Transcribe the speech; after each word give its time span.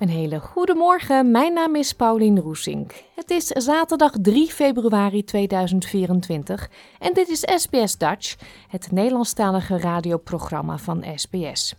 Een 0.00 0.08
hele 0.08 0.40
goede 0.40 0.74
morgen, 0.74 1.30
mijn 1.30 1.52
naam 1.52 1.76
is 1.76 1.92
Paulien 1.92 2.38
Roesink. 2.38 2.92
Het 3.14 3.30
is 3.30 3.46
zaterdag 3.46 4.12
3 4.22 4.50
februari 4.50 5.24
2024 5.24 6.70
en 6.98 7.14
dit 7.14 7.28
is 7.28 7.40
SBS 7.40 7.96
Dutch, 7.96 8.36
het 8.68 8.92
Nederlandstalige 8.92 9.78
radioprogramma 9.78 10.78
van 10.78 11.04
SBS. 11.14 11.74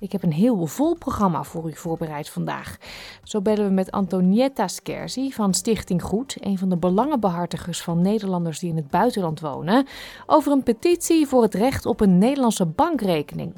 Ik 0.00 0.12
heb 0.12 0.22
een 0.22 0.32
heel 0.32 0.66
vol 0.66 0.94
programma 0.94 1.42
voor 1.44 1.68
u 1.68 1.76
voorbereid 1.76 2.28
vandaag. 2.28 2.76
Zo 3.22 3.40
bellen 3.40 3.64
we 3.64 3.72
met 3.72 3.90
Antonietta 3.90 4.68
Skerzi 4.68 5.32
van 5.32 5.54
Stichting 5.54 6.02
Goed, 6.02 6.36
een 6.40 6.58
van 6.58 6.68
de 6.68 6.76
belangenbehartigers 6.76 7.82
van 7.82 8.02
Nederlanders 8.02 8.58
die 8.58 8.70
in 8.70 8.76
het 8.76 8.90
buitenland 8.90 9.40
wonen, 9.40 9.86
over 10.26 10.52
een 10.52 10.62
petitie 10.62 11.26
voor 11.26 11.42
het 11.42 11.54
recht 11.54 11.86
op 11.86 12.00
een 12.00 12.18
Nederlandse 12.18 12.66
bankrekening. 12.66 13.54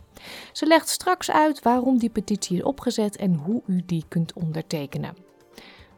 Ze 0.53 0.67
legt 0.67 0.89
straks 0.89 1.31
uit 1.31 1.63
waarom 1.63 1.99
die 1.99 2.11
petitie 2.11 2.57
is 2.57 2.63
opgezet 2.63 3.17
en 3.17 3.35
hoe 3.35 3.63
u 3.67 3.83
die 3.87 4.05
kunt 4.09 4.33
ondertekenen. 4.33 5.15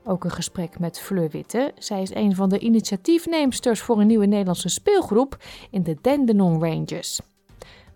Ook 0.05 0.25
een 0.25 0.31
gesprek 0.31 0.79
met 0.79 1.01
Fleur 1.01 1.31
Witte. 1.31 1.73
Zij 1.79 2.03
is 2.03 2.15
een 2.15 2.35
van 2.35 2.49
de 2.49 2.59
initiatiefneemsters 2.59 3.81
voor 3.81 4.01
een 4.01 4.07
nieuwe 4.07 4.27
Nederlandse 4.27 4.69
speelgroep 4.69 5.37
in 5.71 5.83
de 5.83 5.97
Dandenong 6.01 6.63
Ranges. 6.63 7.21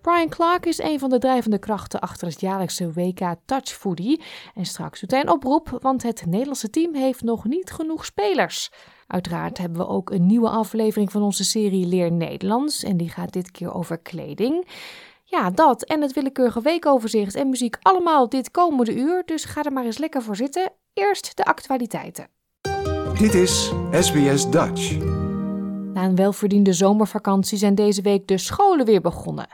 Brian 0.07 0.29
Clark 0.29 0.67
is 0.67 0.79
een 0.79 0.99
van 0.99 1.11
de 1.11 1.19
drijvende 1.19 1.59
krachten 1.59 2.01
achter 2.01 2.29
het 2.29 2.41
jaarlijkse 2.41 2.93
WK 2.93 3.35
Touch 3.45 3.69
Foodie. 3.69 4.23
En 4.55 4.65
straks 4.65 5.01
doet 5.01 5.11
hij 5.11 5.21
een 5.21 5.31
oproep, 5.31 5.79
want 5.81 6.03
het 6.03 6.27
Nederlandse 6.27 6.71
team 6.71 6.95
heeft 6.95 7.23
nog 7.23 7.45
niet 7.45 7.71
genoeg 7.71 8.05
spelers. 8.05 8.71
Uiteraard 9.07 9.59
hebben 9.59 9.79
we 9.79 9.89
ook 9.89 10.11
een 10.11 10.27
nieuwe 10.27 10.49
aflevering 10.49 11.13
van 11.13 11.23
onze 11.23 11.45
serie 11.45 11.87
Leer 11.87 12.13
Nederlands. 12.13 12.83
En 12.83 12.97
die 12.97 13.09
gaat 13.09 13.33
dit 13.33 13.51
keer 13.51 13.75
over 13.75 13.99
kleding. 13.99 14.67
Ja, 15.25 15.51
dat 15.51 15.83
en 15.83 16.03
het 16.03 16.13
willekeurige 16.13 16.61
weekoverzicht 16.61 17.35
en 17.35 17.49
muziek 17.49 17.77
allemaal 17.83 18.29
dit 18.29 18.51
komende 18.51 18.95
uur. 18.95 19.23
Dus 19.25 19.45
ga 19.45 19.65
er 19.65 19.73
maar 19.73 19.85
eens 19.85 19.99
lekker 19.99 20.23
voor 20.23 20.37
zitten. 20.37 20.73
Eerst 20.93 21.37
de 21.37 21.45
actualiteiten. 21.45 22.29
Dit 23.19 23.35
is 23.35 23.73
SBS 23.91 24.51
Dutch. 24.51 24.99
Na 25.95 26.05
een 26.05 26.17
welverdiende 26.17 26.73
zomervakantie 26.73 27.59
zijn 27.59 27.75
deze 27.75 28.03
week 28.03 28.27
de 28.27 28.39
scholen 28.39 28.87
weer 28.87 29.01
begonnen. 29.01 29.49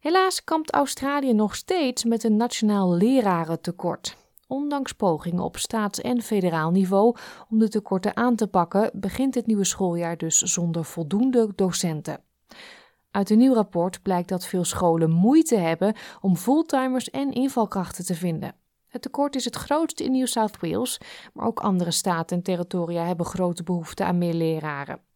Helaas 0.00 0.44
kampt 0.44 0.72
Australië 0.72 1.32
nog 1.32 1.54
steeds 1.54 2.04
met 2.04 2.24
een 2.24 2.36
nationaal 2.36 2.94
lerarentekort. 2.94 4.16
Ondanks 4.46 4.92
pogingen 4.92 5.42
op 5.42 5.56
staats- 5.56 6.00
en 6.00 6.22
federaal 6.22 6.70
niveau 6.70 7.16
om 7.48 7.58
de 7.58 7.68
tekorten 7.68 8.16
aan 8.16 8.36
te 8.36 8.46
pakken, 8.46 8.90
begint 8.94 9.34
het 9.34 9.46
nieuwe 9.46 9.64
schooljaar 9.64 10.16
dus 10.16 10.38
zonder 10.38 10.84
voldoende 10.84 11.52
docenten. 11.54 12.20
Uit 13.10 13.30
een 13.30 13.38
nieuw 13.38 13.54
rapport 13.54 14.02
blijkt 14.02 14.28
dat 14.28 14.46
veel 14.46 14.64
scholen 14.64 15.10
moeite 15.10 15.56
hebben 15.56 15.94
om 16.20 16.36
fulltimers 16.36 17.10
en 17.10 17.32
invalkrachten 17.32 18.04
te 18.04 18.14
vinden. 18.14 18.54
Het 18.88 19.02
tekort 19.02 19.34
is 19.34 19.44
het 19.44 19.56
grootste 19.56 20.04
in 20.04 20.12
New 20.12 20.26
South 20.26 20.60
Wales, 20.60 21.00
maar 21.32 21.46
ook 21.46 21.60
andere 21.60 21.90
staten 21.90 22.36
en 22.36 22.42
territoria 22.42 23.04
hebben 23.04 23.26
grote 23.26 23.62
behoefte 23.62 24.04
aan 24.04 24.18
meer 24.18 24.34
leraren. 24.34 25.09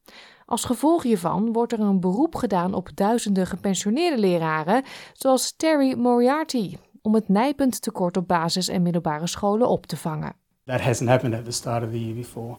Als 0.54 0.64
gevolg 0.64 1.02
hiervan 1.02 1.52
wordt 1.52 1.72
er 1.72 1.80
een 1.80 2.00
beroep 2.00 2.34
gedaan 2.34 2.74
op 2.74 2.90
duizenden 2.94 3.46
gepensioneerde 3.46 4.18
leraren, 4.18 4.82
zoals 5.12 5.56
Terry 5.56 5.98
Moriarty, 5.98 6.76
om 7.02 7.14
het 7.14 7.28
nijpend 7.28 7.82
tekort 7.82 8.16
op 8.16 8.28
basis- 8.28 8.68
en 8.68 8.82
middelbare 8.82 9.26
scholen 9.26 9.68
op 9.68 9.86
te 9.86 9.96
vangen. 9.96 10.34
That 10.64 10.80
hasn't 10.80 11.08
happened 11.08 11.34
at 11.34 11.44
the 11.44 11.50
start 11.50 11.84
of 11.84 11.90
the 11.90 12.04
year 12.04 12.14
before. 12.14 12.54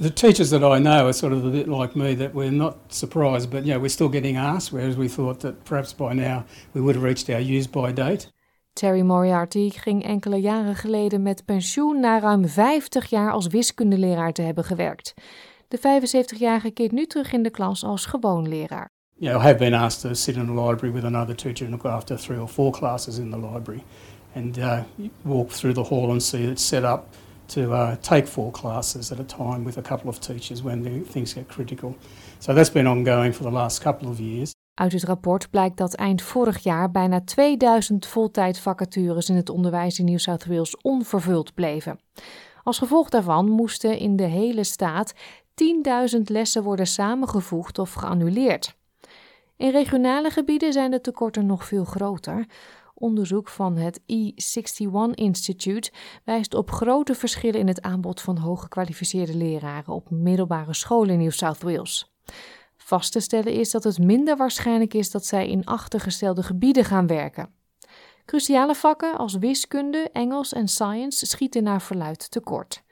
The, 0.00 0.12
teachers 0.12 0.48
that 0.48 0.60
I 0.60 0.78
know 0.78 0.92
are 0.92 1.12
sort 1.12 1.32
of 1.32 1.44
a 1.44 1.48
bit 1.48 1.66
like 1.66 1.98
me, 1.98 2.16
that 2.16 2.32
we're 2.32 2.52
not 2.52 2.74
surprised, 2.86 3.50
but 3.50 3.64
yeah, 3.64 3.80
we're 3.80 3.88
still 3.88 4.10
getting 4.10 4.38
asked, 4.38 4.70
whereas 4.70 4.96
we 4.96 5.08
thought 5.08 5.40
that 5.40 5.64
perhaps 5.64 5.94
by 5.94 6.12
now 6.14 6.44
we 6.72 6.80
would 6.80 6.94
have 6.94 7.06
reached 7.06 7.28
our 7.28 7.56
use 7.56 7.68
by 7.68 7.92
date. 7.92 8.32
Terry 8.72 9.02
Moriarty 9.02 9.70
ging 9.70 10.04
enkele 10.04 10.40
jaren 10.40 10.76
geleden 10.76 11.22
met 11.22 11.44
pensioen 11.44 12.00
na 12.00 12.18
ruim 12.20 12.48
50 12.48 13.10
jaar 13.10 13.32
als 13.32 13.46
wiskundeleraar 13.46 14.32
te 14.32 14.42
hebben 14.42 14.64
gewerkt. 14.64 15.14
De 15.70 15.78
75-jarige 15.78 16.70
keert 16.70 16.92
nu 16.92 17.06
terug 17.06 17.32
in 17.32 17.42
de 17.42 17.50
klas 17.50 17.84
als 17.84 18.06
gewoon 18.06 18.48
leraar. 18.48 18.90
Yeah, 19.14 19.42
I 19.42 19.42
have 19.42 19.56
been 19.56 19.74
asked 19.74 20.00
to 20.00 20.14
sit 20.14 20.36
in 20.36 20.58
a 20.58 20.68
library 20.68 20.94
with 20.94 21.04
another 21.04 21.34
teacher 21.34 21.66
and 21.66 21.82
look 21.82 21.84
after 21.84 22.16
three 22.16 22.40
or 22.40 22.48
four 22.48 22.72
classes 22.72 23.18
in 23.18 23.30
the 23.30 23.38
library, 23.38 23.82
and 24.34 24.58
uh, 24.58 24.78
walk 25.22 25.50
through 25.50 25.74
the 25.74 25.94
hall 25.94 26.10
and 26.10 26.22
see 26.22 26.50
it's 26.50 26.68
set 26.68 26.82
up 26.82 27.04
to 27.46 27.60
uh, 27.60 27.94
take 28.00 28.26
four 28.26 28.50
classes 28.50 29.12
at 29.12 29.18
a 29.18 29.24
time 29.24 29.64
with 29.64 29.76
a 29.76 29.82
couple 29.82 30.08
of 30.08 30.18
teachers 30.18 30.62
when 30.62 30.82
the, 30.82 31.10
things 31.10 31.34
get 31.34 31.48
critical. 31.48 31.96
So 32.38 32.54
that's 32.54 32.72
been 32.72 32.86
ongoing 32.86 33.34
for 33.34 33.44
the 33.44 33.52
last 33.52 33.82
couple 33.82 34.08
of 34.08 34.18
years. 34.18 34.54
Uit 34.74 34.92
het 34.92 35.04
rapport 35.04 35.50
blijkt 35.50 35.76
dat 35.76 35.94
eind 35.94 36.22
vorig 36.22 36.62
jaar 36.62 36.90
bijna 36.90 37.20
2000 37.24 38.06
voltijdvacatures 38.06 39.28
in 39.28 39.36
het 39.36 39.48
onderwijs 39.48 39.98
in 39.98 40.04
New 40.04 40.18
South 40.18 40.46
Wales 40.46 40.76
onvervuld 40.76 41.54
bleven. 41.54 41.98
Als 42.62 42.78
gevolg 42.78 43.08
daarvan 43.08 43.50
moesten 43.50 43.98
in 43.98 44.16
de 44.16 44.26
hele 44.26 44.64
staat 44.64 45.12
10.000 46.14 46.20
lessen 46.22 46.62
worden 46.62 46.86
samengevoegd 46.86 47.78
of 47.78 47.92
geannuleerd. 47.92 48.76
In 49.56 49.70
regionale 49.70 50.30
gebieden 50.30 50.72
zijn 50.72 50.90
de 50.90 51.00
tekorten 51.00 51.46
nog 51.46 51.64
veel 51.64 51.84
groter. 51.84 52.46
Onderzoek 52.94 53.48
van 53.48 53.76
het 53.76 54.00
E61 54.00 54.04
Institute 55.14 55.92
wijst 56.24 56.54
op 56.54 56.70
grote 56.70 57.14
verschillen 57.14 57.60
in 57.60 57.68
het 57.68 57.82
aanbod 57.82 58.20
van 58.20 58.36
hooggekwalificeerde 58.36 59.36
leraren 59.36 59.94
op 59.94 60.10
middelbare 60.10 60.74
scholen 60.74 61.10
in 61.10 61.18
New 61.18 61.30
South 61.30 61.62
Wales. 61.62 62.12
Vast 62.76 63.12
te 63.12 63.20
stellen 63.20 63.52
is 63.52 63.70
dat 63.70 63.84
het 63.84 63.98
minder 63.98 64.36
waarschijnlijk 64.36 64.94
is 64.94 65.10
dat 65.10 65.26
zij 65.26 65.48
in 65.48 65.64
achtergestelde 65.64 66.42
gebieden 66.42 66.84
gaan 66.84 67.06
werken. 67.06 67.54
Cruciale 68.24 68.74
vakken 68.74 69.18
als 69.18 69.34
wiskunde, 69.34 70.08
Engels 70.12 70.52
en 70.52 70.68
science 70.68 71.26
schieten 71.26 71.62
naar 71.62 71.82
verluid 71.82 72.30
tekort. 72.30 72.82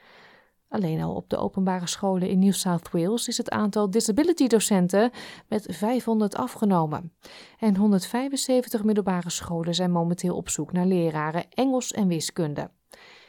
Alleen 0.69 1.01
al 1.01 1.15
op 1.15 1.31
de 1.31 1.37
openbare 1.37 1.87
scholen 1.87 2.29
in 2.29 2.39
New 2.39 2.53
South 2.53 2.91
Wales 2.91 3.29
is 3.29 3.37
het 3.37 3.51
aantal 3.51 3.91
disability-docenten 3.91 5.11
met 5.49 5.67
500 5.71 6.37
afgenomen. 6.37 7.13
En 7.59 7.77
175 7.77 8.85
middelbare 8.85 9.31
scholen 9.31 9.75
zijn 9.75 9.91
momenteel 9.91 10.37
op 10.37 10.49
zoek 10.49 10.73
naar 10.73 10.87
leraren 10.87 11.45
Engels 11.51 11.93
en 11.93 12.09
wiskunde. 12.09 12.71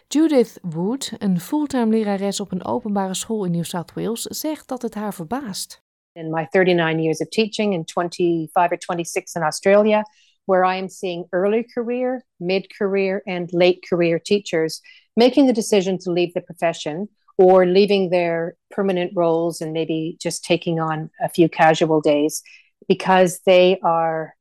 Judith 0.08 0.60
Wood, 0.62 1.12
een 1.18 1.40
fulltime 1.40 1.88
lerares 1.88 2.40
op 2.40 2.52
een 2.52 2.66
openbare 2.66 3.14
school 3.14 3.46
in 3.46 3.52
New 3.52 3.64
South 3.64 3.94
Wales, 3.94 4.22
zegt 4.22 4.68
dat 4.68 4.82
het 4.82 4.94
haar 4.94 5.14
verbaast. 5.14 5.84
In 6.12 6.30
my 6.30 6.48
39 6.50 7.02
years 7.02 7.20
of 7.20 7.28
teaching 7.28 7.76
and 7.76 7.92
25 7.92 8.52
or 8.52 8.78
26 8.80 9.36
in 9.36 9.42
Australia, 9.42 10.04
where 10.44 10.76
I 10.76 10.80
am 10.80 10.90
seeing 10.90 11.26
early 11.30 11.64
career, 11.64 12.26
mid 12.36 12.68
career, 12.68 13.22
and 13.24 13.52
late 13.52 13.80
career 13.80 14.22
teachers 14.22 14.82
making 15.14 15.48
the 15.48 15.54
decision 15.54 15.98
to 15.98 16.12
leave 16.12 16.34
the 16.34 16.42
profession 16.42 17.10
or 17.40 17.66
leaving 17.66 18.10
their 18.10 18.58
permanent 18.70 19.12
roles 19.16 19.62
and 19.62 19.72
maybe 19.72 20.18
just 20.20 20.44
taking 20.44 20.82
on 20.82 21.10
a 21.24 21.30
few 21.30 21.48
casual 21.48 22.02
days 22.02 22.44
because 22.88 23.40
they 23.46 23.80
are 23.82 24.36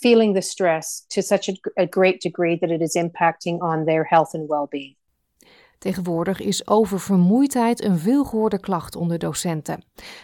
feeling 0.00 0.34
the 0.34 0.40
stress 0.40 1.04
to 1.10 1.20
such 1.20 1.48
a, 1.48 1.54
a, 1.76 1.86
great 1.86 2.22
degree 2.22 2.56
that 2.56 2.70
it 2.70 2.80
is 2.80 2.96
impacting 2.96 3.60
on 3.60 3.84
their 3.84 4.04
health 4.04 4.34
and 4.34 4.48
well-being. 4.48 4.94
Tegenwoordig 5.78 6.40
is 6.40 6.66
oververmoeidheid 6.66 7.84
een 7.84 7.98
veelgehoorde 7.98 8.60
klacht 8.60 8.96
onder 8.96 9.18
docenten. 9.18 9.82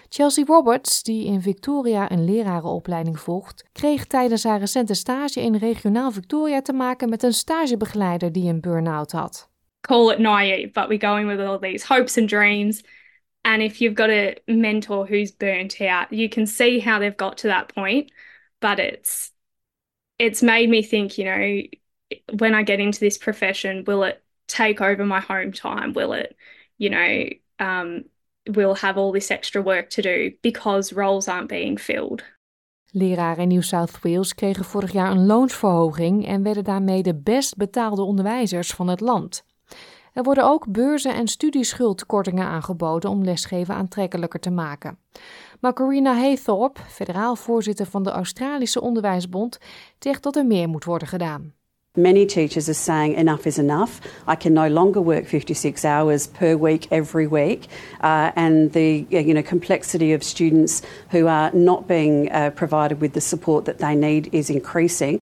Chelsea 0.08 0.44
Roberts, 0.44 1.02
die 1.02 1.26
in 1.26 1.42
Victoria 1.42 2.10
een 2.10 2.24
lerarenopleiding 2.24 3.20
volgt, 3.20 3.64
kreeg 3.72 4.06
tijdens 4.06 4.44
haar 4.44 4.58
recente 4.58 4.94
stage 4.94 5.40
in 5.40 5.56
regionaal 5.56 6.10
Victoria 6.10 6.62
te 6.62 6.72
maken 6.72 7.08
met 7.08 7.22
een 7.22 7.34
stagebegeleider 7.34 8.32
die 8.32 8.48
een 8.48 8.60
burn-out 8.60 9.12
had. 9.12 9.51
Call 9.82 10.10
it 10.10 10.20
naive, 10.20 10.72
but 10.72 10.88
we 10.88 10.98
go 10.98 11.16
in 11.16 11.26
with 11.26 11.40
all 11.40 11.58
these 11.58 11.82
hopes 11.82 12.16
and 12.16 12.28
dreams. 12.28 12.82
And 13.44 13.62
if 13.62 13.80
you've 13.80 13.94
got 13.94 14.10
a 14.10 14.36
mentor 14.46 15.06
who's 15.06 15.32
burnt 15.32 15.80
out, 15.80 16.12
you 16.12 16.28
can 16.28 16.46
see 16.46 16.78
how 16.78 16.98
they've 16.98 17.16
got 17.16 17.38
to 17.38 17.48
that 17.48 17.74
point. 17.74 18.10
But 18.60 18.78
it's 18.78 19.32
it's 20.18 20.42
made 20.42 20.70
me 20.70 20.82
think, 20.82 21.18
you 21.18 21.24
know, 21.24 21.62
when 22.38 22.54
I 22.54 22.62
get 22.62 22.80
into 22.80 23.00
this 23.00 23.18
profession, 23.18 23.84
will 23.84 24.04
it 24.04 24.22
take 24.46 24.80
over 24.80 25.04
my 25.04 25.20
home 25.20 25.52
time? 25.52 25.92
Will 25.94 26.12
it, 26.12 26.36
you 26.78 26.90
know, 26.90 27.28
um, 27.58 28.04
will 28.48 28.74
have 28.74 28.98
all 28.98 29.12
this 29.12 29.30
extra 29.30 29.60
work 29.60 29.90
to 29.90 30.02
do 30.02 30.32
because 30.42 30.92
roles 30.92 31.28
aren't 31.28 31.48
being 31.48 31.76
filled? 31.76 32.22
Leraren 32.94 33.38
in 33.38 33.48
New 33.48 33.62
South 33.62 34.02
Wales 34.02 34.34
kregen 34.34 34.64
vorig 34.64 34.92
jaar 34.92 35.10
een 35.10 35.26
loonsverhoging 35.26 36.26
en 36.26 36.42
werden 36.42 36.64
daarmee 36.64 37.02
de 37.02 37.14
best 37.14 37.56
betaalde 37.56 38.02
onderwijzers 38.02 38.70
van 38.70 38.88
het 38.88 39.00
land. 39.00 39.44
Er 40.12 40.22
worden 40.22 40.44
ook 40.44 40.66
beurzen 40.68 41.14
en 41.14 41.28
studieschuldkortingen 41.28 42.46
aangeboden 42.46 43.10
om 43.10 43.24
lesgeven 43.24 43.74
aantrekkelijker 43.74 44.40
te 44.40 44.50
maken. 44.50 44.98
Maar 45.60 45.72
Corina 45.72 46.14
Haythorpe, 46.14 46.80
federaal 46.88 47.36
voorzitter 47.36 47.86
van 47.86 48.02
de 48.02 48.10
Australische 48.10 48.80
Onderwijsbond, 48.80 49.58
zegt 49.98 50.22
dat 50.22 50.36
er 50.36 50.46
meer 50.46 50.68
moet 50.68 50.84
worden 50.84 51.08
gedaan. 51.08 51.52
Many 51.94 52.24
teachers 52.24 52.68
are 52.68 52.74
saying 52.74 53.16
enough 53.16 53.46
is 53.46 53.58
enough. 53.58 54.00
I 54.26 54.34
can 54.34 54.52
no 54.54 54.68
longer 54.68 55.02
work 55.04 55.26
56 55.26 55.84
hours 55.84 56.26
per 56.26 56.58
week 56.58 56.86
every 56.90 57.28
week, 57.28 57.66
uh, 58.00 58.30
and 58.34 58.72
the 58.72 59.04
you 59.08 59.32
know 59.34 59.42
complexity 59.42 60.14
of 60.14 60.22
students 60.22 60.82
who 61.10 61.26
are 61.26 61.50
not 61.52 61.86
being 61.86 62.30
uh, 62.30 62.48
provided 62.48 63.00
with 63.00 63.12
the 63.12 63.20
support 63.20 63.64
that 63.64 63.78
they 63.78 63.94
need 63.94 64.28
is 64.32 64.48
increasing. 64.48 65.21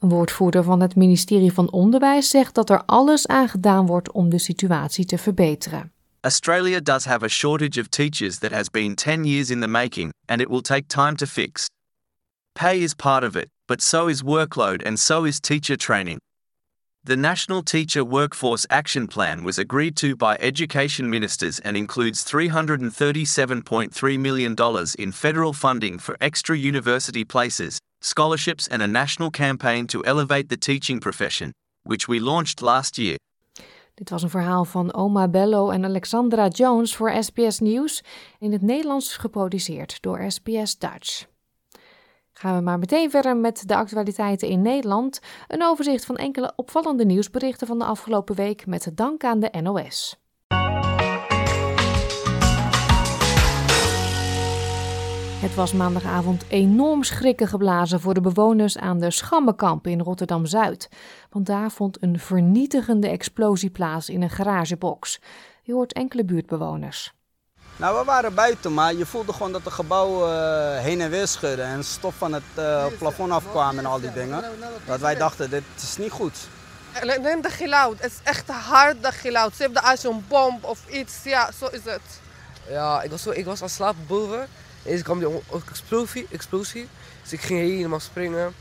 Een 0.00 0.08
woordvoerder 0.08 0.62
van 0.62 0.80
het 0.80 0.96
ministerie 0.96 1.52
van 1.52 1.70
Onderwijs 1.70 2.28
zegt 2.28 2.54
dat 2.54 2.70
er 2.70 2.82
alles 2.86 3.26
aan 3.26 3.48
gedaan 3.48 3.86
wordt 3.86 4.12
om 4.12 4.30
de 4.30 4.38
situatie 4.38 5.04
te 5.04 5.18
verbeteren. 5.18 5.92
Australia 6.20 6.80
does 6.80 7.04
have 7.04 7.24
a 7.24 7.28
shortage 7.28 7.80
of 7.80 7.86
teachers 7.86 8.38
that 8.38 8.50
has 8.50 8.70
been 8.70 8.94
10 8.94 9.24
years 9.24 9.50
in 9.50 9.60
the 9.60 9.68
making, 9.68 10.12
and 10.26 10.40
it 10.40 10.48
will 10.48 10.60
take 10.60 10.86
time 10.86 11.14
to 11.14 11.26
fix. 11.26 11.66
Pay 12.52 12.78
is 12.78 12.94
part 12.94 13.24
of 13.24 13.36
it, 13.36 13.48
but 13.66 13.82
so 13.82 14.08
is 14.08 14.22
workload 14.22 14.86
and 14.86 14.98
so 14.98 15.24
is 15.24 15.40
teacher 15.40 15.76
training. 15.76 16.18
The 17.04 17.16
National 17.16 17.62
Teacher 17.62 18.04
Workforce 18.04 18.66
Action 18.68 19.06
Plan 19.06 19.42
was 19.42 19.58
agreed 19.58 19.96
to 19.96 20.16
by 20.16 20.36
education 20.40 21.08
ministers 21.08 21.58
and 21.60 21.76
includes 21.76 22.24
$337.3 22.24 24.18
million 24.18 24.54
in 24.98 25.12
federal 25.12 25.52
funding 25.54 25.98
for 25.98 26.16
extra 26.20 26.56
university 26.56 27.24
places, 27.24 27.78
scholarships, 28.04 28.68
and 28.68 28.82
a 28.82 28.86
national 28.86 29.30
campaign 29.30 29.86
to 29.86 30.02
elevate 30.02 30.48
the 30.48 30.58
teaching 30.58 31.00
profession, 31.00 31.52
which 31.82 32.06
we 32.06 32.20
launched 32.20 32.60
last 32.60 32.96
year. 32.96 33.18
Dit 33.94 34.10
was 34.10 34.22
een 34.22 34.30
verhaal 34.30 34.64
van 34.64 34.94
Oma 34.94 35.28
Bello 35.28 35.70
en 35.70 35.84
Alexandra 35.84 36.48
Jones 36.48 36.96
voor 36.96 37.22
SBS 37.22 37.58
Nieuws, 37.58 38.02
in 38.38 38.52
het 38.52 38.62
Nederlands 38.62 39.16
geproduceerd 39.16 40.02
door 40.02 40.24
SBS 40.28 40.78
Dutch. 40.78 41.26
Gaan 42.32 42.56
we 42.56 42.62
maar 42.62 42.78
meteen 42.78 43.10
verder 43.10 43.36
met 43.36 43.68
de 43.68 43.76
actualiteiten 43.76 44.48
in 44.48 44.62
Nederland. 44.62 45.20
Een 45.48 45.62
overzicht 45.62 46.04
van 46.04 46.16
enkele 46.16 46.52
opvallende 46.56 47.04
nieuwsberichten 47.04 47.66
van 47.66 47.78
de 47.78 47.84
afgelopen 47.84 48.34
week 48.34 48.66
met 48.66 48.90
dank 48.94 49.24
aan 49.24 49.40
de 49.40 49.60
NOS. 49.62 50.16
Het 55.40 55.54
was 55.54 55.72
maandagavond 55.72 56.44
enorm 56.48 57.02
schrikken 57.02 57.48
geblazen 57.48 58.00
voor 58.00 58.14
de 58.14 58.20
bewoners 58.20 58.78
aan 58.78 58.98
de 58.98 59.10
Schammekamp 59.10 59.86
in 59.86 60.00
Rotterdam 60.00 60.46
Zuid. 60.46 60.88
Want 61.30 61.46
daar 61.46 61.70
vond 61.70 62.02
een 62.02 62.18
vernietigende 62.18 63.08
explosie 63.08 63.70
plaats 63.70 64.08
in 64.08 64.22
een 64.22 64.30
garagebox. 64.30 65.20
Je 65.62 65.72
hoort 65.72 65.92
enkele 65.92 66.24
buurtbewoners. 66.24 67.12
Nou, 67.76 67.98
we 67.98 68.04
waren 68.04 68.34
buiten, 68.34 68.74
maar 68.74 68.94
je 68.94 69.06
voelde 69.06 69.32
gewoon 69.32 69.52
dat 69.52 69.64
het 69.64 69.72
gebouw 69.72 70.26
uh, 70.26 70.78
heen 70.78 71.00
en 71.00 71.10
weer 71.10 71.26
schudde 71.26 71.62
en 71.62 71.84
stof 71.84 72.14
van 72.14 72.32
het 72.32 72.42
uh, 72.58 72.86
plafond 72.98 73.32
afkwam 73.32 73.78
en 73.78 73.86
al 73.86 74.00
die 74.00 74.12
dingen. 74.12 74.44
Dat 74.86 75.00
wij 75.00 75.14
dachten, 75.14 75.50
dit 75.50 75.64
is 75.76 75.96
niet 75.96 76.10
goed. 76.10 76.48
Neem 77.22 77.42
de 77.42 77.50
geluid, 77.50 78.02
het 78.02 78.12
is 78.12 78.18
echt 78.22 78.48
hard 78.48 79.02
de 79.02 79.12
geluid. 79.12 79.56
Ze 79.56 79.62
hebben 79.62 79.82
als 79.82 80.04
een 80.04 80.24
bom 80.28 80.58
of 80.60 80.88
iets, 80.88 81.14
ja, 81.24 81.50
zo 81.58 81.66
is 81.66 81.84
het. 81.84 82.20
Ja, 82.68 83.02
ik 83.02 83.10
was, 83.10 83.22
zo, 83.22 83.30
ik 83.30 83.44
was 83.44 83.62
aan 83.62 83.68
slapen 83.68 84.06
boven. 84.06 84.48
Eerst 84.84 85.02
kwam 85.02 85.18
die 85.18 85.28
explosie, 85.70 86.26
explosie, 86.30 86.88
dus 87.22 87.32
ik 87.32 87.40
ging 87.40 87.60
helemaal 87.60 88.00
springen. 88.00 88.54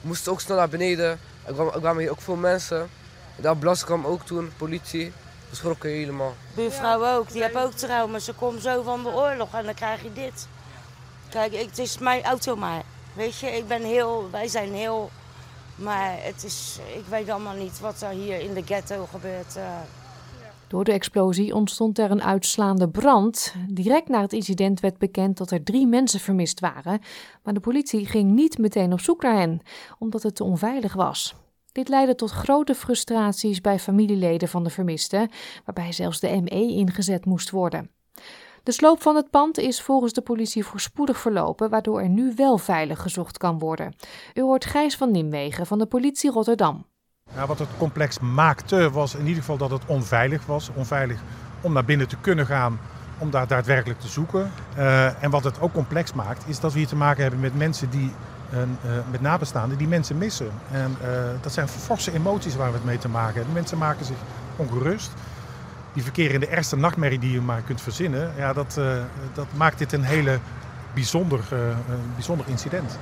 We 0.00 0.08
moesten 0.08 0.32
ook 0.32 0.40
snel 0.40 0.56
naar 0.56 0.68
beneden. 0.68 1.20
Er 1.44 1.52
kwamen, 1.52 1.82
er 1.82 1.98
hier 1.98 2.10
ook 2.10 2.20
veel 2.20 2.36
mensen. 2.36 2.90
De 3.36 3.48
ambulance 3.48 3.84
kwam 3.84 4.06
ook 4.06 4.26
toen, 4.26 4.52
politie 4.56 5.12
geschrokken 5.48 5.90
helemaal. 5.90 6.34
Buurvrouw 6.54 7.06
ook, 7.06 7.32
die 7.32 7.42
heeft 7.42 7.56
ook 7.56 7.72
trauma. 7.72 8.18
Ze 8.18 8.32
komt 8.32 8.62
zo 8.62 8.82
van 8.82 9.02
de 9.02 9.08
oorlog 9.08 9.54
en 9.54 9.64
dan 9.64 9.74
krijg 9.74 10.02
je 10.02 10.12
dit. 10.12 10.48
Kijk, 11.28 11.54
het 11.54 11.78
is 11.78 11.98
mijn 11.98 12.24
auto 12.24 12.56
maar. 12.56 12.82
Weet 13.12 13.38
je, 13.38 13.46
ik 13.46 13.68
ben 13.68 13.82
heel, 13.82 14.28
wij 14.30 14.48
zijn 14.48 14.74
heel... 14.74 15.10
Maar 15.74 16.16
het 16.18 16.44
is, 16.44 16.78
ik 16.94 17.04
weet 17.08 17.28
allemaal 17.28 17.54
niet 17.54 17.80
wat 17.80 18.02
er 18.02 18.10
hier 18.10 18.40
in 18.40 18.54
de 18.54 18.62
ghetto 18.64 19.08
gebeurt. 19.10 19.56
Uh. 19.56 19.62
Door 20.68 20.84
de 20.84 20.92
explosie 20.92 21.54
ontstond 21.54 21.98
er 21.98 22.10
een 22.10 22.22
uitslaande 22.22 22.88
brand. 22.88 23.54
Direct 23.68 24.08
na 24.08 24.20
het 24.20 24.32
incident 24.32 24.80
werd 24.80 24.98
bekend 24.98 25.36
dat 25.36 25.50
er 25.50 25.62
drie 25.62 25.86
mensen 25.86 26.20
vermist 26.20 26.60
waren. 26.60 27.00
Maar 27.42 27.54
de 27.54 27.60
politie 27.60 28.06
ging 28.06 28.30
niet 28.30 28.58
meteen 28.58 28.92
op 28.92 29.00
zoek 29.00 29.22
naar 29.22 29.36
hen, 29.36 29.60
omdat 29.98 30.22
het 30.22 30.34
te 30.34 30.44
onveilig 30.44 30.94
was. 30.94 31.34
Dit 31.72 31.88
leidde 31.88 32.14
tot 32.14 32.30
grote 32.30 32.74
frustraties 32.74 33.60
bij 33.60 33.78
familieleden 33.78 34.48
van 34.48 34.64
de 34.64 34.70
vermisten, 34.70 35.30
waarbij 35.64 35.92
zelfs 35.92 36.20
de 36.20 36.40
ME 36.42 36.74
ingezet 36.74 37.24
moest 37.24 37.50
worden. 37.50 37.90
De 38.62 38.72
sloop 38.72 39.02
van 39.02 39.16
het 39.16 39.30
pand 39.30 39.58
is 39.58 39.82
volgens 39.82 40.12
de 40.12 40.22
politie 40.22 40.64
voorspoedig 40.64 41.18
verlopen, 41.18 41.70
waardoor 41.70 42.00
er 42.00 42.08
nu 42.08 42.32
wel 42.36 42.58
veilig 42.58 43.02
gezocht 43.02 43.38
kan 43.38 43.58
worden. 43.58 43.94
U 44.34 44.40
hoort 44.40 44.64
Gijs 44.64 44.96
van 44.96 45.10
Nimwegen 45.10 45.66
van 45.66 45.78
de 45.78 45.86
politie 45.86 46.30
Rotterdam. 46.30 46.86
Wat 47.46 47.58
het 47.58 47.68
complex 47.78 48.18
maakte 48.18 48.90
was 48.90 49.14
in 49.14 49.26
ieder 49.26 49.36
geval 49.36 49.56
dat 49.56 49.70
het 49.70 49.82
onveilig 49.86 50.46
was. 50.46 50.70
Onveilig 50.74 51.18
om 51.60 51.72
naar 51.72 51.84
binnen 51.84 52.08
te 52.08 52.16
kunnen 52.20 52.46
gaan, 52.46 52.78
om 53.18 53.30
daar 53.30 53.46
daadwerkelijk 53.46 54.00
te 54.00 54.08
zoeken. 54.08 54.50
Uh, 54.78 55.22
en 55.22 55.30
wat 55.30 55.44
het 55.44 55.60
ook 55.60 55.72
complex 55.72 56.12
maakt, 56.12 56.44
is 56.46 56.60
dat 56.60 56.72
we 56.72 56.78
hier 56.78 56.88
te 56.88 56.96
maken 56.96 57.22
hebben 57.22 57.40
met 57.40 57.56
mensen 57.56 57.90
die 57.90 58.12
en, 58.50 58.78
uh, 58.84 58.90
met 59.10 59.20
nabestaanden 59.20 59.78
die 59.78 59.88
mensen 59.88 60.18
missen. 60.18 60.50
En 60.70 60.96
uh, 61.02 61.08
dat 61.40 61.52
zijn 61.52 61.68
forse 61.68 62.12
emoties 62.12 62.56
waar 62.56 62.68
we 62.68 62.76
het 62.76 62.84
mee 62.84 62.98
te 62.98 63.08
maken 63.08 63.34
hebben. 63.34 63.54
Mensen 63.54 63.78
maken 63.78 64.04
zich 64.04 64.16
ongerust. 64.56 65.10
Die 65.92 66.02
verkeren 66.02 66.34
in 66.34 66.40
de 66.40 66.46
ergste 66.46 66.76
nachtmerrie 66.76 67.18
die 67.18 67.32
je 67.32 67.40
maar 67.40 67.60
kunt 67.60 67.80
verzinnen. 67.80 68.32
Ja, 68.36 68.52
dat, 68.52 68.80
dat 69.34 69.46
maakt 69.54 69.78
dit 69.78 69.92
een 69.92 70.02
hele 70.02 70.38
bijzonder, 70.94 71.40
bijzonder 72.14 72.46
incident. 72.48 72.98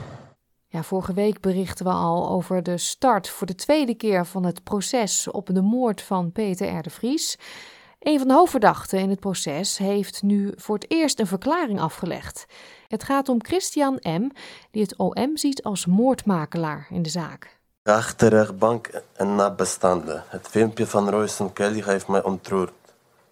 Ja, 0.75 0.83
vorige 0.83 1.13
week 1.13 1.41
berichten 1.41 1.85
we 1.85 1.93
al 1.93 2.29
over 2.29 2.63
de 2.63 2.79
start 2.79 3.29
voor 3.29 3.47
de 3.47 3.55
tweede 3.55 3.95
keer 3.95 4.27
van 4.27 4.45
het 4.45 4.63
proces 4.65 5.31
op 5.31 5.47
de 5.53 5.63
moord 5.63 6.03
van 6.03 6.33
Peter 6.33 6.79
R. 6.79 6.83
de 6.83 6.91
Vries. 6.91 7.39
Een 7.99 8.19
van 8.19 8.29
de 8.29 8.35
hoofdverdachten 8.35 8.99
in 8.99 9.11
het 9.11 9.21
proces 9.21 9.79
heeft 9.79 10.23
nu 10.23 10.53
voor 10.57 10.75
het 10.75 10.91
eerst 10.91 11.21
een 11.21 11.27
verklaring 11.27 11.81
afgelegd. 11.81 12.47
Het 12.89 13.05
gaat 13.05 13.29
om 13.29 13.45
Christian 13.45 13.99
M., 14.03 14.29
die 14.71 14.83
het 14.83 14.97
OM 14.97 15.37
ziet 15.37 15.63
als 15.63 15.87
moordmakelaar 15.87 16.87
in 16.91 17.03
de 17.03 17.11
zaak. 17.11 17.59
Achterrechtbank 17.83 19.03
en 19.13 19.35
nabestaanden. 19.35 20.25
Het 20.27 20.49
filmpje 20.49 20.87
van 20.87 21.11
Royce 21.11 21.53
Kelly 21.53 21.83
heeft 21.85 22.09
mij 22.09 22.23
ontroerd. 22.23 22.73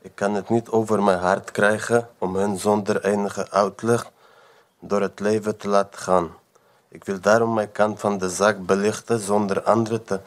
Ik 0.01 0.15
kan 0.15 0.35
het 0.35 0.49
niet 0.49 0.69
over 0.69 1.03
mijn 1.03 1.19
hart 1.19 1.51
krijgen 1.51 2.09
om 2.19 2.37
hen 2.37 2.59
zonder 2.59 3.05
enige 3.05 3.51
uitleg 3.51 4.11
door 4.81 5.01
het 5.01 5.21
leven 5.21 5.57
te 5.57 5.69
laten 5.69 6.01
gaan. 6.01 6.41
Ik 6.93 7.05
wil 7.05 7.21
daarom 7.21 7.55
mijn 7.55 7.73
kant 7.73 8.01
van 8.01 8.19
de 8.19 8.31
zaak 8.31 8.67
belichten 8.67 9.19
zonder 9.19 9.63
anderen 9.63 10.05
te 10.05 10.21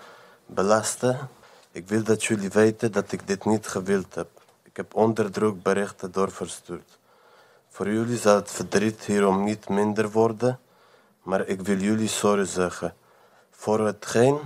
belasten. 0.46 1.30
Ik 1.72 1.88
wil 1.88 2.04
dat 2.04 2.24
jullie 2.24 2.50
weten 2.50 2.92
dat 2.92 3.12
ik 3.12 3.28
dit 3.28 3.46
niet 3.46 3.68
gewild 3.68 4.16
heb. 4.16 4.28
Ik 4.64 4.78
heb 4.78 4.96
onderdruk 4.96 5.64
berichten 5.64 6.12
doorverstuurd. 6.12 7.00
Voor 7.70 7.90
jullie 7.90 8.18
zal 8.18 8.36
het 8.36 8.52
verdriet 8.52 9.04
hierom 9.04 9.44
niet 9.44 9.70
minder 9.70 10.12
worden, 10.12 10.60
maar 11.24 11.48
ik 11.48 11.62
wil 11.62 11.78
jullie 11.78 12.08
sorry 12.08 12.46
zeggen 12.46 12.94
voor 13.52 13.80
hetgeen 13.80 14.40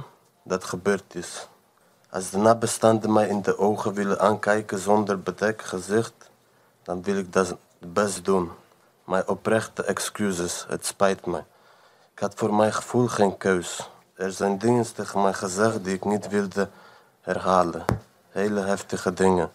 dat 0.43 0.63
gebeurd 0.63 1.15
is. 1.15 1.47
Als 2.09 2.29
de 2.29 2.37
nabestaanden 2.37 3.13
mij 3.13 3.27
in 3.27 3.41
de 3.41 3.57
ogen 3.57 3.93
willen 3.93 4.19
aankijken 4.19 4.79
zonder 4.79 5.21
bedekt 5.21 5.63
gezicht, 5.63 6.29
dan 6.83 7.03
wil 7.03 7.17
ik 7.17 7.33
dat 7.33 7.57
best 7.79 8.25
doen. 8.25 8.51
Mijn 9.03 9.27
oprechte 9.27 9.83
excuses, 9.83 10.65
het 10.67 10.85
spijt 10.85 11.25
me. 11.25 11.43
Ik 12.19 12.25
had 12.25 12.35
voor 12.35 12.53
mijn 12.53 12.73
gevoel 12.73 13.07
geen 13.07 13.37
keus. 13.37 13.89
Er 14.13 14.31
zijn 14.31 14.57
dingen 14.57 14.93
tegen 14.93 15.21
mij 15.21 15.33
gezegd 15.33 15.83
die 15.83 15.93
ik 15.93 16.05
niet 16.05 16.27
wilde 16.27 16.69
herhalen. 17.21 17.85
Hele 18.29 18.59
heftige 18.59 19.13
dingen. 19.13 19.51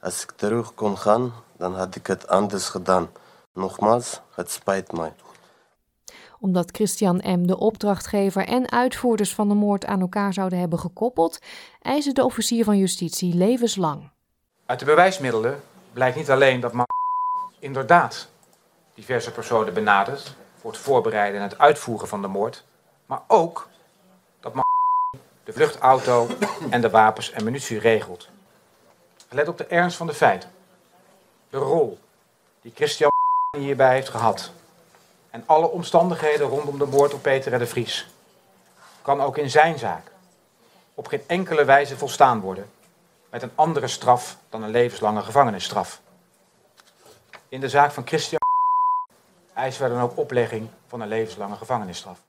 Als 0.00 0.22
ik 0.22 0.30
terug 0.30 0.74
kon 0.74 0.98
gaan, 0.98 1.32
dan 1.56 1.74
had 1.74 1.94
ik 1.94 2.06
het 2.06 2.28
anders 2.28 2.68
gedaan. 2.68 3.10
Nogmaals, 3.54 4.20
het 4.34 4.50
spijt 4.50 4.92
mij. 4.92 5.12
Omdat 6.40 6.70
Christian 6.70 7.16
M. 7.16 7.46
de 7.46 7.58
opdrachtgever 7.58 8.46
en 8.46 8.70
uitvoerders 8.70 9.34
van 9.34 9.48
de 9.48 9.54
moord 9.54 9.84
aan 9.84 10.00
elkaar 10.00 10.32
zouden 10.32 10.58
hebben 10.58 10.78
gekoppeld, 10.78 11.38
eisen 11.82 12.14
de 12.14 12.24
officier 12.24 12.64
van 12.64 12.78
justitie 12.78 13.34
levenslang. 13.34 14.10
Uit 14.66 14.78
de 14.78 14.84
bewijsmiddelen 14.84 15.60
blijkt 15.92 16.16
niet 16.16 16.30
alleen 16.30 16.60
dat 16.60 16.72
Ma 16.72 16.84
inderdaad 17.58 18.28
diverse 18.94 19.30
personen 19.30 19.74
benadert 19.74 20.40
voor 20.62 20.70
het 20.70 20.80
voorbereiden 20.80 21.40
en 21.40 21.48
het 21.48 21.58
uitvoeren 21.58 22.08
van 22.08 22.22
de 22.22 22.28
moord, 22.28 22.64
maar 23.06 23.20
ook 23.26 23.68
dat 24.40 24.54
de 25.44 25.52
vluchtauto 25.52 26.28
en 26.70 26.80
de 26.80 26.90
wapens 26.90 27.30
en 27.30 27.44
munitie 27.44 27.78
regelt. 27.78 28.28
Let 29.28 29.48
op 29.48 29.58
de 29.58 29.64
ernst 29.64 29.96
van 29.96 30.06
de 30.06 30.14
feiten. 30.14 30.50
De 31.50 31.56
rol 31.56 31.98
die 32.60 32.72
Christian 32.74 33.10
hierbij 33.58 33.94
heeft 33.94 34.08
gehad. 34.08 34.50
En 35.30 35.42
alle 35.46 35.70
omstandigheden 35.70 36.46
rondom 36.46 36.78
de 36.78 36.86
moord 36.86 37.14
op 37.14 37.22
Peter 37.22 37.52
en 37.52 37.58
de 37.58 37.66
Vries. 37.66 38.08
Kan 39.02 39.20
ook 39.20 39.38
in 39.38 39.50
zijn 39.50 39.78
zaak 39.78 40.10
op 40.94 41.06
geen 41.06 41.22
enkele 41.26 41.64
wijze 41.64 41.96
volstaan 41.96 42.40
worden 42.40 42.70
met 43.30 43.42
een 43.42 43.52
andere 43.54 43.88
straf 43.88 44.36
dan 44.48 44.62
een 44.62 44.70
levenslange 44.70 45.22
gevangenisstraf. 45.22 46.00
In 47.48 47.60
de 47.60 47.68
zaak 47.68 47.92
van 47.92 48.06
Christian 48.06 48.41
eisen 49.62 49.82
wij 49.82 49.90
dan 49.90 50.00
ook 50.00 50.16
oplegging 50.16 50.68
van 50.86 51.00
een 51.00 51.08
levenslange 51.08 51.56
gevangenisstraf. 51.56 52.24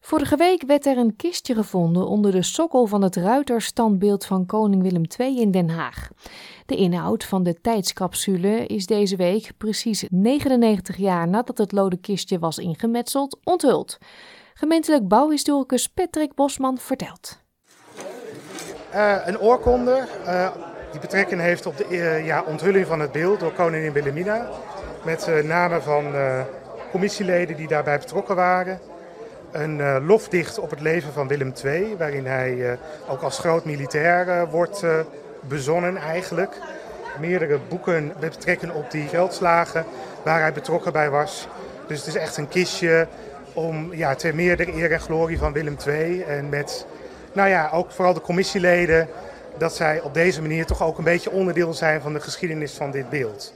Vorige 0.00 0.36
week 0.36 0.62
werd 0.66 0.86
er 0.86 0.96
een 0.96 1.16
kistje 1.16 1.54
gevonden 1.54 2.06
onder 2.06 2.32
de 2.32 2.42
sokkel 2.42 2.86
van 2.86 3.02
het 3.02 3.16
ruiterstandbeeld 3.16 4.24
van 4.24 4.46
koning 4.46 4.82
Willem 4.82 5.04
II 5.18 5.40
in 5.40 5.50
Den 5.50 5.70
Haag. 5.70 6.08
De 6.66 6.76
inhoud 6.76 7.24
van 7.24 7.42
de 7.42 7.60
tijdscapsule 7.60 8.66
is 8.66 8.86
deze 8.86 9.16
week, 9.16 9.50
precies 9.58 10.04
99 10.10 10.96
jaar 10.96 11.28
nadat 11.28 11.58
het 11.58 11.72
lode 11.72 11.96
kistje 11.96 12.38
was 12.38 12.58
ingemetseld, 12.58 13.38
onthuld. 13.44 13.98
Gemeentelijk 14.54 15.08
bouwhistoricus 15.08 15.88
Patrick 15.88 16.34
Bosman 16.34 16.78
vertelt. 16.78 17.44
Uh, 18.94 19.16
een 19.24 19.40
oorkonde 19.40 20.06
uh, 20.24 20.48
die 20.90 21.00
betrekking 21.00 21.40
heeft 21.40 21.66
op 21.66 21.76
de 21.76 21.86
uh, 21.88 22.26
ja, 22.26 22.42
onthulling 22.46 22.86
van 22.86 23.00
het 23.00 23.12
beeld 23.12 23.40
door 23.40 23.52
koningin 23.52 23.92
Wilhelmina. 23.92 24.48
Met 25.06 25.44
namen 25.44 25.82
van 25.82 26.14
commissieleden 26.90 27.56
die 27.56 27.68
daarbij 27.68 27.98
betrokken 27.98 28.36
waren 28.36 28.80
een 29.52 29.78
uh, 29.78 29.96
lofdicht 30.06 30.58
op 30.58 30.70
het 30.70 30.80
leven 30.80 31.12
van 31.12 31.28
Willem 31.28 31.52
II, 31.64 31.96
waarin 31.96 32.26
hij 32.26 32.78
ook 33.08 33.22
als 33.22 33.38
groot 33.38 33.64
militair 33.64 34.48
wordt 34.50 34.84
bezonnen 35.40 35.96
eigenlijk. 35.96 36.58
Meerdere 37.20 37.58
boeken 37.68 38.12
met 38.20 38.30
betrekking 38.30 38.72
op 38.72 38.90
die 38.90 39.08
veldslagen 39.08 39.84
waar 40.22 40.40
hij 40.40 40.52
betrokken 40.52 40.92
bij 40.92 41.10
was. 41.10 41.48
Dus 41.86 41.98
het 41.98 42.06
is 42.06 42.14
echt 42.14 42.36
een 42.36 42.48
kistje 42.48 43.06
om 43.52 43.94
ja, 43.94 44.14
ter 44.14 44.34
meerdere 44.34 44.72
eer 44.74 44.92
en 44.92 45.00
glorie 45.00 45.38
van 45.38 45.52
Willem 45.52 45.76
II. 45.86 46.22
En 46.22 46.48
met, 46.48 46.86
nou 47.32 47.48
ja, 47.48 47.70
ook 47.72 47.90
vooral 47.90 48.14
de 48.14 48.20
commissieleden, 48.20 49.08
dat 49.58 49.74
zij 49.74 50.00
op 50.00 50.14
deze 50.14 50.40
manier 50.40 50.66
toch 50.66 50.82
ook 50.82 50.98
een 50.98 51.04
beetje 51.04 51.30
onderdeel 51.30 51.74
zijn 51.74 52.00
van 52.00 52.12
de 52.12 52.20
geschiedenis 52.20 52.72
van 52.72 52.90
dit 52.90 53.10
beeld. 53.10 53.54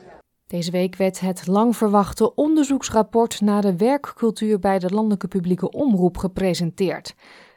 Deze 0.50 0.70
week 0.70 0.96
werd 0.96 1.20
het 1.20 1.46
lang 1.46 1.76
verwachte 1.76 2.34
onderzoeksrapport 2.34 3.40
naar 3.40 3.62
de 3.62 3.76
werkcultuur 3.76 4.58
bij 4.58 4.78
de 4.78 4.88
landelijke 4.88 5.28
publieke 5.28 5.70
omroep 5.70 6.16
gepresenteerd. 6.16 7.14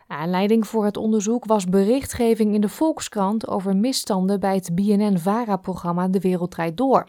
Aanleiding 0.08 0.68
voor 0.68 0.86
het 0.86 0.98
onderzoek 0.98 1.46
was 1.46 1.66
berichtgeving 1.66 2.54
in 2.54 2.62
de 2.62 2.70
Volkskrant 2.70 3.48
over 3.48 3.76
misstanden 3.76 4.40
bij 4.40 4.56
het 4.56 4.76
BNN-VARA-programma 4.76 6.08
De 6.08 6.20
Wereld 6.20 6.52
Draait 6.52 6.78
Door. 6.78 7.08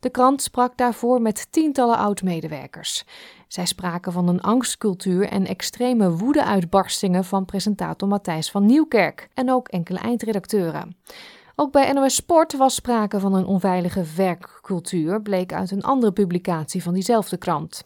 De 0.00 0.10
krant 0.10 0.42
sprak 0.42 0.76
daarvoor 0.76 1.22
met 1.22 1.46
tientallen 1.50 1.96
oud-medewerkers. 1.96 3.04
Zij 3.48 3.66
spraken 3.66 4.12
van 4.12 4.28
een 4.28 4.40
angstcultuur 4.40 5.28
en 5.28 5.46
extreme 5.46 6.10
woede-uitbarstingen 6.10 7.24
van 7.24 7.44
presentator 7.44 8.08
Matthijs 8.08 8.50
van 8.50 8.66
Nieuwkerk 8.66 9.28
en 9.34 9.50
ook 9.50 9.68
enkele 9.68 9.98
eindredacteuren. 9.98 10.96
Ook 11.62 11.72
bij 11.72 11.92
NOS 11.92 12.14
Sport 12.14 12.56
was 12.56 12.74
sprake 12.74 13.20
van 13.20 13.34
een 13.34 13.44
onveilige 13.44 14.04
werkcultuur, 14.16 15.22
bleek 15.22 15.52
uit 15.52 15.70
een 15.70 15.82
andere 15.82 16.12
publicatie 16.12 16.82
van 16.82 16.94
diezelfde 16.94 17.36
krant. 17.36 17.84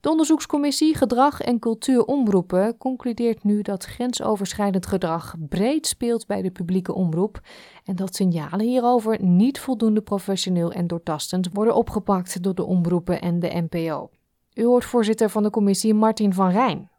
De 0.00 0.10
onderzoekscommissie 0.10 0.96
Gedrag 0.96 1.40
en 1.40 1.58
Cultuur 1.58 2.04
Omroepen 2.04 2.76
concludeert 2.78 3.44
nu 3.44 3.62
dat 3.62 3.84
grensoverschrijdend 3.84 4.86
gedrag 4.86 5.34
breed 5.48 5.86
speelt 5.86 6.26
bij 6.26 6.42
de 6.42 6.50
publieke 6.50 6.94
omroep 6.94 7.40
en 7.84 7.96
dat 7.96 8.14
signalen 8.14 8.66
hierover 8.66 9.22
niet 9.22 9.60
voldoende 9.60 10.00
professioneel 10.00 10.72
en 10.72 10.86
doortastend 10.86 11.48
worden 11.52 11.74
opgepakt 11.74 12.42
door 12.42 12.54
de 12.54 12.64
omroepen 12.64 13.20
en 13.20 13.38
de 13.38 13.66
NPO. 13.70 14.10
U 14.54 14.64
hoort 14.64 14.84
voorzitter 14.84 15.30
van 15.30 15.42
de 15.42 15.50
commissie 15.50 15.94
Martin 15.94 16.34
van 16.34 16.50
Rijn. 16.50 16.90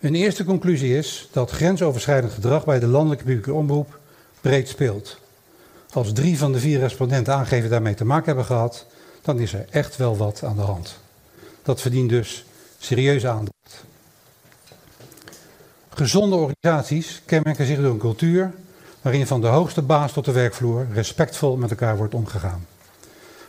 Een 0.00 0.14
eerste 0.14 0.44
conclusie 0.44 0.96
is 0.96 1.28
dat 1.32 1.50
grensoverschrijdend 1.50 2.32
gedrag 2.32 2.64
bij 2.64 2.78
de 2.78 2.86
landelijke 2.86 3.24
publieke 3.24 3.52
omroep 3.52 4.00
breed 4.42 4.68
speelt. 4.68 5.18
Als 5.92 6.12
drie 6.12 6.38
van 6.38 6.52
de 6.52 6.58
vier 6.58 6.78
respondenten 6.78 7.34
aangeven 7.34 7.70
daarmee 7.70 7.94
te 7.94 8.04
maken 8.04 8.26
hebben 8.26 8.44
gehad, 8.44 8.86
dan 9.22 9.38
is 9.38 9.52
er 9.52 9.66
echt 9.70 9.96
wel 9.96 10.16
wat 10.16 10.42
aan 10.44 10.56
de 10.56 10.62
hand. 10.62 10.98
Dat 11.62 11.80
verdient 11.80 12.08
dus 12.08 12.44
serieuze 12.78 13.28
aandacht. 13.28 13.84
Gezonde 15.88 16.36
organisaties 16.36 17.22
kenmerken 17.24 17.66
zich 17.66 17.76
door 17.76 17.92
een 17.92 17.98
cultuur 17.98 18.52
waarin 19.02 19.26
van 19.26 19.40
de 19.40 19.46
hoogste 19.46 19.82
baas 19.82 20.12
tot 20.12 20.24
de 20.24 20.32
werkvloer 20.32 20.86
respectvol 20.92 21.56
met 21.56 21.70
elkaar 21.70 21.96
wordt 21.96 22.14
omgegaan. 22.14 22.66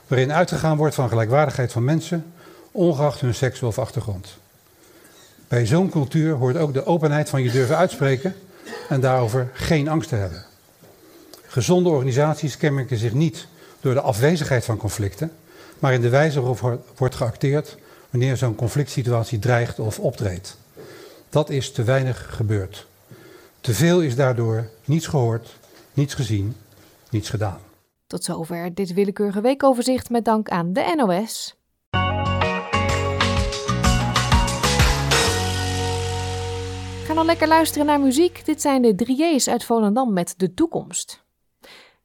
Waarin 0.08 0.34
uitgegaan 0.34 0.78
wordt 0.78 0.96
van 0.96 1.10
gelijkwaardigheid 1.10 1.72
van 1.72 1.84
mensen, 1.84 2.34
ongeacht 2.72 3.22
hun 3.22 3.36
seks 3.36 3.62
of 3.62 3.80
achtergrond. 3.80 4.38
Bij 5.48 5.66
zo'n 5.66 5.90
cultuur 5.90 6.34
hoort 6.34 6.58
ook 6.58 6.74
de 6.74 6.86
openheid 6.86 7.30
van 7.30 7.44
je 7.44 7.52
durven 7.52 7.78
uitspreken 7.78 8.36
en 8.90 9.02
daarover 9.02 9.50
geen 9.54 9.88
angst 9.88 10.10
te 10.10 10.16
hebben. 10.16 10.46
Gezonde 11.54 11.90
organisaties 11.90 12.58
kenmerken 12.58 12.98
zich 12.98 13.14
niet 13.14 13.48
door 13.80 13.94
de 13.94 14.02
afwezigheid 14.02 14.66
van 14.66 14.78
conflicten, 14.78 15.32
maar 15.80 15.94
in 15.94 16.02
de 16.02 16.10
wijze 16.10 16.42
waarop 16.42 16.84
wordt 16.98 17.16
geacteerd 17.16 17.78
wanneer 18.10 18.38
zo'n 18.38 18.56
conflict 18.56 18.90
situatie 18.90 19.40
dreigt 19.40 19.80
of 19.80 20.00
optreedt. 20.00 20.58
Dat 21.30 21.50
is 21.50 21.72
te 21.72 21.84
weinig 21.84 22.36
gebeurd. 22.36 22.88
Te 23.62 23.74
veel 23.74 24.02
is 24.02 24.16
daardoor 24.16 24.70
niets 24.86 25.08
gehoord, 25.08 25.56
niets 25.94 26.14
gezien, 26.14 26.56
niets 27.10 27.30
gedaan. 27.30 27.60
Tot 28.08 28.24
zover 28.24 28.74
dit 28.74 28.94
willekeurige 28.94 29.42
weekoverzicht 29.42 30.10
met 30.10 30.26
dank 30.26 30.50
aan 30.50 30.74
de 30.74 30.94
NOS. 30.96 31.56
Ga 37.06 37.14
dan 37.14 37.26
lekker 37.26 37.48
luisteren 37.48 37.86
naar 37.86 38.00
muziek. 38.00 38.46
Dit 38.46 38.62
zijn 38.62 38.82
de 38.82 38.96
drieërs 38.96 39.50
uit 39.50 39.64
Volendam 39.64 40.14
met 40.14 40.34
De 40.38 40.54
Toekomst. 40.54 41.23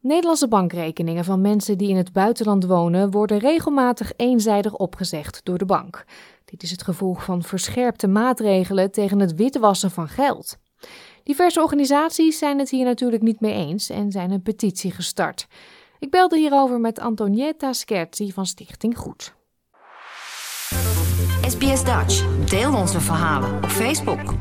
Nederlandse 0.00 0.48
bankrekeningen 0.48 1.24
van 1.24 1.40
mensen 1.40 1.78
die 1.78 1.88
in 1.88 1.96
het 1.96 2.12
buitenland 2.12 2.64
wonen 2.64 3.10
worden 3.10 3.38
regelmatig 3.38 4.12
eenzijdig 4.16 4.74
opgezegd 4.74 5.40
door 5.42 5.58
de 5.58 5.64
bank. 5.64 6.04
Dit 6.44 6.62
is 6.62 6.70
het 6.70 6.82
gevolg 6.82 7.24
van 7.24 7.42
verscherpte 7.42 8.08
maatregelen 8.08 8.90
tegen 8.90 9.18
het 9.18 9.34
witwassen 9.34 9.90
van 9.90 10.08
geld. 10.08 10.58
Diverse 11.22 11.62
organisaties 11.62 12.38
zijn 12.38 12.58
het 12.58 12.70
hier 12.70 12.84
natuurlijk 12.84 13.22
niet 13.22 13.40
mee 13.40 13.52
eens 13.52 13.90
en 13.90 14.12
zijn 14.12 14.30
een 14.30 14.42
petitie 14.42 14.90
gestart. 14.90 15.46
Ik 15.98 16.10
belde 16.10 16.38
hierover 16.38 16.80
met 16.80 17.00
Antonietta 17.00 17.72
Scherzi 17.72 18.32
van 18.32 18.46
Stichting 18.46 18.98
Goed. 18.98 19.34
SBS 21.48 21.84
Dutch. 21.84 22.44
Deel 22.44 22.74
onze 22.74 23.00
verhalen 23.00 23.56
op 23.56 23.66
Facebook. 23.70 24.34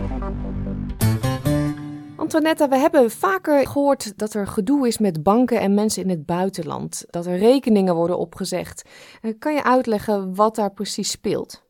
Antoinette, 2.28 2.68
we 2.68 2.78
hebben 2.78 3.12
vaker 3.12 3.68
gehoord 3.68 4.18
dat 4.18 4.34
er 4.34 4.48
gedoe 4.48 4.88
is 4.88 4.98
met 4.98 5.24
banken 5.24 5.60
en 5.60 5.74
mensen 5.74 6.04
in 6.04 6.10
het 6.10 6.26
buitenland. 6.26 7.06
Dat 7.10 7.26
er 7.26 7.38
rekeningen 7.38 7.96
worden 7.96 8.18
opgezegd. 8.18 8.90
Eh, 9.22 9.32
kan 9.40 9.54
je 9.54 9.64
uitleggen 9.64 10.36
wat 10.36 10.56
daar 10.56 10.72
precies 10.72 11.12
speelt? 11.12 11.66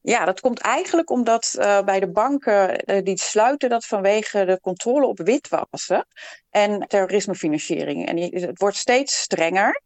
Ja, 0.00 0.24
dat 0.24 0.40
komt 0.40 0.60
eigenlijk 0.60 1.10
omdat 1.10 1.54
uh, 1.58 1.82
bij 1.82 2.00
de 2.00 2.10
banken 2.10 2.90
uh, 2.90 3.02
die 3.02 3.18
sluiten 3.18 3.68
dat 3.68 3.84
vanwege 3.84 4.44
de 4.44 4.60
controle 4.60 5.06
op 5.06 5.18
witwassen 5.18 6.06
en 6.50 6.86
terrorismefinanciering. 6.88 8.06
En 8.06 8.16
het 8.18 8.58
wordt 8.58 8.76
steeds 8.76 9.20
strenger. 9.20 9.80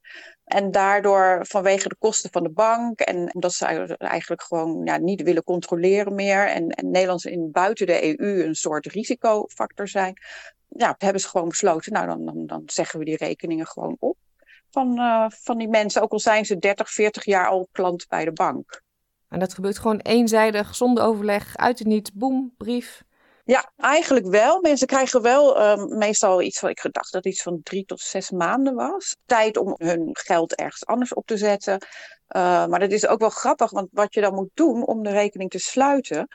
En 0.46 0.70
daardoor 0.70 1.46
vanwege 1.46 1.88
de 1.88 1.96
kosten 1.98 2.30
van 2.30 2.42
de 2.42 2.50
bank 2.50 3.00
en 3.00 3.34
omdat 3.34 3.52
ze 3.52 3.66
eigenlijk 3.98 4.42
gewoon 4.42 4.84
ja, 4.84 4.96
niet 4.96 5.22
willen 5.22 5.44
controleren 5.44 6.14
meer 6.14 6.48
en, 6.48 6.66
Nederlands 6.90 7.24
in 7.24 7.50
buiten 7.52 7.86
de 7.86 8.18
EU 8.18 8.44
een 8.44 8.54
soort 8.54 8.86
risicofactor 8.86 9.88
zijn, 9.88 10.22
ja, 10.68 10.94
hebben 10.98 11.20
ze 11.20 11.28
gewoon 11.28 11.48
besloten, 11.48 11.92
nou 11.92 12.06
dan, 12.06 12.24
dan, 12.24 12.46
dan 12.46 12.62
zeggen 12.66 12.98
we 12.98 13.04
die 13.04 13.16
rekeningen 13.16 13.66
gewoon 13.66 13.96
op 13.98 14.16
van, 14.70 14.98
uh, 14.98 15.26
van 15.28 15.58
die 15.58 15.68
mensen, 15.68 16.02
ook 16.02 16.12
al 16.12 16.20
zijn 16.20 16.44
ze 16.44 16.58
30, 16.58 16.90
40 16.90 17.24
jaar 17.24 17.48
al 17.48 17.68
klant 17.72 18.06
bij 18.08 18.24
de 18.24 18.32
bank. 18.32 18.82
En 19.28 19.38
dat 19.38 19.54
gebeurt 19.54 19.78
gewoon 19.78 19.98
eenzijdig, 19.98 20.74
zonder 20.74 21.04
overleg, 21.04 21.56
uit 21.56 21.78
het 21.78 21.88
niet, 21.88 22.10
boem, 22.14 22.54
brief. 22.56 23.02
Ja, 23.46 23.72
eigenlijk 23.76 24.26
wel. 24.26 24.60
Mensen 24.60 24.86
krijgen 24.86 25.22
wel 25.22 25.70
um, 25.70 25.98
meestal 25.98 26.42
iets 26.42 26.58
van, 26.58 26.68
ik 26.68 26.80
gedacht 26.80 27.12
dat 27.12 27.26
iets 27.26 27.42
van 27.42 27.60
drie 27.62 27.84
tot 27.84 28.00
zes 28.00 28.30
maanden 28.30 28.74
was. 28.74 29.16
Tijd 29.26 29.56
om 29.56 29.74
hun 29.76 30.08
geld 30.12 30.54
ergens 30.54 30.86
anders 30.86 31.14
op 31.14 31.26
te 31.26 31.36
zetten. 31.36 31.72
Uh, 32.36 32.66
maar 32.66 32.78
dat 32.78 32.90
is 32.90 33.06
ook 33.06 33.20
wel 33.20 33.30
grappig, 33.30 33.70
want 33.70 33.88
wat 33.92 34.14
je 34.14 34.20
dan 34.20 34.34
moet 34.34 34.50
doen 34.54 34.86
om 34.86 35.02
de 35.02 35.10
rekening 35.10 35.50
te 35.50 35.58
sluiten, 35.58 36.28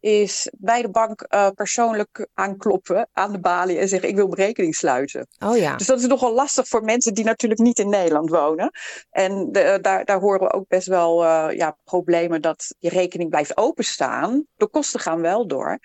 is 0.00 0.50
bij 0.58 0.82
de 0.82 0.90
bank 0.90 1.26
uh, 1.28 1.48
persoonlijk 1.54 2.28
aankloppen 2.34 3.08
aan 3.12 3.32
de 3.32 3.40
balie 3.40 3.78
en 3.78 3.88
zeggen: 3.88 4.08
Ik 4.08 4.16
wil 4.16 4.26
mijn 4.26 4.46
rekening 4.46 4.74
sluiten. 4.74 5.26
Oh 5.44 5.56
ja. 5.56 5.76
Dus 5.76 5.86
dat 5.86 6.00
is 6.00 6.06
nogal 6.06 6.34
lastig 6.34 6.68
voor 6.68 6.82
mensen 6.82 7.14
die 7.14 7.24
natuurlijk 7.24 7.60
niet 7.60 7.78
in 7.78 7.88
Nederland 7.88 8.30
wonen. 8.30 8.70
En 9.10 9.52
de, 9.52 9.78
daar, 9.80 10.04
daar 10.04 10.20
horen 10.20 10.40
we 10.40 10.52
ook 10.52 10.68
best 10.68 10.86
wel 10.86 11.24
uh, 11.24 11.56
ja, 11.56 11.76
problemen 11.84 12.42
dat 12.42 12.74
je 12.78 12.88
rekening 12.88 13.30
blijft 13.30 13.56
openstaan. 13.56 14.46
De 14.56 14.68
kosten 14.68 15.00
gaan 15.00 15.20
wel 15.20 15.46
door. 15.46 15.78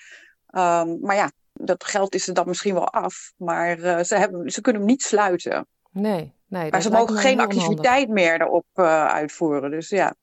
Um, 0.55 0.99
maar 1.01 1.15
ja, 1.15 1.31
Dat 1.53 1.83
geld 1.83 2.15
is 2.15 2.27
er 2.27 2.33
dan 2.33 2.47
misschien 2.47 2.73
wel 2.73 2.87
af, 2.87 3.33
maar 3.37 3.79
uh, 3.79 3.99
ze, 3.99 4.15
hebben, 4.15 4.51
ze 4.51 4.61
kunnen 4.61 4.81
hem 4.81 4.91
niet 4.91 5.01
sluiten. 5.01 5.67
Nee, 5.91 6.33
nee. 6.47 6.69
Maar 6.71 6.81
ze 6.81 6.89
mogen 6.89 7.17
geen 7.17 7.39
activiteit 7.39 8.09
meer 8.09 8.41
erop 8.41 8.65
uh, 8.75 9.05
uitvoeren. 9.05 9.71
Dus 9.71 9.89
ja. 9.89 10.15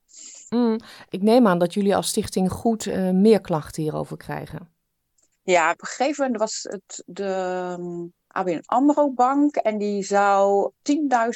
Mm, 0.49 0.79
ik 1.09 1.23
neem 1.23 1.47
aan 1.47 1.59
dat 1.59 1.75
jullie 1.75 1.97
als 1.97 2.09
stichting 2.09 2.51
goed 2.51 2.87
uh, 2.87 3.11
meer 3.11 3.41
klachten 3.41 3.83
hierover 3.83 4.17
krijgen. 4.17 4.71
Ja, 5.43 5.71
op 5.71 5.81
een 5.81 5.87
gegeven 5.87 6.23
moment 6.25 6.41
was 6.41 6.67
het 6.71 7.03
de 7.07 7.75
um, 7.79 8.13
ABN 8.27 8.63
AMRO 8.65 9.11
Bank 9.11 9.57
en 9.57 9.79
die 9.79 10.03
zou 10.03 10.71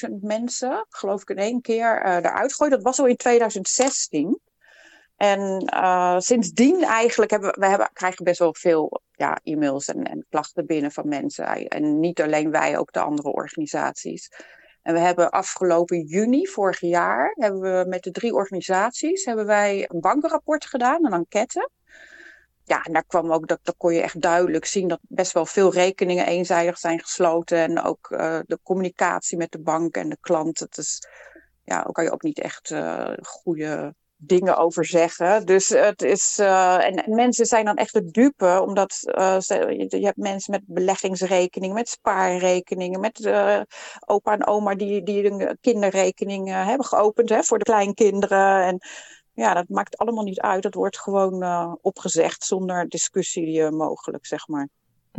10.000 0.08 0.14
mensen, 0.20 0.86
geloof 0.88 1.22
ik 1.22 1.30
in 1.30 1.36
één 1.36 1.60
keer, 1.60 2.02
eruit 2.04 2.54
gooien. 2.54 2.74
Dat 2.74 2.82
was 2.82 2.98
al 2.98 3.06
in 3.06 3.16
2016. 3.16 4.40
En 5.16 5.72
uh, 5.74 6.18
sindsdien 6.18 6.84
eigenlijk 6.84 7.30
hebben 7.30 7.58
we 7.58 7.66
hebben, 7.66 7.90
krijgen 7.92 8.24
best 8.24 8.38
wel 8.38 8.54
veel 8.54 9.00
ja, 9.12 9.38
e-mails 9.42 9.88
en, 9.88 10.02
en 10.02 10.26
klachten 10.28 10.66
binnen 10.66 10.92
van 10.92 11.08
mensen. 11.08 11.68
En 11.68 12.00
niet 12.00 12.20
alleen 12.20 12.50
wij, 12.50 12.78
ook 12.78 12.92
de 12.92 13.00
andere 13.00 13.32
organisaties. 13.32 14.30
En 14.82 14.94
we 14.94 15.00
hebben 15.00 15.30
afgelopen 15.30 16.00
juni 16.00 16.46
vorig 16.46 16.80
jaar 16.80 17.32
hebben 17.34 17.60
we 17.60 17.84
met 17.88 18.02
de 18.02 18.10
drie 18.10 18.34
organisaties 18.34 19.24
hebben 19.24 19.46
wij 19.46 19.88
een 19.88 20.00
bankenrapport 20.00 20.64
gedaan, 20.66 21.06
een 21.06 21.12
enquête. 21.12 21.70
Ja, 22.64 22.82
en 22.82 22.92
daar 22.92 23.04
kwam 23.06 23.32
ook 23.32 23.48
dat, 23.48 23.58
daar 23.62 23.74
kon 23.76 23.94
je 23.94 24.00
echt 24.00 24.20
duidelijk 24.20 24.64
zien 24.64 24.88
dat 24.88 25.00
best 25.02 25.32
wel 25.32 25.46
veel 25.46 25.72
rekeningen 25.72 26.26
eenzijdig 26.26 26.78
zijn 26.78 27.00
gesloten. 27.00 27.58
En 27.58 27.82
ook 27.82 28.10
uh, 28.10 28.38
de 28.46 28.58
communicatie 28.62 29.36
met 29.36 29.52
de 29.52 29.60
bank 29.60 29.96
en 29.96 30.08
de 30.08 30.18
klant. 30.20 30.58
Het 30.58 30.78
is, 30.78 31.08
ja, 31.64 31.84
ook 31.86 31.94
kan 31.94 32.04
je 32.04 32.10
ook 32.10 32.22
niet 32.22 32.38
echt 32.38 32.70
uh, 32.70 33.12
goede 33.22 33.94
dingen 34.16 34.56
over 34.56 34.84
zeggen. 34.84 35.46
Dus 35.46 35.68
het 35.68 36.02
is. 36.02 36.38
Uh, 36.38 36.84
en, 36.84 37.04
en, 37.04 37.14
mensen 37.14 37.46
zijn 37.46 37.64
dan 37.64 37.76
echt 37.76 37.92
de 37.92 38.10
dupe, 38.10 38.62
omdat 38.66 38.92
ze, 38.92 39.86
je, 39.88 40.04
hebt 40.04 40.16
mensen 40.16 40.52
met 40.52 40.62
beleggingsrekeningen, 40.66 41.74
met 41.74 41.88
spaarrekeningen, 41.88 43.00
met 43.00 43.18
uh, 43.18 43.60
opa 44.06 44.32
en 44.32 44.46
oma 44.46 44.74
die, 44.74 45.02
die 45.02 45.30
een 45.30 45.58
kinderrekening 45.60 46.48
hebben 46.48 46.86
geopend 46.86 47.28
hè, 47.28 47.42
voor 47.42 47.58
de 47.58 47.64
kleinkinderen. 47.64 48.64
En 48.64 48.78
ja, 49.32 49.54
dat 49.54 49.68
maakt 49.68 49.98
allemaal 49.98 50.24
niet 50.24 50.40
uit. 50.40 50.62
Dat 50.62 50.74
wordt 50.74 50.98
gewoon 50.98 51.44
opgezegd 51.82 52.44
zonder 52.44 52.88
discussie 52.88 53.70
mogelijk, 53.70 54.26
zeg 54.26 54.48
maar. 54.48 54.68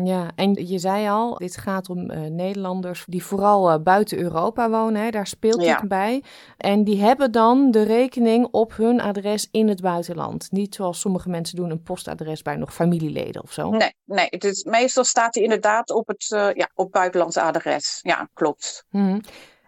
Ja, 0.03 0.31
en 0.35 0.67
je 0.67 0.79
zei 0.79 1.07
al, 1.09 1.35
dit 1.35 1.57
gaat 1.57 1.89
om 1.89 2.11
uh, 2.11 2.19
Nederlanders 2.19 3.03
die 3.07 3.23
vooral 3.23 3.71
uh, 3.71 3.83
buiten 3.83 4.17
Europa 4.17 4.69
wonen. 4.69 5.01
Hè, 5.01 5.09
daar 5.09 5.27
speelt 5.27 5.61
ja. 5.61 5.79
dit 5.79 5.89
bij. 5.89 6.23
En 6.57 6.83
die 6.83 7.01
hebben 7.01 7.31
dan 7.31 7.71
de 7.71 7.83
rekening 7.83 8.47
op 8.51 8.75
hun 8.75 9.01
adres 9.01 9.47
in 9.51 9.67
het 9.67 9.81
buitenland. 9.81 10.51
Niet 10.51 10.75
zoals 10.75 10.99
sommige 10.99 11.29
mensen 11.29 11.55
doen, 11.55 11.69
een 11.69 11.83
postadres 11.83 12.41
bij 12.41 12.55
nog 12.55 12.73
familieleden 12.73 13.43
of 13.43 13.51
zo. 13.51 13.69
Nee, 13.69 13.93
nee 14.05 14.27
het 14.29 14.43
is, 14.43 14.63
meestal 14.63 15.03
staat 15.03 15.33
hij 15.33 15.43
inderdaad 15.43 15.91
op 15.91 16.07
het 16.07 16.31
uh, 16.33 16.49
ja, 16.53 16.69
op 16.73 16.91
buitenlands 16.91 17.37
adres. 17.37 17.99
Ja, 18.01 18.29
klopt. 18.33 18.85
Mm. 18.89 19.21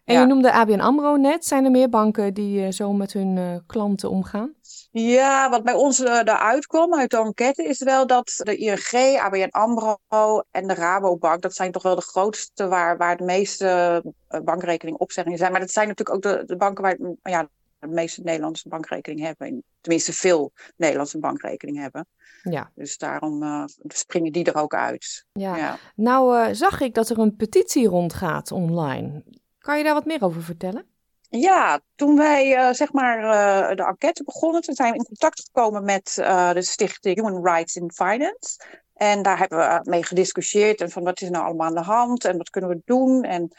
En 0.09 0.15
ja. 0.15 0.21
je 0.21 0.27
noemde 0.27 0.51
ABN 0.51 0.79
AMRO 0.79 1.15
net. 1.15 1.45
Zijn 1.45 1.65
er 1.65 1.71
meer 1.71 1.89
banken 1.89 2.33
die 2.33 2.71
zo 2.71 2.93
met 2.93 3.13
hun 3.13 3.63
klanten 3.67 4.09
omgaan? 4.09 4.53
Ja, 4.91 5.49
wat 5.49 5.63
bij 5.63 5.73
ons 5.73 5.99
uh, 5.99 6.17
eruit 6.17 6.67
kwam 6.67 6.93
uit 6.95 7.11
de 7.11 7.17
enquête 7.17 7.63
is 7.63 7.83
wel 7.83 8.07
dat 8.07 8.33
de 8.43 8.55
ING, 8.55 9.19
ABN 9.19 9.47
AMRO 9.51 10.41
en 10.51 10.67
de 10.67 10.73
Rabobank, 10.73 11.41
dat 11.41 11.55
zijn 11.55 11.71
toch 11.71 11.83
wel 11.83 11.95
de 11.95 12.01
grootste 12.01 12.67
waar, 12.67 12.97
waar 12.97 13.17
de 13.17 13.23
meeste 13.23 14.03
bankrekeningopzeggingen 14.43 15.37
zijn. 15.37 15.51
Maar 15.51 15.59
dat 15.59 15.71
zijn 15.71 15.87
natuurlijk 15.87 16.15
ook 16.15 16.33
de, 16.33 16.43
de 16.45 16.57
banken 16.57 16.83
waar 16.83 16.97
ja, 17.21 17.49
de 17.79 17.87
meeste 17.87 18.21
Nederlandse 18.21 18.69
bankrekening 18.69 19.21
hebben. 19.21 19.63
Tenminste, 19.81 20.13
veel 20.13 20.51
Nederlandse 20.77 21.19
bankrekening 21.19 21.77
hebben. 21.77 22.07
Ja. 22.43 22.71
Dus 22.75 22.97
daarom 22.97 23.43
uh, 23.43 23.63
springen 23.87 24.31
die 24.31 24.43
er 24.43 24.61
ook 24.61 24.73
uit. 24.73 25.25
Ja. 25.31 25.57
ja. 25.57 25.77
Nou 25.95 26.55
zag 26.55 26.81
ik 26.81 26.93
dat 26.93 27.09
er 27.09 27.19
een 27.19 27.35
petitie 27.35 27.87
rondgaat 27.87 28.51
online. 28.51 29.23
Kan 29.59 29.77
je 29.77 29.83
daar 29.83 29.93
wat 29.93 30.05
meer 30.05 30.23
over 30.23 30.43
vertellen? 30.43 30.85
Ja, 31.29 31.81
toen 31.95 32.15
wij 32.15 32.57
uh, 32.57 32.73
zeg 32.73 32.93
maar 32.93 33.19
uh, 33.19 33.75
de 33.75 33.83
enquête 33.83 34.23
begonnen, 34.23 34.63
zijn 34.63 34.91
we 34.91 34.97
in 34.97 35.05
contact 35.05 35.41
gekomen 35.41 35.83
met 35.83 36.17
uh, 36.19 36.53
de 36.53 36.61
stichting 36.61 37.15
Human 37.15 37.45
Rights 37.45 37.75
in 37.75 37.91
Finance. 37.91 38.59
En 38.93 39.21
daar 39.21 39.37
hebben 39.39 39.57
we 39.57 39.89
mee 39.89 40.03
gediscussieerd 40.03 40.81
en 40.81 40.89
van 40.89 41.03
wat 41.03 41.21
is 41.21 41.29
nou 41.29 41.45
allemaal 41.45 41.67
aan 41.67 41.73
de 41.73 41.81
hand 41.81 42.25
en 42.25 42.37
wat 42.37 42.49
kunnen 42.49 42.69
we 42.69 42.81
doen. 42.85 43.23
En, 43.23 43.51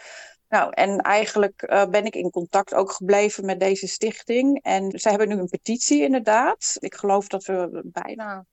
nou, 0.48 0.70
en 0.70 0.98
eigenlijk 0.98 1.86
ben 1.90 2.04
ik 2.04 2.14
in 2.14 2.30
contact 2.30 2.74
ook 2.74 2.92
gebleven 2.92 3.44
met 3.44 3.60
deze 3.60 3.86
stichting. 3.86 4.62
En 4.62 4.98
zij 4.98 5.10
hebben 5.10 5.28
nu 5.28 5.38
een 5.38 5.48
petitie 5.48 6.02
inderdaad. 6.02 6.76
Ik 6.78 6.94
geloof 6.94 7.26
dat 7.26 7.44
we 7.44 7.82
bijna 7.84 8.46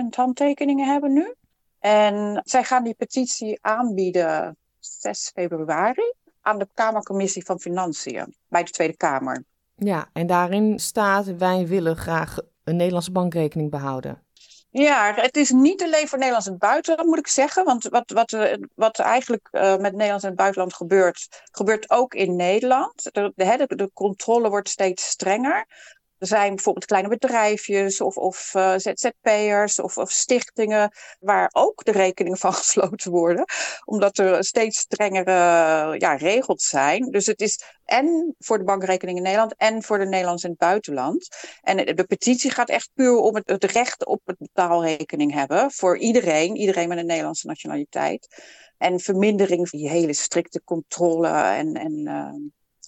15.000 0.00 0.04
handtekeningen 0.10 0.88
hebben 0.88 1.12
nu. 1.12 1.34
En 1.78 2.40
zij 2.44 2.64
gaan 2.64 2.84
die 2.84 2.94
petitie 2.94 3.58
aanbieden 3.60 4.56
6 4.78 5.30
februari 5.34 6.12
aan 6.42 6.58
de 6.58 6.68
Kamercommissie 6.74 7.44
van 7.44 7.60
Financiën 7.60 8.34
bij 8.48 8.64
de 8.64 8.70
Tweede 8.70 8.96
Kamer. 8.96 9.44
Ja, 9.76 10.08
en 10.12 10.26
daarin 10.26 10.78
staat: 10.78 11.26
wij 11.26 11.66
willen 11.66 11.96
graag 11.96 12.38
een 12.64 12.76
Nederlandse 12.76 13.12
bankrekening 13.12 13.70
behouden. 13.70 14.22
Ja, 14.72 15.14
het 15.14 15.36
is 15.36 15.50
niet 15.50 15.82
alleen 15.82 16.08
voor 16.08 16.18
Nederlands 16.18 16.46
en 16.46 16.52
het 16.52 16.60
buitenland, 16.60 17.08
moet 17.08 17.18
ik 17.18 17.26
zeggen. 17.26 17.64
Want 17.64 17.84
wat, 17.84 18.10
wat, 18.10 18.36
wat 18.74 18.98
eigenlijk 18.98 19.48
uh, 19.52 19.76
met 19.76 19.92
Nederlands 19.92 20.22
en 20.22 20.28
het 20.28 20.38
buitenland 20.38 20.74
gebeurt, 20.74 21.28
gebeurt 21.52 21.90
ook 21.90 22.14
in 22.14 22.36
Nederland. 22.36 23.02
De, 23.12 23.32
de, 23.34 23.66
de 23.76 23.90
controle 23.92 24.48
wordt 24.48 24.68
steeds 24.68 25.06
strenger. 25.06 25.66
Er 26.20 26.26
zijn 26.26 26.54
bijvoorbeeld 26.54 26.84
kleine 26.84 27.08
bedrijfjes 27.08 28.00
of, 28.00 28.16
of 28.16 28.54
uh, 28.56 28.74
ZZP'ers 28.76 29.78
of, 29.78 29.98
of, 29.98 30.10
stichtingen 30.10 30.92
waar 31.20 31.50
ook 31.52 31.84
de 31.84 31.92
rekeningen 31.92 32.38
van 32.38 32.52
gesloten 32.62 33.10
worden, 33.10 33.44
omdat 33.84 34.18
er 34.18 34.44
steeds 34.44 34.78
strengere 34.78 35.30
ja, 35.98 36.14
regels 36.14 36.68
zijn. 36.68 37.10
Dus 37.10 37.26
het 37.26 37.40
is 37.40 37.62
en 37.84 38.34
voor 38.38 38.58
de 38.58 38.64
bankrekening 38.64 39.16
in 39.16 39.22
Nederland 39.22 39.54
en 39.56 39.82
voor 39.82 39.98
de 39.98 40.06
Nederlands 40.06 40.44
in 40.44 40.50
het 40.50 40.58
buitenland. 40.58 41.28
En 41.60 41.96
de 41.96 42.04
petitie 42.04 42.50
gaat 42.50 42.68
echt 42.68 42.90
puur 42.94 43.16
om 43.16 43.34
het, 43.34 43.64
recht 43.64 44.06
op 44.06 44.20
het 44.24 44.38
betaalrekening 44.38 45.32
hebben 45.32 45.70
voor 45.70 45.98
iedereen, 45.98 46.56
iedereen 46.56 46.88
met 46.88 46.98
een 46.98 47.06
Nederlandse 47.06 47.46
nationaliteit. 47.46 48.42
En 48.78 49.00
vermindering 49.00 49.68
van 49.68 49.78
die 49.78 49.88
hele 49.88 50.12
strikte 50.12 50.62
controle 50.64 51.28
en, 51.28 51.74
en 51.74 52.06
uh, 52.06 52.32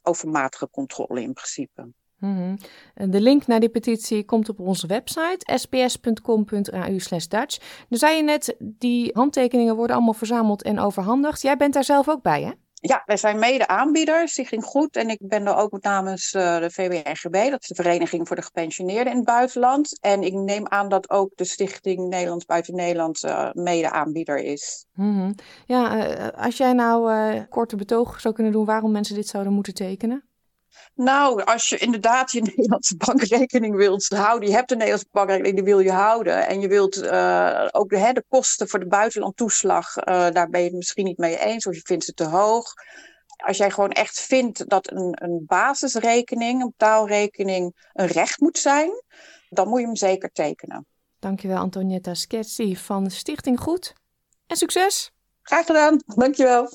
overmatige 0.02 0.70
controle 0.70 1.22
in 1.22 1.32
principe. 1.32 1.92
Mm 2.22 2.36
-hmm. 2.36 3.10
De 3.10 3.20
link 3.20 3.46
naar 3.46 3.60
die 3.60 3.68
petitie 3.68 4.24
komt 4.24 4.48
op 4.48 4.60
onze 4.60 4.86
website 4.86 5.58
sps.com.au 5.58 6.98
Dutch. 7.28 7.58
Nu 7.88 7.96
zei 7.96 8.16
je 8.16 8.22
net, 8.22 8.56
die 8.58 9.10
handtekeningen 9.14 9.76
worden 9.76 9.96
allemaal 9.96 10.14
verzameld 10.14 10.62
en 10.62 10.78
overhandigd. 10.78 11.42
Jij 11.42 11.56
bent 11.56 11.74
daar 11.74 11.84
zelf 11.84 12.08
ook 12.08 12.22
bij, 12.22 12.42
hè? 12.42 12.50
Ja, 12.74 13.02
wij 13.06 13.16
zijn 13.16 13.38
mede 13.38 13.66
aanbieder, 13.66 14.28
Stichting 14.28 14.64
Goed. 14.64 14.96
En 14.96 15.08
ik 15.08 15.18
ben 15.20 15.46
er 15.46 15.56
ook 15.56 15.82
namens 15.82 16.34
uh, 16.34 16.58
de 16.58 16.70
VWRGB, 16.70 17.50
dat 17.50 17.62
is 17.62 17.68
de 17.68 17.74
Vereniging 17.74 18.26
voor 18.26 18.36
de 18.36 18.42
Gepensioneerden 18.42 19.12
in 19.12 19.16
het 19.16 19.26
Buitenland. 19.26 19.98
En 20.00 20.22
ik 20.22 20.32
neem 20.32 20.68
aan 20.68 20.88
dat 20.88 21.10
ook 21.10 21.30
de 21.34 21.44
Stichting 21.44 22.08
Nederlands 22.08 22.44
Buiten 22.44 22.74
Nederland 22.74 23.24
uh, 23.24 23.50
mede 23.52 23.90
aanbieder 23.90 24.38
is. 24.38 24.86
Mm 24.94 25.14
-hmm. 25.14 25.34
Ja, 25.66 25.96
uh, 25.96 26.44
als 26.44 26.56
jij 26.56 26.72
nou 26.72 27.40
korte 27.44 27.76
betoog 27.76 28.20
zou 28.20 28.34
kunnen 28.34 28.52
doen 28.52 28.64
waarom 28.64 28.90
mensen 28.90 29.14
dit 29.14 29.28
zouden 29.28 29.52
moeten 29.52 29.74
tekenen? 29.74 30.31
Nou, 30.94 31.44
als 31.44 31.68
je 31.68 31.78
inderdaad 31.78 32.32
je 32.32 32.40
Nederlandse 32.56 32.96
bankrekening 32.96 33.76
wilt 33.76 34.08
houden, 34.08 34.48
je 34.48 34.54
hebt 34.54 34.70
een 34.70 34.76
Nederlandse 34.76 35.10
bankrekening, 35.12 35.54
die 35.54 35.64
wil 35.64 35.80
je 35.80 35.92
houden. 35.92 36.46
En 36.46 36.60
je 36.60 36.68
wilt 36.68 36.96
uh, 36.96 37.68
ook 37.70 37.90
de, 37.90 37.98
hè, 37.98 38.12
de 38.12 38.24
kosten 38.28 38.68
voor 38.68 38.78
de 38.78 38.86
buitenlandtoeslag, 38.86 39.96
uh, 39.96 40.04
daar 40.04 40.48
ben 40.48 40.60
je 40.60 40.66
het 40.66 40.76
misschien 40.76 41.04
niet 41.04 41.18
mee 41.18 41.38
eens, 41.38 41.66
of 41.66 41.74
je 41.74 41.80
vindt 41.84 42.04
ze 42.04 42.12
te 42.12 42.24
hoog. 42.24 42.72
Als 43.36 43.56
jij 43.56 43.70
gewoon 43.70 43.90
echt 43.90 44.20
vindt 44.20 44.68
dat 44.68 44.90
een, 44.90 45.16
een 45.22 45.44
basisrekening, 45.46 46.62
een 46.62 46.72
betaalrekening, 46.76 47.88
een 47.92 48.06
recht 48.06 48.40
moet 48.40 48.58
zijn, 48.58 48.90
dan 49.48 49.68
moet 49.68 49.80
je 49.80 49.86
hem 49.86 49.96
zeker 49.96 50.30
tekenen. 50.32 50.86
Dankjewel, 51.18 51.56
Antonietta 51.56 52.14
Sketsi 52.14 52.76
van 52.76 53.10
Stichting 53.10 53.60
Goed. 53.60 53.92
En 54.46 54.56
succes! 54.56 55.12
Graag 55.42 55.66
gedaan, 55.66 56.02
dankjewel. 56.06 56.68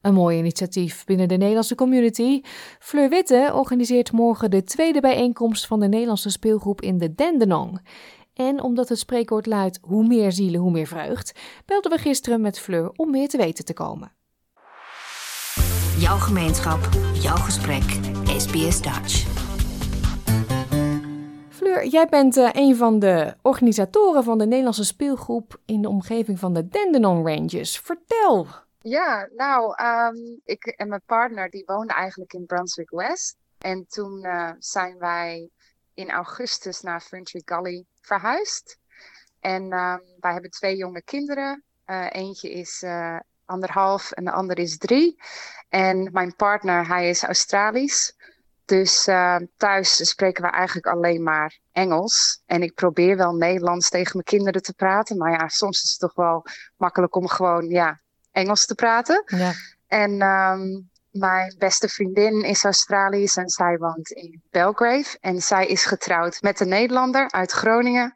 Een 0.00 0.14
mooi 0.14 0.38
initiatief 0.38 1.04
binnen 1.04 1.28
de 1.28 1.36
Nederlandse 1.36 1.74
community. 1.74 2.42
Fleur 2.78 3.08
Witte 3.08 3.50
organiseert 3.54 4.12
morgen 4.12 4.50
de 4.50 4.64
tweede 4.64 5.00
bijeenkomst 5.00 5.66
van 5.66 5.80
de 5.80 5.88
Nederlandse 5.88 6.30
speelgroep 6.30 6.80
in 6.80 6.98
de 6.98 7.14
Dendenong. 7.14 7.80
En 8.34 8.62
omdat 8.62 8.88
het 8.88 8.98
spreekwoord 8.98 9.46
luidt: 9.46 9.78
hoe 9.82 10.06
meer 10.06 10.32
zielen, 10.32 10.60
hoe 10.60 10.70
meer 10.70 10.86
vreugd, 10.86 11.38
belden 11.66 11.90
we 11.90 11.98
gisteren 11.98 12.40
met 12.40 12.58
Fleur 12.58 12.90
om 12.96 13.10
meer 13.10 13.28
te 13.28 13.36
weten 13.36 13.64
te 13.64 13.72
komen. 13.72 14.12
Jouw 15.98 16.16
gemeenschap, 16.16 16.88
jouw 17.12 17.36
gesprek, 17.36 17.98
SBS 18.38 18.82
Dutch. 18.82 19.26
Fleur, 21.48 21.86
jij 21.86 22.06
bent 22.10 22.36
uh, 22.36 22.48
een 22.52 22.76
van 22.76 22.98
de 22.98 23.34
organisatoren 23.42 24.24
van 24.24 24.38
de 24.38 24.46
Nederlandse 24.46 24.84
speelgroep 24.84 25.60
in 25.64 25.82
de 25.82 25.88
omgeving 25.88 26.38
van 26.38 26.54
de 26.54 26.68
Dandenong 26.68 27.26
Ranges. 27.26 27.78
Vertel. 27.78 28.46
Ja, 28.82 29.28
nou, 29.36 29.74
um, 29.84 30.40
ik 30.44 30.66
en 30.66 30.88
mijn 30.88 31.02
partner 31.06 31.50
die 31.50 31.62
woonden 31.66 31.96
eigenlijk 31.96 32.32
in 32.32 32.46
Brunswick 32.46 32.90
West. 32.90 33.36
En 33.58 33.86
toen 33.88 34.24
uh, 34.24 34.50
zijn 34.58 34.98
wij 34.98 35.50
in 35.94 36.10
augustus 36.10 36.80
naar 36.80 37.00
Ferntree 37.00 37.42
Gully 37.44 37.84
verhuisd. 38.00 38.78
En 39.40 39.72
ehm, 39.72 39.98
wij 40.20 40.32
hebben 40.32 40.50
twee 40.50 40.76
jonge 40.76 41.02
kinderen. 41.02 41.64
Uh, 41.86 42.06
eentje 42.10 42.50
is 42.50 42.82
uh, 42.82 43.18
anderhalf 43.44 44.10
en 44.10 44.24
de 44.24 44.30
ander 44.30 44.58
is 44.58 44.78
drie. 44.78 45.22
En 45.68 46.08
mijn 46.12 46.36
partner, 46.36 46.86
hij 46.86 47.08
is 47.08 47.22
Australisch. 47.22 48.16
Dus 48.64 49.04
thuis 49.56 50.08
spreken 50.08 50.42
we 50.42 50.50
eigenlijk 50.50 50.86
alleen 50.86 51.22
maar 51.22 51.58
Engels. 51.72 52.42
En 52.46 52.62
ik 52.62 52.74
probeer 52.74 53.16
wel 53.16 53.32
Nederlands 53.32 53.88
tegen 53.88 54.10
mijn 54.12 54.24
kinderen 54.24 54.62
te 54.62 54.74
praten. 54.74 55.16
Maar 55.16 55.30
ja, 55.30 55.48
soms 55.48 55.82
is 55.82 55.90
het 55.90 55.98
toch 55.98 56.14
wel 56.14 56.44
makkelijk 56.76 57.14
om 57.14 57.28
gewoon 57.28 57.68
ja, 57.68 58.00
Engels 58.30 58.66
te 58.66 58.74
praten. 58.74 59.22
Ja. 59.26 59.52
En 59.86 60.22
um, 60.22 60.90
mijn 61.10 61.54
beste 61.58 61.88
vriendin 61.88 62.42
is 62.42 62.64
Australisch 62.64 63.36
en 63.36 63.48
zij 63.48 63.78
woont 63.78 64.10
in 64.10 64.42
Belgrave. 64.50 65.18
En 65.20 65.40
zij 65.42 65.66
is 65.66 65.84
getrouwd 65.84 66.42
met 66.42 66.60
een 66.60 66.68
Nederlander 66.68 67.30
uit 67.30 67.50
Groningen. 67.50 68.14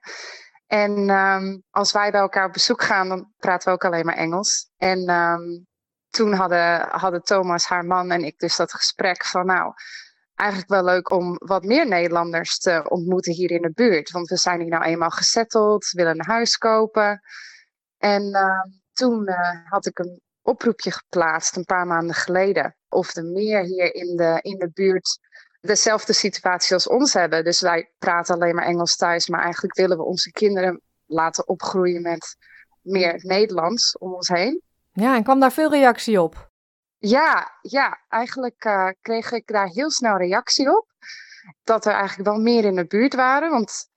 En 0.66 1.10
um, 1.10 1.62
als 1.70 1.92
wij 1.92 2.10
bij 2.10 2.20
elkaar 2.20 2.46
op 2.46 2.52
bezoek 2.52 2.82
gaan, 2.82 3.08
dan 3.08 3.32
praten 3.36 3.68
we 3.68 3.74
ook 3.74 3.84
alleen 3.84 4.06
maar 4.06 4.16
Engels. 4.16 4.70
En 4.76 5.10
um, 5.10 5.66
toen 6.10 6.32
hadden, 6.32 6.88
hadden 6.88 7.22
Thomas, 7.22 7.66
haar 7.66 7.84
man 7.84 8.10
en 8.10 8.24
ik 8.24 8.38
dus 8.38 8.56
dat 8.56 8.72
gesprek 8.72 9.24
van 9.24 9.46
nou, 9.46 9.72
eigenlijk 10.34 10.70
wel 10.70 10.84
leuk 10.84 11.10
om 11.10 11.36
wat 11.38 11.64
meer 11.64 11.88
Nederlanders 11.88 12.58
te 12.58 12.84
ontmoeten 12.88 13.32
hier 13.32 13.50
in 13.50 13.62
de 13.62 13.72
buurt. 13.72 14.10
Want 14.10 14.28
we 14.28 14.36
zijn 14.36 14.60
hier 14.60 14.70
nou 14.70 14.84
eenmaal 14.84 15.10
gesetteld, 15.10 15.90
willen 15.90 16.18
een 16.18 16.26
huis 16.26 16.58
kopen. 16.58 17.20
En 17.98 18.22
uh, 18.22 18.82
toen 18.94 19.28
uh, 19.28 19.36
had 19.64 19.86
ik 19.86 19.98
een 19.98 20.20
oproepje 20.42 20.90
geplaatst 20.90 21.56
een 21.56 21.64
paar 21.64 21.86
maanden 21.86 22.14
geleden. 22.14 22.76
Of 22.88 23.16
er 23.16 23.24
meer 23.24 23.62
hier 23.62 23.94
in 23.94 24.16
de, 24.16 24.38
in 24.42 24.58
de 24.58 24.70
buurt 24.74 25.18
dezelfde 25.60 26.12
situatie 26.12 26.74
als 26.74 26.88
ons 26.88 27.12
hebben. 27.12 27.44
Dus 27.44 27.60
wij 27.60 27.92
praten 27.98 28.34
alleen 28.34 28.54
maar 28.54 28.64
Engels 28.64 28.96
thuis, 28.96 29.28
maar 29.28 29.42
eigenlijk 29.42 29.74
willen 29.74 29.96
we 29.96 30.02
onze 30.02 30.30
kinderen 30.30 30.80
laten 31.06 31.48
opgroeien 31.48 32.02
met 32.02 32.36
meer 32.80 33.20
Nederlands 33.22 33.98
om 33.98 34.14
ons 34.14 34.28
heen. 34.28 34.62
Ja, 34.92 35.16
en 35.16 35.22
kwam 35.22 35.40
daar 35.40 35.52
veel 35.52 35.70
reactie 35.70 36.22
op? 36.22 36.50
Ja, 36.98 37.58
ja 37.60 38.00
eigenlijk 38.08 38.64
uh, 38.64 38.88
kreeg 39.00 39.32
ik 39.32 39.46
daar 39.46 39.68
heel 39.68 39.90
snel 39.90 40.16
reactie 40.16 40.76
op. 40.76 40.86
Dat 41.64 41.86
er 41.86 41.92
eigenlijk 41.92 42.28
wel 42.28 42.40
meer 42.40 42.64
in 42.64 42.74
de 42.74 42.86
buurt 42.86 43.14
waren. 43.14 43.50
Want 43.50 43.88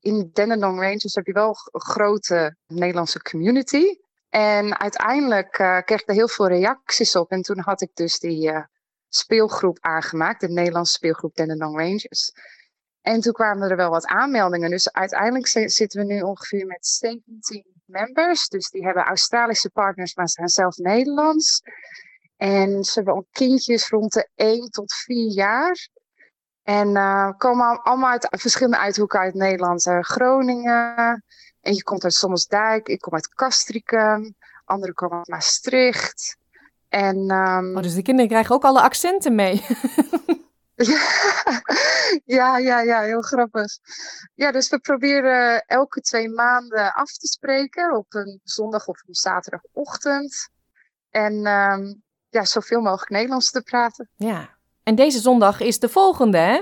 in 0.00 0.30
Dandenong 0.32 0.80
Rangers 0.80 1.14
heb 1.14 1.26
je 1.26 1.32
wel 1.32 1.56
een 1.70 1.80
grote 1.80 2.56
Nederlandse 2.66 3.22
community. 3.22 3.96
En 4.32 4.78
uiteindelijk 4.78 5.58
uh, 5.58 5.78
kreeg 5.80 6.00
ik 6.00 6.08
er 6.08 6.14
heel 6.14 6.28
veel 6.28 6.48
reacties 6.48 7.16
op. 7.16 7.30
En 7.30 7.42
toen 7.42 7.58
had 7.58 7.80
ik 7.80 7.90
dus 7.94 8.18
die 8.18 8.52
uh, 8.52 8.64
speelgroep 9.08 9.78
aangemaakt, 9.80 10.40
de 10.40 10.48
Nederlandse 10.48 10.92
speelgroep 10.92 11.34
Dandenong 11.34 11.78
Rangers. 11.78 12.32
En 13.00 13.20
toen 13.20 13.32
kwamen 13.32 13.70
er 13.70 13.76
wel 13.76 13.90
wat 13.90 14.06
aanmeldingen. 14.06 14.70
Dus 14.70 14.92
uiteindelijk 14.92 15.70
zitten 15.70 16.00
we 16.00 16.12
nu 16.12 16.20
ongeveer 16.20 16.66
met 16.66 16.86
17 16.86 17.64
members. 17.84 18.48
Dus 18.48 18.70
die 18.70 18.84
hebben 18.84 19.04
Australische 19.04 19.70
partners, 19.70 20.14
maar 20.14 20.28
zijn 20.28 20.48
zelf 20.48 20.76
Nederlands. 20.76 21.62
En 22.36 22.84
ze 22.84 22.92
hebben 22.94 23.14
al 23.14 23.26
kindjes 23.30 23.88
rond 23.88 24.12
de 24.12 24.28
1 24.34 24.70
tot 24.70 24.92
4 24.94 25.32
jaar. 25.32 25.88
En 26.62 26.88
uh, 26.88 27.30
komen 27.36 27.82
allemaal 27.82 28.10
uit 28.10 28.26
verschillende 28.30 28.78
uithoeken 28.78 29.20
uit 29.20 29.34
Nederland. 29.34 29.82
Groningen. 30.00 31.24
En 31.62 31.74
je 31.74 31.82
komt 31.82 32.04
uit 32.04 32.14
Sommersdijk. 32.14 32.88
Ik 32.88 33.00
kom 33.00 33.14
uit 33.14 33.28
Castricum. 33.28 34.34
Anderen 34.64 34.94
komen 34.94 35.18
uit 35.18 35.28
Maastricht. 35.28 36.36
En, 36.88 37.30
um... 37.30 37.76
oh, 37.76 37.82
dus 37.82 37.94
de 37.94 38.02
kinderen 38.02 38.30
krijgen 38.30 38.54
ook 38.54 38.64
alle 38.64 38.80
accenten 38.80 39.34
mee. 39.34 39.64
ja, 42.24 42.58
ja, 42.58 42.80
ja, 42.80 43.00
heel 43.00 43.20
grappig. 43.20 43.78
Ja, 44.34 44.52
dus 44.52 44.68
we 44.68 44.78
proberen 44.78 45.64
elke 45.66 46.00
twee 46.00 46.28
maanden 46.28 46.92
af 46.92 47.12
te 47.12 47.26
spreken 47.26 47.96
op 47.96 48.14
een 48.14 48.40
zondag 48.44 48.86
of 48.86 49.02
een 49.06 49.14
zaterdagochtend. 49.14 50.48
En 51.10 51.46
um, 51.46 52.02
ja, 52.28 52.44
zoveel 52.44 52.80
mogelijk 52.80 53.10
Nederlands 53.10 53.50
te 53.50 53.62
praten. 53.62 54.08
Ja, 54.16 54.48
en 54.82 54.94
deze 54.94 55.18
zondag 55.18 55.60
is 55.60 55.78
de 55.78 55.88
volgende, 55.88 56.38
hè? 56.38 56.60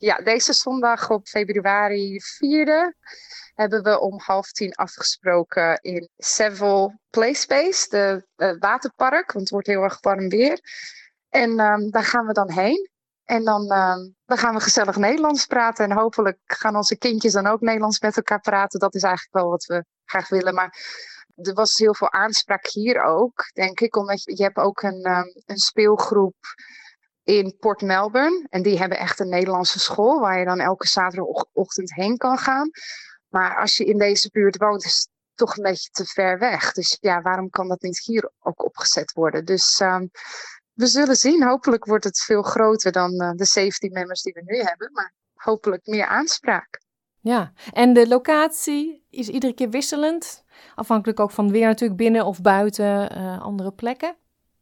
Ja, 0.00 0.16
deze 0.16 0.52
zondag 0.52 1.10
op 1.10 1.26
februari 1.26 2.20
4e 2.20 2.96
hebben 3.54 3.82
we 3.82 4.00
om 4.00 4.20
half 4.24 4.52
tien 4.52 4.74
afgesproken 4.74 5.78
in 5.80 6.08
Seville 6.16 6.98
Playspace, 7.10 7.88
de 7.88 8.26
uh, 8.36 8.52
waterpark, 8.58 9.32
want 9.32 9.40
het 9.44 9.50
wordt 9.50 9.66
heel 9.66 9.82
erg 9.82 9.98
warm 10.00 10.28
weer. 10.28 10.60
En 11.28 11.60
um, 11.60 11.90
daar 11.90 12.04
gaan 12.04 12.26
we 12.26 12.32
dan 12.32 12.50
heen. 12.50 12.90
En 13.24 13.44
dan, 13.44 13.72
um, 13.72 14.14
dan 14.26 14.38
gaan 14.38 14.54
we 14.54 14.60
gezellig 14.60 14.96
Nederlands 14.96 15.46
praten. 15.46 15.84
En 15.84 15.96
hopelijk 15.96 16.38
gaan 16.44 16.76
onze 16.76 16.98
kindjes 16.98 17.32
dan 17.32 17.46
ook 17.46 17.60
Nederlands 17.60 18.00
met 18.00 18.16
elkaar 18.16 18.40
praten. 18.40 18.80
Dat 18.80 18.94
is 18.94 19.02
eigenlijk 19.02 19.34
wel 19.34 19.48
wat 19.48 19.64
we 19.64 19.84
graag 20.04 20.28
willen. 20.28 20.54
Maar 20.54 20.78
er 21.34 21.52
was 21.52 21.76
heel 21.76 21.94
veel 21.94 22.12
aanspraak 22.12 22.66
hier 22.66 23.02
ook, 23.02 23.50
denk 23.52 23.80
ik. 23.80 23.96
Omdat 23.96 24.22
je, 24.22 24.36
je 24.36 24.42
hebt 24.42 24.56
ook 24.56 24.82
een, 24.82 25.10
um, 25.10 25.42
een 25.46 25.58
speelgroep 25.58 26.36
in 27.28 27.56
Port 27.58 27.82
Melbourne. 27.82 28.46
En 28.50 28.62
die 28.62 28.78
hebben 28.78 28.98
echt 28.98 29.20
een 29.20 29.28
Nederlandse 29.28 29.78
school 29.78 30.20
waar 30.20 30.38
je 30.38 30.44
dan 30.44 30.60
elke 30.60 30.86
zaterdagochtend 30.86 31.94
heen 31.94 32.16
kan 32.16 32.38
gaan. 32.38 32.70
Maar 33.28 33.56
als 33.56 33.76
je 33.76 33.84
in 33.84 33.98
deze 33.98 34.30
buurt 34.32 34.56
woont, 34.56 34.84
is 34.84 34.94
het 34.94 35.08
toch 35.34 35.56
een 35.56 35.62
beetje 35.62 35.90
te 35.90 36.04
ver 36.04 36.38
weg. 36.38 36.72
Dus 36.72 36.96
ja, 37.00 37.22
waarom 37.22 37.50
kan 37.50 37.68
dat 37.68 37.82
niet 37.82 38.04
hier 38.04 38.30
ook 38.40 38.64
opgezet 38.64 39.12
worden? 39.12 39.44
Dus 39.44 39.80
um, 39.80 40.10
we 40.72 40.86
zullen 40.86 41.16
zien. 41.16 41.42
Hopelijk 41.42 41.84
wordt 41.84 42.04
het 42.04 42.20
veel 42.20 42.42
groter 42.42 42.92
dan 42.92 43.22
uh, 43.22 43.30
de 43.30 43.44
17 43.44 43.92
members 43.92 44.22
die 44.22 44.32
we 44.32 44.42
nu 44.44 44.62
hebben. 44.62 44.90
Maar 44.92 45.14
hopelijk 45.34 45.86
meer 45.86 46.06
aanspraak. 46.06 46.80
Ja, 47.20 47.52
en 47.72 47.92
de 47.92 48.08
locatie 48.08 49.06
is 49.10 49.28
iedere 49.28 49.54
keer 49.54 49.70
wisselend. 49.70 50.44
Afhankelijk 50.74 51.20
ook 51.20 51.30
van 51.30 51.50
weer 51.50 51.66
natuurlijk 51.66 52.00
binnen 52.00 52.24
of 52.24 52.40
buiten 52.40 53.18
uh, 53.18 53.42
andere 53.42 53.72
plekken. 53.72 54.16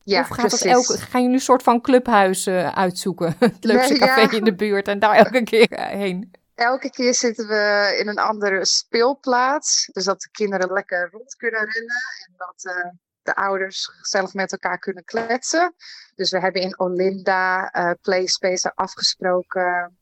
Ja, 0.06 0.20
of 0.20 0.26
gaat 0.26 0.36
precies. 0.36 0.60
dat 0.60 0.72
elke, 0.72 0.98
gaan 0.98 1.20
jullie 1.20 1.36
een 1.36 1.42
soort 1.42 1.62
van 1.62 1.80
clubhuis 1.80 2.46
uh, 2.46 2.76
uitzoeken? 2.76 3.36
Het 3.38 3.64
leukste 3.64 3.92
Nee, 3.92 3.98
café 3.98 4.20
ja. 4.20 4.30
in 4.30 4.44
de 4.44 4.54
buurt 4.54 4.88
en 4.88 4.98
daar 4.98 5.14
elke 5.14 5.42
keer 5.42 5.80
heen. 5.80 6.30
Elke 6.54 6.90
keer 6.90 7.14
zitten 7.14 7.48
we 7.48 7.96
in 8.00 8.08
een 8.08 8.18
andere 8.18 8.64
speelplaats. 8.64 9.88
Dus 9.92 10.04
dat 10.04 10.20
de 10.20 10.28
kinderen 10.30 10.72
lekker 10.72 11.08
rond 11.12 11.36
kunnen 11.36 11.60
rennen. 11.60 12.02
En 12.26 12.34
dat 12.36 12.74
uh, 12.74 12.90
de 13.22 13.34
ouders 13.34 13.90
zelf 14.00 14.34
met 14.34 14.52
elkaar 14.52 14.78
kunnen 14.78 15.04
kletsen. 15.04 15.74
Dus 16.14 16.30
we 16.30 16.40
hebben 16.40 16.62
in 16.62 16.78
Olinda 16.78 17.74
uh, 17.74 17.90
Playspace 18.02 18.72
afgesproken. 18.74 19.98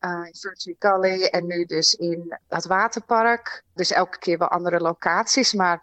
Uh, 0.00 0.26
in 0.26 0.34
Virtue 0.34 0.76
Gully 0.78 1.24
en 1.24 1.46
nu 1.46 1.64
dus 1.64 1.94
in 1.94 2.38
het 2.48 2.66
waterpark. 2.66 3.62
Dus 3.74 3.90
elke 3.90 4.18
keer 4.18 4.38
wel 4.38 4.48
andere 4.48 4.80
locaties. 4.80 5.52
Maar 5.52 5.80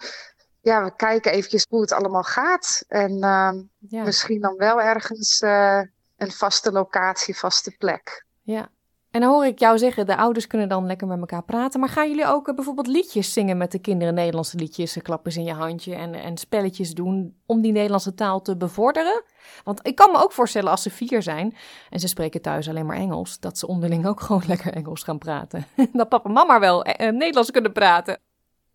ja, 0.62 0.84
we 0.84 0.96
kijken 0.96 1.32
eventjes 1.32 1.66
hoe 1.70 1.82
het 1.82 1.92
allemaal 1.92 2.24
gaat. 2.24 2.84
En 2.88 3.12
uh, 3.12 3.52
Ja. 3.78 4.04
misschien 4.04 4.42
dan 4.42 4.56
wel 4.58 4.82
ergens 4.82 5.42
uh, 5.42 5.82
een 6.18 6.32
vaste 6.32 6.72
locatie, 6.72 7.38
vaste 7.38 7.76
plek. 7.78 8.26
Ja. 8.42 8.70
En 9.12 9.22
dan 9.22 9.30
hoor 9.30 9.46
ik 9.46 9.60
jou 9.60 9.78
zeggen, 9.78 10.06
de 10.06 10.16
ouders 10.18 10.48
kunnen 10.48 10.70
dan 10.70 10.86
lekker 10.86 11.08
met 11.08 11.20
elkaar 11.20 11.44
praten. 11.44 11.80
Maar 11.80 11.90
gaan 11.90 12.10
jullie 12.10 12.26
ook 12.28 12.48
eh, 12.48 12.56
bijvoorbeeld 12.56 12.88
liedjes 12.88 13.34
zingen 13.34 13.58
met 13.58 13.72
de 13.72 13.80
kinderen? 13.80 14.14
Nederlandse 14.14 14.58
liedjes, 14.58 14.96
eh, 14.96 15.04
klappen 15.04 15.32
ze 15.32 15.40
in 15.40 15.46
je 15.46 15.54
handje 15.54 15.96
en, 15.96 16.14
en 16.14 16.38
spelletjes 16.38 16.94
doen 16.94 17.38
om 17.46 17.62
die 17.62 17.72
Nederlandse 17.72 18.14
taal 18.14 18.42
te 18.42 18.58
bevorderen? 18.58 19.24
Want 19.64 19.88
ik 19.88 19.96
kan 19.96 20.12
me 20.12 20.18
ook 20.24 20.32
voorstellen 20.32 20.72
als 20.72 20.82
ze 20.82 20.90
vier 20.90 21.22
zijn 21.22 21.56
en 21.90 22.00
ze 22.00 22.08
spreken 22.08 22.42
thuis 22.42 22.70
alleen 22.70 22.86
maar 22.86 22.98
Engels, 22.98 23.40
dat 23.40 23.58
ze 23.58 23.68
onderling 23.68 24.08
ook 24.08 24.22
gewoon 24.22 24.44
lekker 24.54 24.74
Engels 24.74 25.04
gaan 25.04 25.18
praten. 25.18 25.66
dat 25.94 26.10
papa 26.10 26.28
en 26.28 26.34
mama 26.34 26.60
wel 26.60 26.84
eh, 26.84 27.08
eh, 27.08 27.14
Nederlands 27.16 27.52
kunnen 27.52 27.72
praten. 27.74 28.20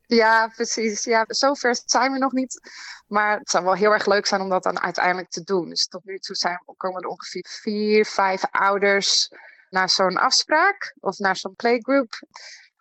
Ja, 0.06 0.48
precies. 0.48 1.04
Ja, 1.04 1.24
zover 1.26 1.78
zijn 1.84 2.12
we 2.12 2.18
nog 2.18 2.32
niet. 2.32 2.60
Maar 3.06 3.38
het 3.38 3.50
zou 3.50 3.64
wel 3.64 3.74
heel 3.74 3.92
erg 3.92 4.06
leuk 4.06 4.26
zijn 4.26 4.40
om 4.40 4.48
dat 4.48 4.62
dan 4.62 4.80
uiteindelijk 4.80 5.30
te 5.30 5.42
doen. 5.42 5.68
Dus 5.68 5.86
tot 5.86 6.04
nu 6.04 6.18
toe 6.18 6.36
zijn, 6.36 6.62
komen 6.76 7.02
er 7.02 7.08
ongeveer 7.08 7.46
vier, 7.48 8.04
vijf 8.04 8.44
ouders 8.50 9.28
naar 9.70 9.90
zo'n 9.90 10.16
afspraak 10.16 10.94
of 11.00 11.18
naar 11.18 11.36
zo'n 11.36 11.54
playgroup. 11.54 12.22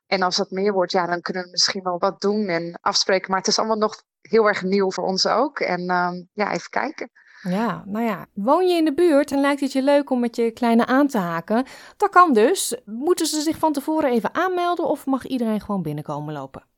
En 0.07 0.21
als 0.21 0.35
dat 0.35 0.51
meer 0.51 0.73
wordt, 0.73 0.91
ja, 0.91 1.05
dan 1.05 1.21
kunnen 1.21 1.43
we 1.43 1.49
misschien 1.49 1.83
wel 1.83 1.97
wat 1.97 2.21
doen 2.21 2.47
en 2.47 2.77
afspreken. 2.81 3.29
Maar 3.29 3.39
het 3.39 3.47
is 3.47 3.57
allemaal 3.59 3.77
nog 3.77 4.03
heel 4.21 4.47
erg 4.47 4.61
nieuw 4.63 4.91
voor 4.91 5.03
ons 5.03 5.27
ook. 5.27 5.59
En 5.59 5.91
um, 5.91 6.29
ja, 6.33 6.51
even 6.51 6.69
kijken. 6.69 7.09
Ja, 7.41 7.83
nou 7.85 8.05
ja, 8.05 8.25
woon 8.33 8.67
je 8.67 8.75
in 8.75 8.85
de 8.85 8.93
buurt 8.93 9.31
en 9.31 9.41
lijkt 9.41 9.61
het 9.61 9.71
je 9.71 9.81
leuk 9.81 10.09
om 10.09 10.19
met 10.19 10.35
je 10.35 10.51
kleine 10.51 10.85
aan 10.85 11.07
te 11.07 11.17
haken? 11.17 11.65
Dat 11.97 12.09
kan 12.09 12.33
dus. 12.33 12.81
Moeten 12.85 13.25
ze 13.25 13.41
zich 13.41 13.57
van 13.57 13.73
tevoren 13.73 14.11
even 14.11 14.33
aanmelden 14.33 14.85
of 14.85 15.05
mag 15.05 15.25
iedereen 15.25 15.61
gewoon 15.61 15.81
binnenkomen 15.81 16.33
lopen? 16.33 16.72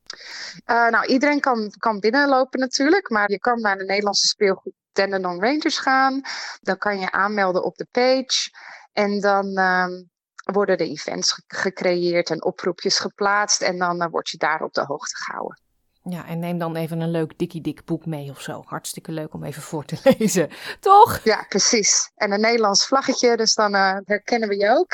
Uh, 0.65 0.89
nou, 0.89 1.05
iedereen 1.05 1.39
kan, 1.39 1.73
kan 1.77 1.99
binnenlopen 1.99 2.59
natuurlijk, 2.59 3.09
maar 3.09 3.31
je 3.31 3.39
kan 3.39 3.61
naar 3.61 3.77
de 3.77 3.85
Nederlandse 3.85 4.27
speelgroep 4.27 4.73
Dandenong 4.91 5.41
Rangers 5.41 5.77
gaan. 5.77 6.21
Dan 6.61 6.77
kan 6.77 6.99
je 6.99 7.11
aanmelden 7.11 7.63
op 7.63 7.75
de 7.75 7.87
page. 7.91 8.49
En 8.93 9.19
dan 9.19 9.57
um, 9.57 10.09
worden 10.53 10.77
de 10.77 10.89
events 10.89 11.31
ge 11.31 11.43
gecreëerd 11.47 12.29
en 12.29 12.43
oproepjes 12.43 12.99
geplaatst. 12.99 13.61
En 13.61 13.77
dan 13.77 14.01
uh, 14.01 14.07
word 14.09 14.29
je 14.29 14.37
daar 14.37 14.61
op 14.61 14.73
de 14.73 14.85
hoogte 14.85 15.15
gehouden. 15.15 15.64
Ja, 16.09 16.25
en 16.27 16.39
neem 16.39 16.57
dan 16.57 16.75
even 16.75 16.99
een 16.99 17.11
leuk 17.11 17.37
dikkie 17.37 17.61
dik 17.61 17.85
boek 17.85 18.05
mee 18.05 18.29
of 18.29 18.41
zo. 18.41 18.63
Hartstikke 18.65 19.11
leuk 19.11 19.33
om 19.33 19.43
even 19.43 19.61
voor 19.61 19.85
te 19.85 19.97
lezen, 20.17 20.49
toch? 20.79 21.19
Ja, 21.23 21.45
precies. 21.49 22.11
En 22.15 22.31
een 22.31 22.41
Nederlands 22.41 22.87
vlaggetje, 22.87 23.37
dus 23.37 23.55
dan 23.55 23.75
uh, 23.75 23.97
herkennen 24.05 24.49
we 24.49 24.57
je 24.57 24.69
ook. 24.69 24.93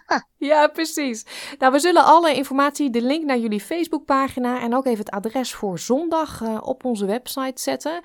ja, 0.50 0.66
precies. 0.66 1.26
Nou, 1.58 1.72
we 1.72 1.78
zullen 1.78 2.04
alle 2.04 2.34
informatie, 2.34 2.90
de 2.90 3.02
link 3.02 3.24
naar 3.24 3.38
jullie 3.38 3.60
Facebookpagina 3.60 4.60
en 4.60 4.74
ook 4.74 4.86
even 4.86 4.98
het 4.98 5.10
adres 5.10 5.54
voor 5.54 5.78
zondag 5.78 6.40
uh, 6.40 6.58
op 6.60 6.84
onze 6.84 7.06
website 7.06 7.60
zetten 7.60 8.00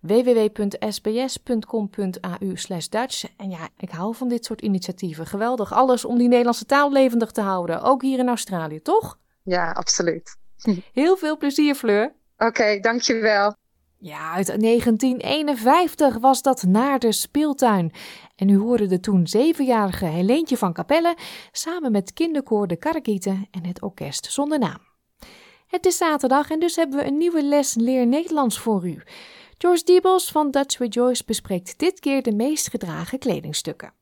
www.sbs.com.au 0.00 1.28
Dutch. 2.90 3.24
En 3.36 3.50
ja, 3.50 3.68
ik 3.76 3.90
hou 3.90 4.14
van 4.14 4.28
dit 4.28 4.44
soort 4.44 4.60
initiatieven. 4.60 5.26
Geweldig. 5.26 5.72
Alles 5.72 6.04
om 6.04 6.18
die 6.18 6.28
Nederlandse 6.28 6.66
taal 6.66 6.92
levendig 6.92 7.30
te 7.30 7.40
houden. 7.40 7.82
Ook 7.82 8.02
hier 8.02 8.18
in 8.18 8.28
Australië, 8.28 8.82
toch? 8.82 9.18
Ja, 9.42 9.70
absoluut. 9.70 10.36
Heel 10.92 11.16
veel 11.16 11.36
plezier, 11.36 11.74
Fleur. 11.74 12.12
Oké, 12.38 12.80
dankjewel. 12.80 13.54
Ja, 14.00 14.32
uit 14.32 14.46
1951 14.46 16.18
was 16.18 16.42
dat 16.42 16.62
naar 16.62 16.98
de 16.98 17.12
speeltuin. 17.12 17.92
En 18.36 18.48
u 18.48 18.56
hoorde 18.56 18.86
de 18.86 19.00
toen 19.00 19.26
zevenjarige 19.26 20.04
Helentje 20.04 20.56
van 20.56 20.72
Capelle 20.72 21.16
samen 21.52 21.92
met 21.92 22.12
kinderkoor 22.12 22.66
De 22.66 22.76
Karakieten 22.76 23.48
en 23.50 23.66
het 23.66 23.82
orkest 23.82 24.32
zonder 24.32 24.58
naam. 24.58 24.86
Het 25.66 25.86
is 25.86 25.96
zaterdag 25.96 26.50
en 26.50 26.60
dus 26.60 26.76
hebben 26.76 26.98
we 26.98 27.06
een 27.06 27.18
nieuwe 27.18 27.42
les 27.42 27.74
Leer 27.74 28.06
Nederlands 28.06 28.58
voor 28.58 28.88
u. 28.88 29.02
George 29.58 29.84
Diebels 29.84 30.30
van 30.30 30.50
Dutch 30.50 30.78
Rejoice 30.78 31.22
bespreekt 31.26 31.78
dit 31.78 32.00
keer 32.00 32.22
de 32.22 32.32
meest 32.32 32.70
gedragen 32.70 33.18
kledingstukken. 33.18 33.92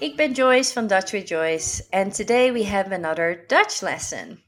Ik 0.00 0.16
ben 0.16 0.32
Joyce 0.32 0.72
van 0.72 0.86
Dutch 0.86 1.12
with 1.12 1.28
Joyce, 1.28 1.82
and 1.92 2.14
today 2.14 2.52
we 2.52 2.62
have 2.64 2.92
another 2.92 3.44
Dutch 3.48 3.82
lesson. 3.82 4.40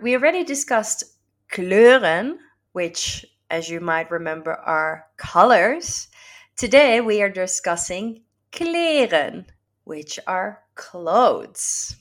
We 0.00 0.14
already 0.14 0.44
discussed 0.44 1.04
kleuren, 1.52 2.38
which, 2.72 3.26
as 3.50 3.68
you 3.68 3.80
might 3.80 4.10
remember, 4.10 4.54
are 4.54 5.04
colors. 5.18 6.08
Today 6.56 7.00
we 7.02 7.20
are 7.20 7.28
discussing 7.28 8.22
kleren, 8.50 9.44
which 9.84 10.18
are 10.26 10.62
clothes. 10.74 11.94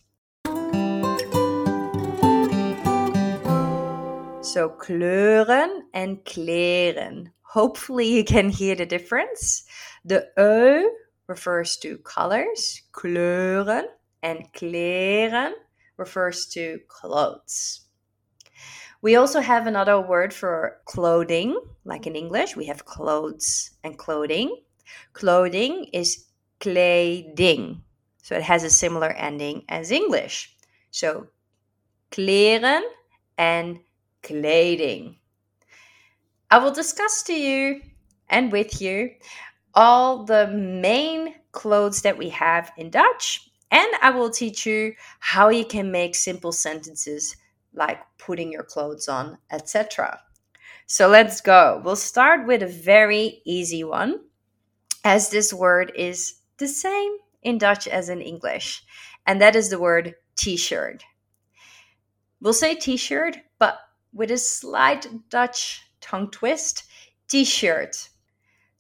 So 4.42 4.70
kleuren 4.70 5.82
and 5.94 6.24
kleren. 6.24 7.32
Hopefully 7.42 8.08
you 8.08 8.24
can 8.24 8.50
hear 8.50 8.76
the 8.76 8.86
difference. 8.86 9.66
The 10.06 10.28
ö 10.38 10.86
refers 11.28 11.78
to 11.78 11.98
colors, 12.00 12.82
kleuren, 12.92 13.86
and 14.22 14.52
kleren 14.54 15.54
refers 15.98 16.46
to 16.48 16.80
clothes. 16.88 17.82
We 19.02 19.16
also 19.16 19.40
have 19.40 19.68
another 19.68 20.02
word 20.02 20.34
for 20.34 20.82
clothing, 20.86 21.60
like 21.84 22.08
in 22.08 22.16
English, 22.16 22.56
we 22.56 22.66
have 22.66 22.86
clothes 22.86 23.72
and 23.84 23.98
clothing. 23.98 24.64
Clothing 25.14 25.86
is 25.94 26.26
kleding, 26.60 27.82
so 28.24 28.36
it 28.36 28.44
has 28.44 28.64
a 28.64 28.70
similar 28.70 29.10
ending 29.10 29.64
as 29.70 29.92
English. 29.92 30.56
So 30.92 31.28
kleren 32.12 32.82
and 33.38 33.80
kleding. 34.24 35.18
I 36.50 36.58
will 36.58 36.72
discuss 36.72 37.24
to 37.24 37.34
you 37.34 37.82
and 38.30 38.52
with 38.52 38.82
you 38.82 39.12
all 39.76 40.24
the 40.24 40.48
main 40.48 41.36
clothes 41.52 42.02
that 42.04 42.18
we 42.18 42.30
have 42.30 42.72
in 42.78 42.90
Dutch, 42.90 43.50
and 43.72 43.92
I 44.02 44.12
will 44.12 44.30
teach 44.30 44.66
you 44.66 44.94
how 45.20 45.50
you 45.50 45.66
can 45.66 45.92
make 45.92 46.16
simple 46.16 46.52
sentences 46.52 47.36
like 47.74 48.00
putting 48.18 48.52
your 48.52 48.64
clothes 48.64 49.08
on, 49.08 49.38
etc. 49.52 50.22
So 50.88 51.08
let's 51.08 51.42
go. 51.42 51.82
We'll 51.84 51.96
start 51.96 52.48
with 52.48 52.64
a 52.64 52.68
very 52.68 53.42
easy 53.46 53.84
one, 53.84 54.22
as 55.04 55.30
this 55.30 55.54
word 55.54 55.92
is 55.96 56.36
the 56.58 56.68
same 56.68 57.18
in 57.42 57.58
Dutch 57.58 57.88
as 57.88 58.10
in 58.10 58.22
English, 58.22 58.84
and 59.26 59.42
that 59.42 59.56
is 59.56 59.70
the 59.70 59.80
word 59.80 60.16
t 60.38 60.56
shirt. 60.58 61.04
We'll 62.40 62.54
say 62.54 62.76
t 62.76 62.98
shirt, 62.98 63.38
but 63.60 63.80
with 64.14 64.32
a 64.32 64.38
slight 64.38 65.08
Dutch 65.30 65.82
tongue 66.02 66.32
twist 66.32 66.84
t 67.28 67.44
shirt. 67.44 68.10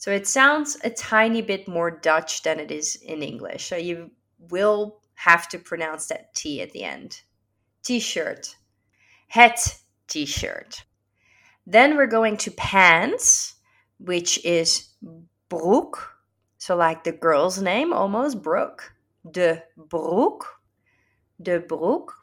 So 0.05 0.11
it 0.11 0.27
sounds 0.27 0.77
a 0.83 0.91
tiny 0.91 1.41
bit 1.41 1.67
more 1.67 1.89
Dutch 1.89 2.43
than 2.43 2.59
it 2.59 2.69
is 2.69 2.95
in 2.95 3.23
English. 3.23 3.65
So 3.65 3.75
you 3.75 4.11
will 4.37 4.99
have 5.15 5.49
to 5.49 5.57
pronounce 5.57 6.05
that 6.09 6.35
T 6.35 6.61
at 6.61 6.73
the 6.73 6.83
end. 6.83 7.21
T 7.83 7.99
shirt. 7.99 8.55
Het 9.29 9.57
t 10.07 10.27
shirt. 10.27 10.83
Then 11.65 11.97
we're 11.97 12.05
going 12.05 12.37
to 12.37 12.51
pants, 12.51 13.55
which 13.97 14.45
is 14.45 14.89
broek. 15.49 16.15
So, 16.59 16.75
like 16.75 17.03
the 17.03 17.11
girl's 17.11 17.59
name 17.59 17.91
almost, 17.91 18.43
Brooke. 18.43 18.93
De 19.31 19.63
broek. 19.75 20.61
De 21.41 21.59
broek. 21.59 22.13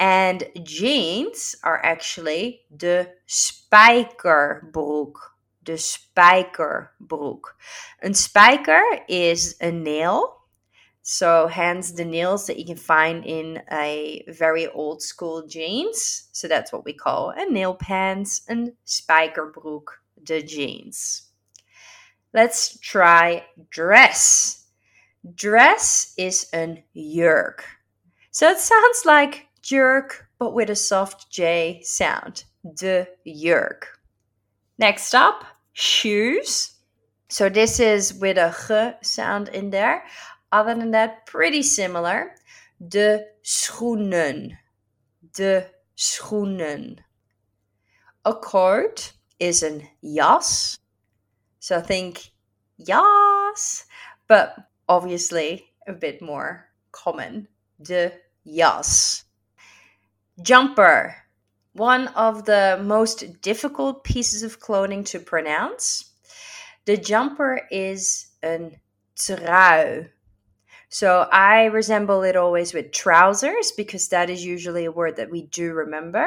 And 0.00 0.44
jeans 0.62 1.56
are 1.62 1.84
actually 1.84 2.62
de 2.74 3.12
spijkerbroek 3.26 5.36
de 5.68 5.76
spijkerbroek. 5.76 7.56
Een 7.98 8.14
spijker 8.14 9.02
is 9.06 9.60
a 9.62 9.70
nail. 9.70 10.36
So, 11.02 11.48
hence 11.48 11.92
the 11.92 12.04
nails 12.04 12.46
that 12.46 12.56
you 12.56 12.66
can 12.66 12.76
find 12.76 13.24
in 13.24 13.62
a 13.70 14.22
very 14.26 14.66
old 14.66 15.02
school 15.02 15.46
jeans. 15.46 16.28
So, 16.32 16.48
that's 16.48 16.70
what 16.70 16.84
we 16.84 16.94
call 16.94 17.32
a 17.36 17.50
nail 17.50 17.74
pants 17.74 18.42
and 18.46 18.72
spijkerbroek, 18.84 20.00
the 20.24 20.42
jeans. 20.42 21.32
Let's 22.32 22.78
try 22.80 23.46
dress. 23.70 24.66
Dress 25.34 26.14
is 26.16 26.48
an 26.52 26.82
jurk. 26.94 27.64
So, 28.30 28.48
it 28.48 28.58
sounds 28.58 29.04
like 29.04 29.46
jerk, 29.62 30.28
but 30.38 30.52
with 30.52 30.70
a 30.70 30.76
soft 30.76 31.30
J 31.30 31.80
sound. 31.82 32.44
De 32.74 33.06
jurk. 33.24 33.98
Next 34.78 35.14
up, 35.14 35.44
shoes. 35.78 36.74
So 37.28 37.48
this 37.48 37.78
is 37.78 38.14
with 38.14 38.36
a 38.36 38.50
g 38.50 39.06
sound 39.06 39.48
in 39.48 39.70
there. 39.70 40.02
Other 40.50 40.74
than 40.74 40.90
that, 40.90 41.26
pretty 41.26 41.62
similar. 41.62 42.34
De 42.80 43.24
schoenen. 43.42 44.58
De 45.34 45.70
schoenen. 45.94 46.98
A 48.24 48.34
coat 48.34 49.12
is 49.38 49.62
een 49.62 49.88
jas. 50.00 50.78
So 51.60 51.80
think 51.80 52.32
jas, 52.76 53.86
but 54.26 54.56
obviously 54.88 55.72
a 55.86 55.92
bit 55.92 56.20
more 56.20 56.66
common. 56.90 57.46
De 57.80 58.12
jas. 58.42 59.24
Jumper 60.42 61.27
one 61.72 62.08
of 62.08 62.44
the 62.44 62.80
most 62.82 63.40
difficult 63.40 64.04
pieces 64.04 64.42
of 64.42 64.60
clothing 64.60 65.04
to 65.04 65.20
pronounce. 65.20 66.12
The 66.86 66.96
jumper 66.96 67.60
is 67.70 68.28
an 68.42 68.76
trui. 69.16 70.08
So 70.88 71.28
I 71.30 71.66
resemble 71.66 72.22
it 72.22 72.36
always 72.36 72.72
with 72.72 72.92
trousers 72.92 73.72
because 73.72 74.08
that 74.08 74.30
is 74.30 74.44
usually 74.44 74.86
a 74.86 74.92
word 74.92 75.16
that 75.16 75.30
we 75.30 75.42
do 75.42 75.72
remember, 75.72 76.26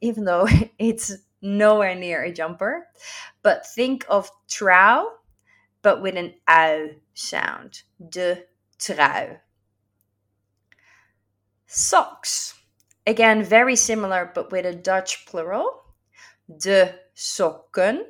even 0.00 0.24
though 0.24 0.48
it's 0.78 1.12
nowhere 1.40 1.94
near 1.94 2.22
a 2.22 2.32
jumper. 2.32 2.88
But 3.42 3.66
think 3.66 4.04
of 4.08 4.30
trou, 4.48 5.08
but 5.82 6.02
with 6.02 6.16
an 6.16 6.34
au 6.48 6.90
sound. 7.14 7.82
De 8.08 8.42
trui. 8.78 9.38
Socks. 11.66 12.54
Again, 13.06 13.44
very 13.44 13.76
similar, 13.76 14.30
but 14.34 14.50
with 14.50 14.66
a 14.66 14.74
Dutch 14.74 15.26
plural. 15.26 15.84
De 16.48 16.94
sokken. 17.14 18.04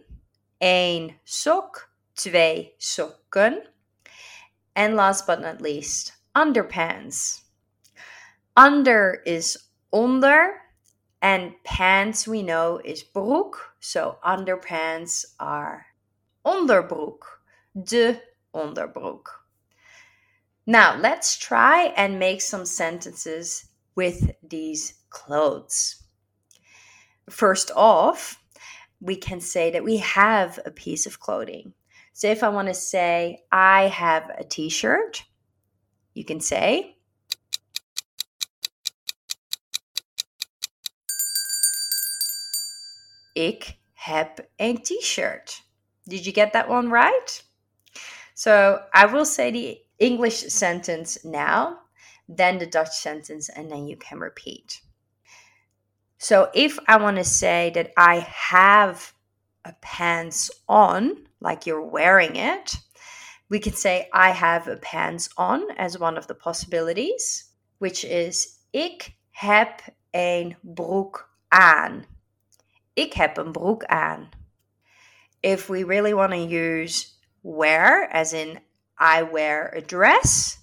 Eén 0.60 1.16
sok. 1.24 1.90
Twee 2.16 2.74
sokken. 2.78 3.60
And 4.74 4.96
last 4.96 5.26
but 5.26 5.40
not 5.40 5.60
least, 5.60 6.12
underpants. 6.34 7.42
Under 8.56 9.22
is 9.26 9.58
onder, 9.90 10.62
and 11.20 11.52
pants 11.64 12.26
we 12.26 12.42
know 12.42 12.80
is 12.84 13.02
broek. 13.02 13.74
So 13.80 14.18
underpants 14.24 15.24
are 15.38 15.86
onderbroek. 16.44 17.22
De 17.84 18.20
onderbroek. 18.54 19.26
Now 20.66 20.96
let's 20.96 21.36
try 21.36 21.92
and 21.96 22.18
make 22.18 22.40
some 22.40 22.64
sentences 22.64 23.66
with 23.96 24.30
these 24.42 24.94
clothes. 25.10 26.02
first 27.28 27.72
off, 27.74 28.40
we 29.00 29.16
can 29.16 29.40
say 29.40 29.70
that 29.72 29.82
we 29.82 29.96
have 29.96 30.60
a 30.64 30.70
piece 30.70 31.06
of 31.06 31.18
clothing. 31.18 31.72
So 32.12 32.28
if 32.28 32.44
I 32.44 32.48
want 32.48 32.68
to 32.68 32.74
say, 32.74 33.42
I 33.50 33.88
have 33.88 34.30
a 34.38 34.44
t 34.44 34.68
shirt, 34.68 35.24
you 36.14 36.24
can 36.24 36.40
say, 36.40 36.96
Ik 43.36 43.76
heb 43.92 44.48
een 44.56 44.82
t-shirt. 44.82 45.62
Did 46.04 46.24
you 46.24 46.32
get 46.32 46.52
that 46.52 46.68
one 46.68 46.90
right? 46.90 47.44
So 48.34 48.80
I 48.94 49.06
will 49.06 49.26
say 49.26 49.50
the 49.50 49.78
English 49.98 50.46
sentence 50.48 51.22
now, 51.22 51.78
then 52.28 52.58
the 52.58 52.66
Dutch 52.66 52.96
sentence, 52.96 53.48
and 53.48 53.70
then 53.70 53.86
you 53.86 53.96
can 53.96 54.18
repeat. 54.18 54.80
So 56.18 56.50
if 56.54 56.78
I 56.88 56.96
want 56.96 57.18
to 57.18 57.24
say 57.24 57.70
that 57.74 57.92
I 57.96 58.16
have 58.18 59.12
a 59.64 59.74
pants 59.80 60.50
on, 60.68 61.26
like 61.40 61.66
you're 61.66 61.82
wearing 61.82 62.36
it, 62.36 62.76
we 63.48 63.60
can 63.60 63.74
say 63.74 64.08
I 64.12 64.30
have 64.30 64.66
a 64.66 64.76
pants 64.76 65.28
on 65.36 65.70
as 65.76 65.98
one 65.98 66.16
of 66.16 66.26
the 66.26 66.34
possibilities, 66.34 67.44
which 67.78 68.04
is 68.04 68.58
ik 68.72 69.12
heb 69.30 69.82
een 70.10 70.56
broek 70.62 71.30
aan. 71.48 72.06
Ik 72.94 73.12
heb 73.12 73.36
een 73.36 73.52
broek 73.52 73.84
aan. 73.84 74.30
If 75.42 75.68
we 75.68 75.84
really 75.84 76.14
want 76.14 76.32
to 76.32 76.38
use 76.38 77.12
wear, 77.42 78.08
as 78.12 78.32
in 78.32 78.60
I 78.98 79.22
wear 79.22 79.74
a 79.76 79.80
dress, 79.80 80.58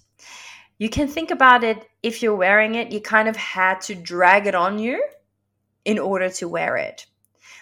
you 0.78 0.88
can 0.88 1.08
think 1.08 1.30
about 1.30 1.64
it 1.64 1.88
if 2.02 2.22
you're 2.22 2.36
wearing 2.36 2.74
it, 2.74 2.92
you 2.92 3.00
kind 3.00 3.28
of 3.28 3.36
had 3.36 3.80
to 3.82 3.94
drag 3.94 4.46
it 4.46 4.54
on 4.54 4.78
you 4.78 5.04
in 5.84 5.98
order 5.98 6.28
to 6.30 6.48
wear 6.48 6.76
it. 6.76 7.06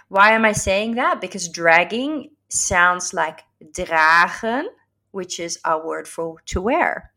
Why 0.09 0.33
am 0.33 0.45
I 0.45 0.53
saying 0.53 0.95
that? 0.97 1.21
Because 1.21 1.49
dragging 1.49 2.31
sounds 2.49 3.15
like 3.15 3.41
dragen, 3.73 4.65
which 5.11 5.41
is 5.41 5.59
our 5.65 5.85
word 5.85 6.09
for 6.09 6.41
to 6.47 6.61
wear. 6.61 7.13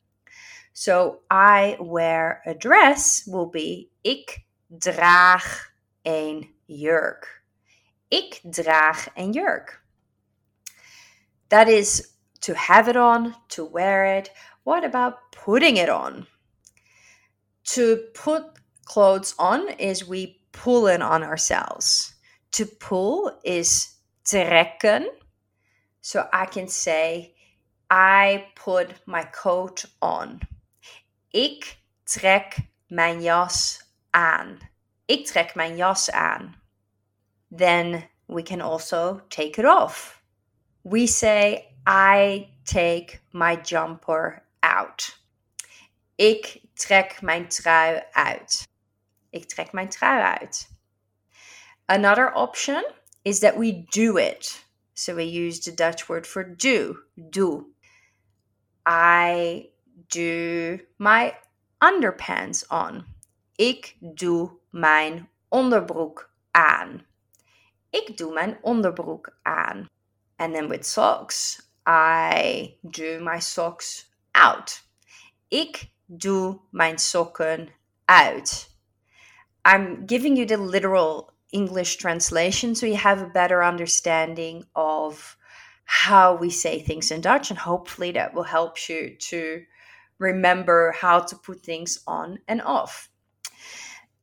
So 0.74 1.22
I 1.32 1.78
wear 1.80 2.42
a 2.46 2.54
dress 2.54 3.24
will 3.26 3.48
be 3.50 3.90
ik 4.04 4.46
draag 4.70 5.72
een 6.04 6.54
jurk. 6.66 7.44
Ik 8.10 8.42
draag 8.44 9.08
een 9.16 9.32
jurk. 9.32 9.82
That 11.48 11.68
is 11.68 12.14
to 12.42 12.54
have 12.54 12.90
it 12.90 12.96
on, 12.96 13.36
to 13.48 13.70
wear 13.72 14.18
it. 14.18 14.32
What 14.66 14.84
about 14.84 15.32
putting 15.32 15.78
it 15.78 15.90
on? 15.90 16.26
To 17.76 17.98
put 18.16 18.44
clothes 18.86 19.36
on 19.38 19.70
is 19.78 20.08
we 20.08 20.42
pull 20.54 20.88
in 20.88 21.04
on 21.04 21.22
ourselves. 21.22 22.16
To 22.54 22.66
pull 22.66 23.40
is 23.44 23.94
trekken. 24.24 25.06
So 26.02 26.28
I 26.34 26.48
can 26.48 26.68
say, 26.68 27.36
I 27.92 28.48
put 28.56 28.90
my 29.06 29.26
coat 29.26 29.86
on. 30.02 30.42
Ik 31.32 31.78
trek 32.06 32.58
mijn 32.90 33.22
jas 33.22 33.84
aan. 34.14 34.58
Ik 35.08 35.28
trek 35.28 35.56
mijn 35.56 35.76
jas 35.78 36.10
aan. 36.10 36.56
Then 37.52 38.10
we 38.28 38.42
can 38.42 38.62
also 38.62 39.22
take 39.30 39.60
it 39.60 39.66
off. 39.66 40.24
We 40.82 41.06
say, 41.06 41.76
I 41.86 42.50
take 42.64 43.22
my 43.32 43.58
jumper 43.64 44.45
out. 44.66 45.20
Ik 46.16 46.62
trek 46.74 47.22
mijn 47.22 47.48
trui 47.48 48.04
uit. 48.12 48.68
Ik 49.30 49.48
trek 49.48 49.72
mijn 49.72 49.90
trui 49.90 50.22
uit. 50.22 50.70
Another 51.86 52.34
option 52.34 52.86
is 53.22 53.40
that 53.40 53.56
we 53.56 53.84
do 53.90 54.18
it. 54.18 54.66
So 54.94 55.16
we 55.16 55.24
use 55.24 55.60
the 55.60 55.74
Dutch 55.74 56.08
word 56.08 56.28
for 56.28 56.56
do. 56.56 57.04
Do. 57.16 57.74
I 58.88 59.70
do 60.08 60.80
my 60.98 61.34
underpants 61.80 62.68
on. 62.68 63.06
Ik 63.56 63.96
doe 64.00 64.52
mijn 64.70 65.30
onderbroek 65.50 66.30
aan. 66.52 67.06
Ik 67.90 68.18
doe 68.18 68.34
mijn 68.34 68.58
onderbroek 68.62 69.38
aan. 69.42 69.90
And 70.38 70.54
then 70.54 70.68
with 70.68 70.86
socks, 70.86 71.62
I 71.88 72.78
do 72.82 73.20
my 73.20 73.40
socks 73.40 74.15
out. 74.36 74.82
Ik 75.48 75.90
doe 76.06 76.60
mijn 76.72 77.00
sokken 77.00 77.70
uit. 78.06 78.70
I'm 79.64 80.04
giving 80.06 80.38
you 80.38 80.46
the 80.48 80.62
literal 80.62 81.34
English 81.50 81.96
translation 81.96 82.76
so 82.76 82.86
you 82.86 82.98
have 82.98 83.22
a 83.22 83.30
better 83.34 83.64
understanding 83.64 84.66
of 84.74 85.38
how 85.86 86.36
we 86.36 86.50
say 86.50 86.82
things 86.82 87.12
in 87.12 87.22
Dutch, 87.22 87.50
and 87.50 87.60
hopefully 87.60 88.12
that 88.12 88.34
will 88.34 88.44
help 88.44 88.78
you 88.90 89.16
to 89.18 89.64
remember 90.18 90.92
how 90.92 91.20
to 91.20 91.36
put 91.36 91.64
things 91.64 92.00
on 92.08 92.40
and 92.48 92.62
off. 92.62 93.10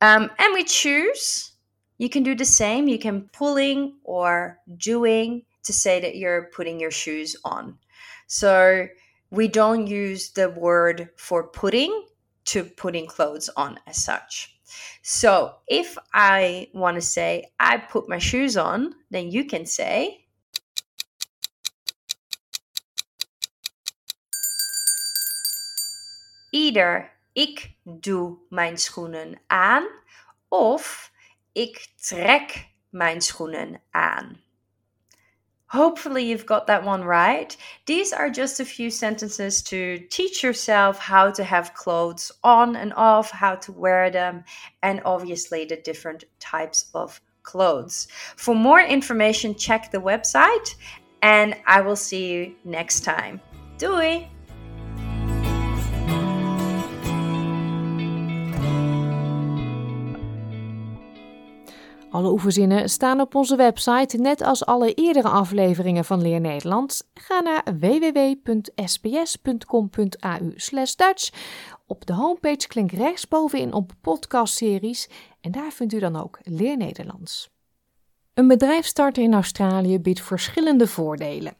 Um, 0.01 0.29
and 0.37 0.53
we 0.53 0.63
choose. 0.63 1.51
You 1.97 2.09
can 2.09 2.23
do 2.23 2.35
the 2.35 2.45
same. 2.45 2.89
You 2.89 2.99
can 2.99 3.29
pulling 3.31 3.93
or 4.03 4.59
doing 4.77 5.43
to 5.63 5.71
say 5.71 6.01
that 6.01 6.17
you're 6.17 6.49
putting 6.53 6.79
your 6.79 6.91
shoes 6.91 7.37
on. 7.45 7.77
So 8.27 8.87
we 9.33 9.47
don't 9.47 9.87
use 9.87 10.29
the 10.29 10.47
word 10.47 11.09
for 11.15 11.47
putting 11.47 12.05
to 12.45 12.63
putting 12.63 13.07
clothes 13.07 13.49
on 13.57 13.79
as 13.87 14.05
such. 14.05 14.59
So 15.01 15.55
if 15.67 15.97
I 16.13 16.67
want 16.75 16.95
to 16.95 17.01
say, 17.01 17.45
I 17.59 17.77
put 17.77 18.07
my 18.07 18.19
shoes 18.19 18.55
on, 18.57 18.93
then 19.09 19.31
you 19.31 19.45
can 19.45 19.65
say, 19.65 20.19
Either 26.51 27.11
ik 27.33 27.71
doe 27.83 28.37
mijn 28.49 28.77
schoenen 28.77 29.41
aan 29.47 29.87
of 30.47 31.11
ik 31.51 31.87
trek 32.07 32.67
mijn 32.89 33.21
schoenen 33.21 33.81
aan. 33.91 34.41
Hopefully, 35.73 36.23
you've 36.23 36.45
got 36.45 36.67
that 36.67 36.83
one 36.83 37.03
right. 37.03 37.57
These 37.87 38.13
are 38.13 38.29
just 38.29 38.59
a 38.59 38.65
few 38.65 38.91
sentences 38.91 39.63
to 39.63 39.97
teach 40.11 40.43
yourself 40.43 40.99
how 40.99 41.31
to 41.31 41.43
have 41.43 41.73
clothes 41.73 42.31
on 42.43 42.75
and 42.75 42.93
off, 42.93 43.31
how 43.31 43.55
to 43.55 43.71
wear 43.71 44.11
them, 44.11 44.43
and 44.83 45.01
obviously 45.03 45.65
the 45.65 45.77
different 45.77 46.25
types 46.39 46.91
of 46.93 47.19
clothes. 47.41 48.07
For 48.35 48.53
more 48.53 48.81
information, 48.81 49.55
check 49.55 49.89
the 49.89 49.97
website, 49.97 50.75
and 51.23 51.55
I 51.65 51.81
will 51.81 51.95
see 51.95 52.31
you 52.31 52.55
next 52.63 52.99
time. 52.99 53.41
Doei! 53.79 54.27
Alle 62.13 62.31
oefenzinnen 62.31 62.89
staan 62.89 63.19
op 63.19 63.35
onze 63.35 63.55
website, 63.55 64.17
net 64.17 64.41
als 64.41 64.65
alle 64.65 64.93
eerdere 64.93 65.27
afleveringen 65.27 66.05
van 66.05 66.21
Leer 66.21 66.39
Nederlands. 66.39 67.03
Ga 67.13 67.39
naar 67.39 67.63
www.sbs.com.au 67.79 68.73
Dutch. 70.95 71.29
Op 71.87 72.05
de 72.05 72.13
homepage 72.13 72.67
klink 72.67 72.91
rechtsbovenin 72.91 73.73
op 73.73 73.91
podcastseries 74.01 75.09
en 75.41 75.51
daar 75.51 75.71
vindt 75.71 75.93
u 75.93 75.99
dan 75.99 76.15
ook 76.15 76.39
Leer 76.43 76.77
Nederlands. 76.77 77.49
Een 78.33 78.47
bedrijf 78.47 78.85
starten 78.85 79.23
in 79.23 79.33
Australië 79.33 79.99
biedt 79.99 80.21
verschillende 80.21 80.87
voordelen. 80.87 81.53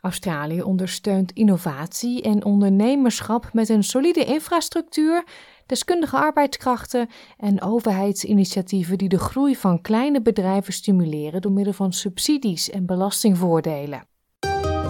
Australië 0.00 0.62
ondersteunt 0.62 1.32
innovatie 1.32 2.22
en 2.22 2.44
ondernemerschap 2.44 3.52
met 3.52 3.68
een 3.68 3.84
solide 3.84 4.24
infrastructuur 4.24 5.24
deskundige 5.70 6.16
arbeidskrachten 6.16 7.08
en 7.36 7.62
overheidsinitiatieven 7.62 8.98
die 8.98 9.08
de 9.08 9.18
groei 9.18 9.56
van 9.56 9.80
kleine 9.80 10.22
bedrijven 10.22 10.72
stimuleren 10.72 11.40
door 11.40 11.52
middel 11.52 11.72
van 11.72 11.92
subsidies 11.92 12.70
en 12.70 12.86
belastingvoordelen. 12.86 14.02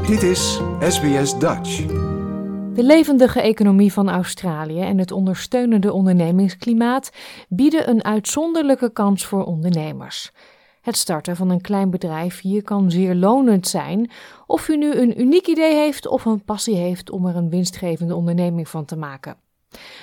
Dit 0.06 0.22
is 0.22 0.60
SBS 0.80 1.38
Dutch. 1.38 1.86
De 2.74 2.82
levendige 2.82 3.40
economie 3.40 3.92
van 3.92 4.10
Australië 4.10 4.80
en 4.80 4.98
het 4.98 5.12
ondersteunende 5.12 5.92
ondernemingsklimaat 5.92 7.10
bieden 7.48 7.88
een 7.88 8.04
uitzonderlijke 8.04 8.92
kans 8.92 9.26
voor 9.26 9.44
ondernemers. 9.44 10.32
Het 10.80 10.96
starten 10.96 11.36
van 11.36 11.50
een 11.50 11.60
klein 11.60 11.90
bedrijf 11.90 12.40
hier 12.40 12.62
kan 12.62 12.90
zeer 12.90 13.14
lonend 13.14 13.68
zijn, 13.68 14.10
of 14.46 14.68
u 14.68 14.76
nu 14.76 14.94
een 14.94 15.20
uniek 15.20 15.46
idee 15.46 15.74
heeft 15.74 16.06
of 16.06 16.24
een 16.24 16.44
passie 16.44 16.76
heeft 16.76 17.10
om 17.10 17.26
er 17.26 17.36
een 17.36 17.50
winstgevende 17.50 18.14
onderneming 18.14 18.68
van 18.68 18.84
te 18.84 18.96
maken. 18.96 19.36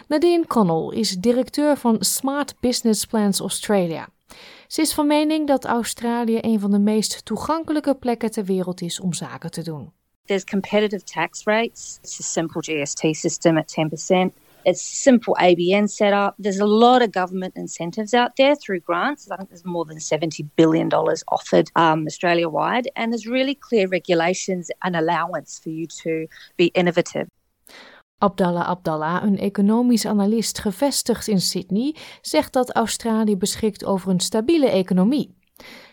Nadine 0.08 0.48
Connell 0.48 0.92
is 0.92 1.10
directeur 1.10 1.78
van 1.78 1.98
Smart 2.00 2.56
Business 2.60 3.06
Plans 3.06 3.40
Australia. 3.40 4.08
Ze 4.68 4.82
is 4.82 4.94
van 4.94 5.08
mening 5.08 5.48
dat 5.48 5.66
Australië 5.66 6.38
een 6.42 6.60
van 6.60 6.72
de 6.72 6.80
meest 6.80 7.26
toegankelijke 7.26 7.96
plekken 7.96 8.32
ter 8.32 8.46
wereld 8.46 8.82
is 8.82 9.00
om 9.00 9.14
zaken 9.14 9.52
te 9.52 9.62
doen. 9.62 9.92
There's 10.26 10.44
competitive 10.44 11.04
tax 11.04 11.44
rates. 11.44 12.00
It's 12.02 12.20
a 12.20 12.24
simple 12.24 12.62
GST 12.62 13.16
system 13.16 13.58
at 13.58 13.76
10%. 13.80 14.34
It's 14.64 15.02
simple 15.02 15.34
ABN 15.40 15.88
setup. 15.88 16.36
There's 16.38 16.60
a 16.60 16.66
lot 16.66 17.02
of 17.02 17.12
government 17.12 17.56
incentives 17.56 18.14
out 18.14 18.36
there 18.36 18.56
through 18.56 18.82
grants. 18.82 19.32
I 19.32 19.38
think 19.38 19.50
there's 19.50 19.64
more 19.64 19.86
than 19.86 19.98
$70 19.98 20.50
billion 20.56 20.90
offered 21.28 21.72
um, 21.76 22.06
Australia 22.06 22.50
wide. 22.50 22.90
And 22.96 23.12
there's 23.12 23.26
really 23.26 23.56
clear 23.56 23.88
regulations 23.88 24.70
and 24.82 24.96
allowance 24.96 25.58
for 25.64 25.70
you 25.70 25.88
to 26.04 26.28
be 26.58 26.66
innovative. 26.74 27.30
Abdallah 28.20 28.68
Abdallah, 28.68 29.24
een 29.24 29.38
economisch 29.38 30.06
analist 30.06 30.60
gevestigd 30.60 31.28
in 31.28 31.42
Sydney, 31.42 31.96
zegt 32.22 32.54
dat 32.54 32.76
Australië 32.76 33.38
beschikt 33.38 33.86
over 33.86 34.10
een 34.10 34.20
stabiele 34.20 34.70
economie. 34.70 35.36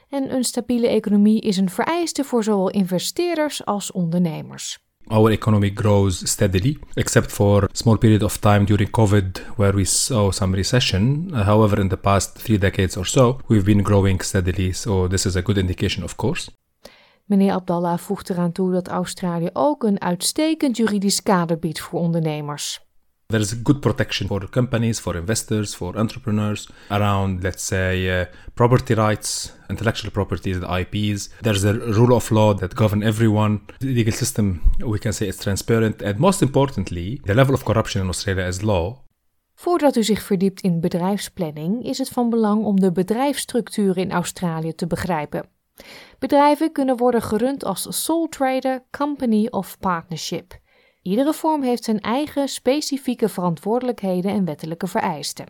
En 0.09 0.35
een 0.35 0.45
stabiele 0.45 0.89
economie 0.89 1.41
is 1.41 1.57
een 1.57 1.71
vereiste 1.71 2.25
voor 2.25 2.45
zowel 2.45 2.71
investeerders 2.71 3.65
als 3.65 3.93
ondernemers. 3.93 4.79
Our 5.07 5.31
economy 5.31 5.71
grows 5.75 6.29
steadily, 6.31 6.79
except 6.95 7.33
for 7.33 7.65
a 7.65 7.69
small 7.73 7.97
period 7.97 8.23
of 8.23 8.37
time 8.37 8.65
during 8.65 8.91
COVID 8.91 9.43
where 9.57 9.77
we 9.77 9.85
saw 9.85 10.31
some 10.31 10.57
recession. 10.57 11.31
however, 11.33 11.79
in 11.79 11.89
the 11.89 11.97
past 11.97 12.45
three 12.45 12.59
decades 12.59 12.97
or 12.97 13.07
so, 13.07 13.39
we've 13.47 13.65
been 13.65 13.83
growing 13.83 14.23
steadily, 14.23 14.73
so 14.73 15.09
this 15.09 15.27
is 15.27 15.37
a 15.37 15.43
good 15.43 15.59
indication, 15.59 16.05
of 16.05 16.17
course. 16.17 16.51
Meneer 17.25 17.53
Abdallah 17.53 17.99
voegt 17.99 18.31
eraan 18.31 18.53
toe 18.53 18.73
dat 18.73 18.89
Australië 18.89 19.51
ook 19.53 19.83
een 19.83 20.01
uitstekend 20.01 20.77
juridisch 20.77 21.23
kader 21.23 21.59
biedt 21.59 21.81
voor 21.81 22.01
ondernemers. 22.01 22.83
There 23.27 23.43
is 23.43 23.55
good 23.63 23.81
protection 23.81 24.29
for 24.29 24.51
companies, 24.51 25.01
for 25.01 25.17
investors, 25.17 25.75
for 25.75 25.97
entrepreneurs 25.97 26.69
around, 26.89 27.43
let's 27.43 27.67
say, 27.67 28.21
uh, 28.21 28.27
property 28.55 28.93
rights, 28.93 29.53
intellectual 29.69 30.11
property, 30.11 30.59
the 30.59 30.79
IPs. 30.79 31.31
There's 31.41 31.65
a 31.65 31.73
rule 31.73 32.15
of 32.15 32.31
law 32.31 32.55
that 32.57 32.75
govern 32.75 33.03
everyone. 33.03 33.61
The 33.79 33.87
legal 33.87 34.13
system, 34.13 34.61
we 34.79 34.99
can 34.99 35.13
say, 35.13 35.27
is 35.27 35.37
transparent. 35.37 36.03
And 36.03 36.19
most 36.19 36.43
importantly, 36.43 37.21
the 37.23 37.35
level 37.35 37.55
of 37.55 37.63
corruption 37.63 38.03
in 38.03 38.09
Australia 38.09 38.47
is 38.47 38.61
low. 38.61 39.03
Voordat 39.55 39.97
u 39.97 40.03
zich 40.03 40.23
verdiept 40.23 40.61
in 40.61 40.81
bedrijfsplanning, 40.81 41.85
is 41.85 41.99
het 41.99 42.09
van 42.09 42.31
belang 42.31 42.65
om 42.65 42.81
de 42.81 42.93
bedrijfsstructuur 42.93 43.97
in 43.97 44.13
Australië 44.13 44.75
te 44.75 44.87
begrijpen. 44.87 45.53
Bedrijven 46.25 46.73
kunnen 46.73 46.97
worden 46.97 47.23
gerund 47.23 47.65
als 47.65 48.05
sole 48.05 48.29
trader, 48.29 48.85
company 48.91 49.47
of 49.51 49.79
partnership. 49.79 50.59
Iedere 51.03 51.33
vorm 51.33 51.63
heeft 51.63 51.85
zijn 51.85 52.01
eigen 52.01 52.49
specifieke 52.49 53.29
verantwoordelijkheden 53.29 54.31
en 54.31 54.45
wettelijke 54.45 54.87
vereisten. 54.87 55.47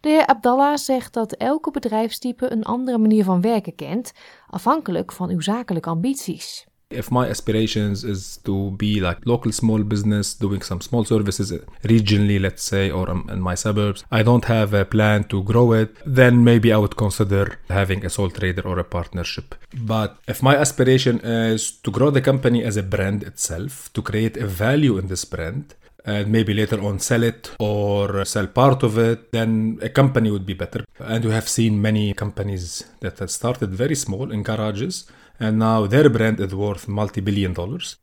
De 0.00 0.08
heer 0.08 0.26
Abdallah 0.26 0.76
zegt 0.76 1.12
dat 1.12 1.32
elke 1.32 1.70
bedrijfstype 1.70 2.50
een 2.52 2.64
andere 2.64 2.98
manier 2.98 3.24
van 3.24 3.40
werken 3.40 3.74
kent, 3.74 4.12
afhankelijk 4.46 5.12
van 5.12 5.30
uw 5.30 5.40
zakelijke 5.40 5.88
ambities. 5.88 6.66
If 6.94 7.10
my 7.10 7.28
aspirations 7.28 8.04
is 8.04 8.38
to 8.44 8.70
be 8.72 9.00
like 9.00 9.18
local 9.26 9.52
small 9.52 9.82
business 9.82 10.34
doing 10.34 10.62
some 10.62 10.80
small 10.80 11.04
services 11.04 11.52
regionally, 11.82 12.40
let's 12.40 12.62
say, 12.62 12.90
or 12.90 13.10
um, 13.10 13.28
in 13.30 13.40
my 13.40 13.54
suburbs, 13.54 14.04
I 14.10 14.22
don't 14.22 14.44
have 14.46 14.74
a 14.74 14.84
plan 14.84 15.24
to 15.24 15.42
grow 15.42 15.72
it, 15.72 15.96
then 16.06 16.44
maybe 16.44 16.72
I 16.72 16.78
would 16.78 16.96
consider 16.96 17.58
having 17.68 18.04
a 18.04 18.10
sole 18.10 18.30
trader 18.30 18.62
or 18.62 18.78
a 18.78 18.84
partnership. 18.84 19.54
But 19.74 20.18
if 20.28 20.42
my 20.42 20.56
aspiration 20.56 21.20
is 21.20 21.72
to 21.84 21.90
grow 21.90 22.10
the 22.10 22.20
company 22.20 22.64
as 22.64 22.76
a 22.76 22.82
brand 22.82 23.22
itself, 23.22 23.92
to 23.94 24.02
create 24.02 24.36
a 24.36 24.46
value 24.46 24.98
in 24.98 25.08
this 25.08 25.24
brand, 25.24 25.74
and 26.04 26.30
maybe 26.30 26.52
later 26.52 26.80
on 26.82 26.98
sell 26.98 27.22
it 27.22 27.50
or 27.58 28.24
sell 28.24 28.46
part 28.46 28.82
of 28.82 28.98
it, 28.98 29.32
then 29.32 29.78
a 29.80 29.88
company 29.88 30.30
would 30.30 30.44
be 30.44 30.52
better. 30.52 30.84
And 30.98 31.24
we 31.24 31.30
have 31.30 31.48
seen 31.48 31.80
many 31.80 32.12
companies 32.12 32.84
that 33.00 33.18
have 33.20 33.30
started 33.30 33.70
very 33.70 33.94
small 33.94 34.30
in 34.30 34.42
garages 34.42 35.06
and 35.38 35.56
now 35.56 35.88
their 35.88 36.10
brand 36.10 36.40
is 36.40 36.52
worth 36.52 36.86
multi-billion 36.86 37.52
dollars. 37.52 38.02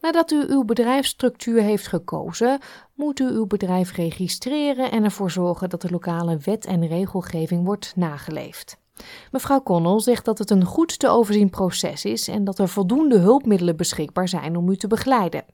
Nadat 0.00 0.30
u 0.30 0.44
uw 0.48 0.64
bedrijfsstructuur 0.64 1.62
heeft 1.62 1.86
gekozen, 1.86 2.58
moet 2.94 3.20
u 3.20 3.24
uw 3.24 3.46
bedrijf 3.46 3.92
registreren 3.92 4.90
en 4.90 5.04
ervoor 5.04 5.30
zorgen 5.30 5.68
dat 5.68 5.80
de 5.80 5.90
lokale 5.90 6.38
wet 6.44 6.66
en 6.66 6.86
regelgeving 6.86 7.64
wordt 7.64 7.92
nageleefd. 7.96 8.78
Mevrouw 9.30 9.62
Connell 9.62 10.00
zegt 10.00 10.24
dat 10.24 10.38
het 10.38 10.50
een 10.50 10.64
goed 10.64 10.98
te 10.98 11.08
overzien 11.08 11.50
proces 11.50 12.04
is 12.04 12.28
en 12.28 12.44
dat 12.44 12.58
er 12.58 12.68
voldoende 12.68 13.18
hulpmiddelen 13.18 13.76
beschikbaar 13.76 14.28
zijn 14.28 14.56
om 14.56 14.68
u 14.68 14.76
te 14.76 14.86
begeleiden. 14.86 15.44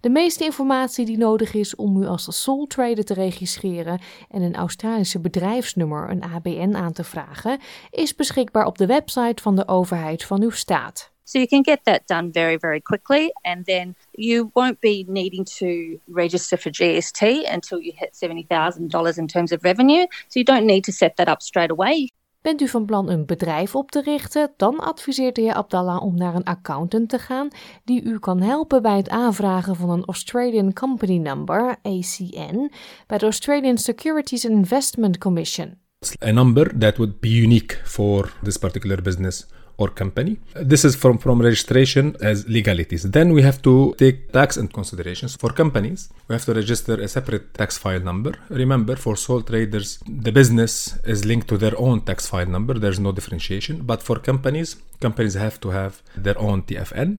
De 0.00 0.08
meeste 0.08 0.44
informatie 0.44 1.06
die 1.06 1.18
nodig 1.18 1.54
is 1.54 1.74
om 1.74 2.02
u 2.02 2.06
als 2.06 2.42
sole 2.42 2.66
trader 2.66 3.04
te 3.04 3.14
registreren 3.14 4.00
en 4.30 4.42
een 4.42 4.54
Australische 4.54 5.20
bedrijfsnummer, 5.20 6.10
een 6.10 6.22
ABN, 6.22 6.74
aan 6.74 6.92
te 6.92 7.04
vragen, 7.04 7.58
is 7.90 8.14
beschikbaar 8.14 8.66
op 8.66 8.78
de 8.78 8.86
website 8.86 9.42
van 9.42 9.56
de 9.56 9.68
overheid 9.68 10.24
van 10.24 10.42
uw 10.42 10.50
staat. 10.50 11.14
So 11.24 11.38
you 11.38 11.48
can 11.48 11.64
get 11.64 11.80
that 11.84 12.06
done 12.06 12.30
very, 12.32 12.56
very 12.58 12.80
quickly, 12.80 13.32
and 13.42 13.66
then 13.66 13.96
you 14.12 14.50
won't 14.54 14.78
be 14.80 15.04
needing 15.08 15.44
to 15.58 15.98
register 16.06 16.56
for 16.56 16.70
GST 16.70 17.22
until 17.52 17.80
you 17.80 17.92
hit 17.96 18.14
$70,000 18.14 19.18
in 19.18 19.26
terms 19.26 19.52
of 19.52 19.64
revenue. 19.64 20.06
So 20.28 20.38
you 20.38 20.44
don't 20.44 20.66
need 20.66 20.84
to 20.84 20.92
set 20.92 21.16
that 21.16 21.28
up 21.28 21.42
straight 21.42 21.70
away. 21.70 22.12
Bent 22.42 22.60
u 22.60 22.68
van 22.68 22.84
plan 22.84 23.10
een 23.10 23.26
bedrijf 23.26 23.74
op 23.74 23.90
te 23.90 24.02
richten, 24.02 24.52
dan 24.56 24.80
adviseert 24.80 25.34
de 25.34 25.40
heer 25.40 25.54
Abdallah 25.54 26.02
om 26.02 26.16
naar 26.16 26.34
een 26.34 26.44
accountant 26.44 27.08
te 27.08 27.18
gaan 27.18 27.48
die 27.84 28.02
u 28.02 28.18
kan 28.18 28.40
helpen 28.40 28.82
bij 28.82 28.96
het 28.96 29.08
aanvragen 29.08 29.76
van 29.76 29.90
een 29.90 30.04
Australian 30.04 30.72
Company 30.72 31.16
Number, 31.16 31.76
ACN, 31.82 32.70
bij 33.06 33.18
de 33.18 33.24
Australian 33.24 33.78
Securities 33.78 34.46
and 34.46 34.54
Investment 34.54 35.18
Commission. 35.18 35.78
A 36.24 36.30
number 36.30 36.78
that 36.78 36.96
would 36.96 37.20
be 37.20 37.28
unique 37.28 37.80
for 37.84 38.36
this 38.42 38.56
particular 38.56 39.02
business 39.02 39.46
or 39.78 39.88
company. 39.88 40.38
This 40.54 40.84
is 40.84 40.96
from, 40.96 41.18
from 41.18 41.40
registration 41.40 42.16
as 42.20 42.48
legalities. 42.48 43.02
Then 43.02 43.32
we 43.32 43.42
have 43.42 43.60
to 43.62 43.94
take 43.98 44.32
tax 44.32 44.56
into 44.56 44.72
considerations. 44.72 45.36
For 45.36 45.50
companies, 45.50 46.08
we 46.28 46.34
have 46.34 46.44
to 46.46 46.54
register 46.54 46.94
a 46.94 47.08
separate 47.08 47.54
tax 47.54 47.76
file 47.78 48.00
number. 48.00 48.32
Remember, 48.48 48.96
for 48.96 49.16
sole 49.16 49.42
traders, 49.42 49.98
the 50.06 50.32
business 50.32 50.98
is 51.04 51.24
linked 51.24 51.48
to 51.48 51.56
their 51.58 51.78
own 51.78 52.00
tax 52.02 52.26
file 52.26 52.46
number. 52.46 52.78
There's 52.78 53.00
no 53.00 53.12
differentiation. 53.12 53.82
But 53.84 54.02
for 54.02 54.18
companies, 54.18 54.76
companies 55.00 55.34
have 55.34 55.60
to 55.60 55.70
have 55.70 56.02
their 56.16 56.38
own 56.38 56.64
TFN. 56.64 57.14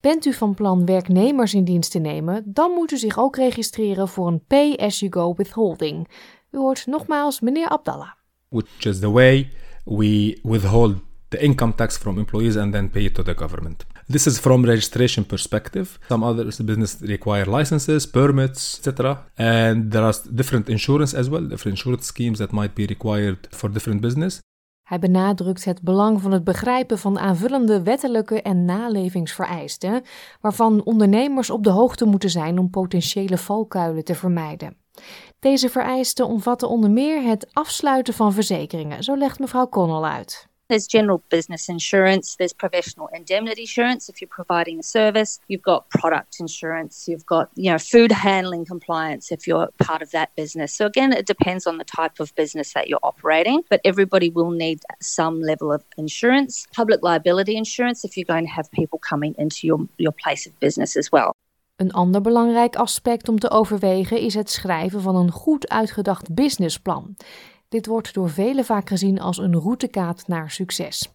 Bent 0.00 0.24
u 0.24 0.32
van 0.32 0.54
plan 0.54 0.86
werknemers 0.86 1.54
in 1.54 1.64
dienst 1.64 1.90
te 1.90 1.98
nemen, 1.98 2.42
dan 2.46 2.70
moet 2.70 2.92
u 2.92 2.98
zich 2.98 3.18
ook 3.18 3.36
registreren 3.36 4.08
voor 4.08 4.26
een 4.26 4.44
pay-as-you-go 4.46 5.34
withholding. 5.36 6.08
U 6.50 6.58
hoort 6.58 6.86
nogmaals 6.86 7.40
meneer 7.40 7.68
Abdallah. 7.68 8.10
Which 8.48 8.84
is 8.84 8.98
the 8.98 9.10
way 9.10 9.50
we 9.84 10.38
withhold 10.42 10.96
the 11.30 11.38
income 11.42 11.72
tax 11.72 11.96
from 11.96 12.18
employees 12.18 12.56
and 12.56 12.72
then 12.72 12.88
pay 12.88 13.04
it 13.04 13.14
to 13.14 13.22
the 13.22 13.34
government. 13.34 13.84
This 14.08 14.26
is 14.26 14.38
from 14.38 14.64
registration 14.64 15.24
perspective. 15.24 15.98
Some 16.08 16.24
other 16.24 16.44
business 16.44 16.96
require 17.00 17.46
licenses, 17.46 18.06
permits, 18.06 18.78
etc. 18.78 19.24
And 19.36 19.90
there 19.92 20.02
are 20.02 20.14
different 20.30 20.68
insurance 20.68 21.16
as 21.16 21.28
well, 21.28 21.48
different 21.48 21.78
insurance 21.78 22.06
schemes 22.06 22.38
that 22.38 22.52
might 22.52 22.74
be 22.74 22.86
required 22.86 23.48
for 23.50 23.72
different 23.72 24.00
business. 24.00 24.40
Hij 24.82 24.98
benadrukt 24.98 25.64
het 25.64 25.82
belang 25.82 26.20
van 26.20 26.32
het 26.32 26.44
begrijpen 26.44 26.98
van 26.98 27.18
aanvullende 27.18 27.82
wettelijke 27.82 28.42
en 28.42 28.64
nalevingsvereisten, 28.64 30.02
waarvan 30.40 30.84
ondernemers 30.84 31.50
op 31.50 31.64
de 31.64 31.70
hoogte 31.70 32.04
moeten 32.04 32.30
zijn 32.30 32.58
om 32.58 32.70
potentiële 32.70 33.38
valkuilen 33.38 34.04
te 34.04 34.14
vermijden. 34.14 34.76
Deze 35.38 35.68
vereisten 35.68 36.26
omvatten 36.26 36.68
onder 36.68 36.90
meer 36.90 37.22
het 37.22 37.48
afsluiten 37.52 38.14
van 38.14 38.32
verzekeringen, 38.32 39.02
zo 39.02 39.16
legt 39.16 39.38
mevrouw 39.38 39.68
Connell 39.68 40.10
uit. 40.10 40.49
There's 40.70 40.86
general 40.86 41.20
business 41.30 41.68
insurance, 41.68 42.36
there's 42.38 42.52
professional 42.52 43.08
indemnity 43.12 43.62
insurance 43.62 44.08
if 44.08 44.20
you're 44.20 44.28
providing 44.28 44.78
a 44.78 44.84
service, 44.84 45.40
you've 45.48 45.62
got 45.62 45.90
product 45.90 46.36
insurance, 46.38 47.08
you've 47.08 47.26
got, 47.26 47.50
you 47.56 47.72
know, 47.72 47.78
food 47.78 48.12
handling 48.12 48.64
compliance 48.64 49.32
if 49.32 49.48
you're 49.48 49.68
part 49.78 50.00
of 50.00 50.12
that 50.12 50.28
business. 50.36 50.72
So 50.72 50.86
again, 50.86 51.12
it 51.12 51.26
depends 51.26 51.66
on 51.66 51.78
the 51.78 51.84
type 51.84 52.20
of 52.20 52.32
business 52.36 52.72
that 52.74 52.86
you're 52.86 53.00
operating, 53.02 53.64
but 53.68 53.80
everybody 53.84 54.30
will 54.30 54.52
need 54.52 54.78
some 55.00 55.42
level 55.42 55.72
of 55.72 55.82
insurance. 55.96 56.68
Public 56.72 57.02
liability 57.02 57.56
insurance 57.56 58.04
if 58.04 58.16
you're 58.16 58.32
going 58.34 58.46
to 58.46 58.52
have 58.52 58.70
people 58.70 59.00
coming 59.00 59.34
into 59.38 59.66
your, 59.66 59.88
your 59.98 60.12
place 60.12 60.46
of 60.46 60.52
business 60.60 60.96
as 60.96 61.10
well. 61.10 61.32
Een 61.76 61.92
ander 61.92 62.20
belangrijk 62.20 62.76
aspect 62.76 63.28
om 63.28 63.38
te 63.38 63.50
overwegen 63.50 64.20
is 64.20 64.34
het 64.34 64.50
schrijven 64.50 65.02
van 65.02 65.16
een 65.16 65.30
goed 65.30 65.68
uitgedacht 65.68 66.34
businessplan. 66.34 67.16
Dit 67.70 67.86
wordt 67.86 68.14
door 68.14 68.30
velen 68.30 68.64
vaak 68.64 68.88
gezien 68.88 69.20
als 69.20 69.38
een 69.38 69.54
routekaart 69.54 70.28
naar 70.28 70.50
succes. 70.50 71.12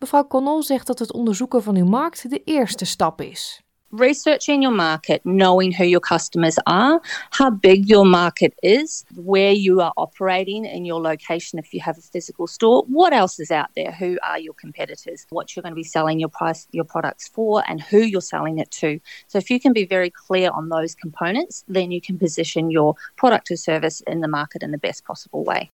Mevrouw 0.00 0.26
Connell 0.26 0.62
zegt 0.62 0.86
dat 0.86 0.98
het 0.98 1.12
onderzoeken 1.12 1.62
van 1.62 1.76
uw 1.76 1.84
markt 1.84 2.30
de 2.30 2.42
eerste 2.44 2.84
stap 2.84 3.20
is. 3.20 3.62
Researching 3.90 4.62
your 4.62 4.76
market, 4.76 5.20
knowing 5.22 5.76
who 5.76 5.84
your 5.84 6.06
customers 6.08 6.58
are, 6.64 7.00
how 7.30 7.58
big 7.60 7.86
your 7.86 8.06
market 8.06 8.52
is, 8.58 9.04
where 9.14 9.52
you 9.52 9.82
are 9.82 9.92
operating 9.94 10.72
in 10.72 10.84
your 10.84 11.00
location 11.00 11.58
if 11.58 11.72
you 11.72 11.82
have 11.82 11.98
a 11.98 12.10
physical 12.12 12.46
store, 12.46 12.84
what 12.88 13.12
else 13.12 13.42
is 13.42 13.50
out 13.50 13.68
there, 13.74 13.92
who 13.92 14.16
are 14.22 14.38
your 14.38 14.54
competitors, 14.54 15.26
what 15.30 15.54
you're 15.54 15.62
going 15.62 15.74
to 15.74 15.82
be 15.82 15.88
selling 15.88 16.18
your 16.18 16.30
price 16.30 16.66
your 16.70 16.86
products 16.86 17.28
for 17.28 17.62
and 17.66 17.82
who 17.90 17.98
you're 17.98 18.28
selling 18.30 18.58
it 18.58 18.70
to. 18.70 18.98
So 19.26 19.38
if 19.38 19.50
you 19.50 19.60
can 19.60 19.72
be 19.72 19.86
very 19.86 20.10
clear 20.10 20.50
on 20.50 20.68
those 20.68 20.94
components, 20.94 21.64
then 21.68 21.90
you 21.90 22.00
can 22.00 22.18
position 22.18 22.70
your 22.70 22.94
product 23.16 23.50
or 23.50 23.56
service 23.56 24.02
in 24.06 24.20
the 24.20 24.28
market 24.28 24.62
in 24.62 24.70
the 24.70 24.78
best 24.78 25.04
possible 25.04 25.44
way. 25.44 25.70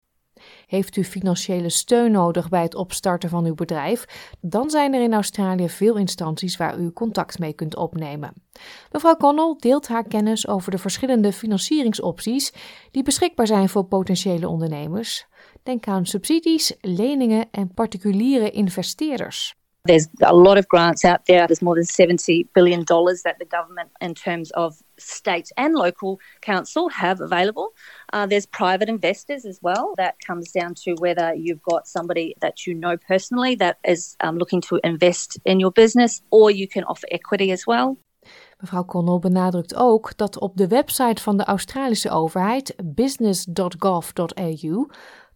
Heeft 0.71 0.95
u 0.95 1.03
financiële 1.03 1.69
steun 1.69 2.11
nodig 2.11 2.49
bij 2.49 2.61
het 2.61 2.75
opstarten 2.75 3.29
van 3.29 3.45
uw 3.45 3.53
bedrijf? 3.53 4.05
Dan 4.41 4.69
zijn 4.69 4.93
er 4.93 5.01
in 5.01 5.13
Australië 5.13 5.69
veel 5.69 5.95
instanties 5.95 6.57
waar 6.57 6.79
u 6.79 6.91
contact 6.91 7.39
mee 7.39 7.53
kunt 7.53 7.75
opnemen. 7.75 8.33
Mevrouw 8.91 9.15
Connell 9.15 9.55
deelt 9.59 9.87
haar 9.87 10.07
kennis 10.07 10.47
over 10.47 10.71
de 10.71 10.77
verschillende 10.77 11.33
financieringsopties 11.33 12.53
die 12.91 13.03
beschikbaar 13.03 13.47
zijn 13.47 13.69
voor 13.69 13.83
potentiële 13.83 14.47
ondernemers. 14.47 15.25
Denk 15.63 15.87
aan 15.87 16.05
subsidies, 16.05 16.75
leningen 16.81 17.47
en 17.51 17.73
particuliere 17.73 18.51
investeerders. 18.51 19.60
There's 19.85 20.07
a 20.21 20.35
lot 20.35 20.59
of 20.59 20.67
grants 20.67 21.03
out 21.03 21.25
there. 21.25 21.47
There's 21.47 21.63
more 21.63 21.73
than 21.73 21.85
$70 21.85 22.47
billion 22.53 22.85
that 22.85 23.37
the 23.39 23.45
government, 23.45 23.89
in 23.99 24.13
terms 24.13 24.51
of 24.51 24.77
state 24.99 25.49
and 25.57 25.73
local 25.73 26.19
council, 26.41 26.87
have 26.89 27.19
available. 27.19 27.69
Uh, 28.13 28.27
there's 28.27 28.45
private 28.45 28.89
investors 28.89 29.43
as 29.43 29.57
well. 29.63 29.95
That 29.97 30.17
comes 30.25 30.51
down 30.51 30.75
to 30.83 30.93
whether 30.99 31.33
you've 31.33 31.63
got 31.63 31.87
somebody 31.87 32.35
that 32.41 32.67
you 32.67 32.75
know 32.75 32.95
personally 32.95 33.55
that 33.55 33.79
is 33.83 34.15
um, 34.19 34.37
looking 34.37 34.61
to 34.61 34.79
invest 34.83 35.39
in 35.45 35.59
your 35.59 35.71
business, 35.71 36.21
or 36.29 36.51
you 36.51 36.67
can 36.67 36.83
offer 36.83 37.07
equity 37.09 37.51
as 37.51 37.65
well. 37.65 37.97
Mevrouw 38.59 38.85
Connell 38.85 39.19
benadrukt 39.19 39.75
ook 39.75 40.17
dat 40.17 40.39
op 40.39 40.57
de 40.57 40.67
website 40.67 41.21
van 41.21 41.37
de 41.37 41.43
Australische 41.43 42.09
overheid, 42.09 42.75
business.gov.au, 42.83 44.87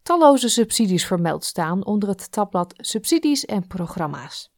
talloze 0.06 0.50
subsidies 0.50 1.06
vermeld 1.06 1.44
staan 1.44 1.86
onder 1.86 2.10
het 2.10 2.32
tabblad 2.32 2.74
Subsidies 2.78 3.46
en 3.46 3.68
programma's. 3.68 4.52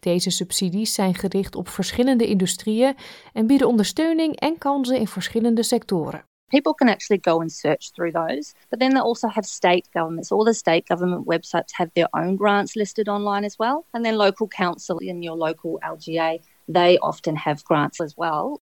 Deze 0.00 0.30
subsidies 0.30 0.94
zijn 0.94 1.14
gericht 1.14 1.54
op 1.54 1.68
verschillende 1.68 2.26
industrieën 2.26 2.96
en 3.32 3.46
bieden 3.46 3.68
ondersteuning 3.68 4.36
en 4.36 4.58
kansen 4.58 4.96
in 4.96 5.06
verschillende 5.06 5.62
sectoren. 5.62 6.24
People 6.46 6.74
can 6.74 6.88
actually 6.88 7.22
go 7.22 7.40
and 7.40 7.52
search 7.52 7.90
through 7.90 8.14
those, 8.14 8.54
but 8.68 8.78
then 8.78 8.90
they 8.90 9.00
also 9.00 9.28
have 9.28 9.48
state 9.48 9.84
governments. 9.90 10.32
All 10.32 10.44
the 10.44 10.52
state 10.52 10.82
government 10.84 11.24
websites 11.24 11.72
have 11.76 11.90
their 11.92 12.08
own 12.10 12.36
grants 12.36 12.74
listed 12.74 13.08
online 13.08 13.44
as 13.44 13.56
well, 13.56 13.84
and 13.90 14.04
then 14.04 14.14
local 14.14 14.48
council 14.48 14.98
in 14.98 15.22
your 15.22 15.38
local 15.38 15.80
LGA, 15.96 16.38
they 16.72 16.98
often 16.98 17.36
have 17.36 17.62
grants 17.62 18.00
as 18.00 18.14
well. 18.14 18.58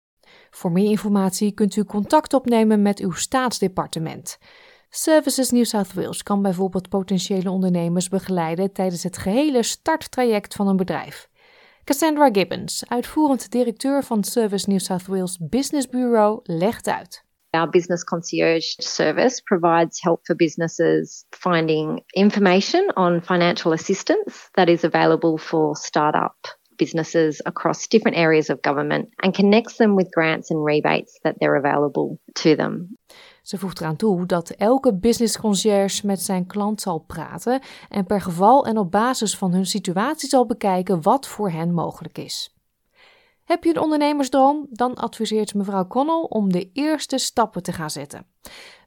Voor 0.50 0.72
meer 0.72 0.90
informatie 0.90 1.52
kunt 1.52 1.76
u 1.76 1.84
contact 1.84 2.34
opnemen 2.34 2.82
met 2.82 2.98
uw 2.98 3.12
staatsdepartement. 3.12 4.38
Services 4.96 5.50
New 5.50 5.64
South 5.64 5.94
Wales 5.94 6.22
kan 6.22 6.42
bijvoorbeeld 6.42 6.88
potentiële 6.88 7.50
ondernemers 7.50 8.08
begeleiden 8.08 8.72
tijdens 8.72 9.02
het 9.02 9.18
gehele 9.18 9.62
starttraject 9.62 10.54
van 10.54 10.68
een 10.68 10.76
bedrijf. 10.76 11.28
Cassandra 11.84 12.28
Gibbons, 12.32 12.84
uitvoerend 12.88 13.50
directeur 13.50 14.04
van 14.04 14.24
Service 14.24 14.70
New 14.70 14.78
South 14.78 15.06
Wales 15.06 15.38
Business 15.40 15.88
Bureau, 15.88 16.40
legt 16.42 16.88
uit. 16.88 17.24
Our 17.50 17.68
business 17.68 18.04
concierge 18.04 18.74
service 18.82 19.42
provides 19.42 20.02
help 20.02 20.20
for 20.22 20.36
businesses 20.36 21.24
finding 21.30 22.02
information 22.06 22.96
on 22.96 23.22
financial 23.22 23.72
assistance 23.72 24.48
that 24.50 24.68
is 24.68 24.84
available 24.84 25.38
for 25.38 25.76
startup 25.76 26.58
businesses 26.76 27.40
across 27.44 27.88
different 27.88 28.16
areas 28.16 28.50
of 28.50 28.58
government 28.60 29.08
and 29.16 29.36
connects 29.36 29.76
them 29.76 29.94
with 29.94 30.10
grants 30.10 30.50
and 30.50 30.64
rebates 30.64 31.18
that 31.22 31.34
they're 31.38 31.58
available 31.58 32.18
to 32.32 32.56
them. 32.56 32.96
Ze 33.44 33.58
voegt 33.58 33.80
eraan 33.80 33.96
toe 33.96 34.26
dat 34.26 34.50
elke 34.50 34.94
business 34.94 35.38
concierge 35.38 36.06
met 36.06 36.22
zijn 36.22 36.46
klant 36.46 36.80
zal 36.80 36.98
praten 36.98 37.60
en 37.88 38.06
per 38.06 38.20
geval 38.20 38.66
en 38.66 38.78
op 38.78 38.90
basis 38.90 39.36
van 39.36 39.52
hun 39.52 39.66
situatie 39.66 40.28
zal 40.28 40.46
bekijken 40.46 41.02
wat 41.02 41.26
voor 41.26 41.50
hen 41.50 41.74
mogelijk 41.74 42.18
is. 42.18 42.54
Heb 43.44 43.64
je 43.64 43.70
een 43.70 43.80
ondernemersdroom? 43.80 44.66
Dan 44.70 44.94
adviseert 44.94 45.54
mevrouw 45.54 45.86
Connell 45.86 46.26
om 46.28 46.52
de 46.52 46.70
eerste 46.72 47.18
stappen 47.18 47.62
te 47.62 47.72
gaan 47.72 47.90
zetten. 47.90 48.26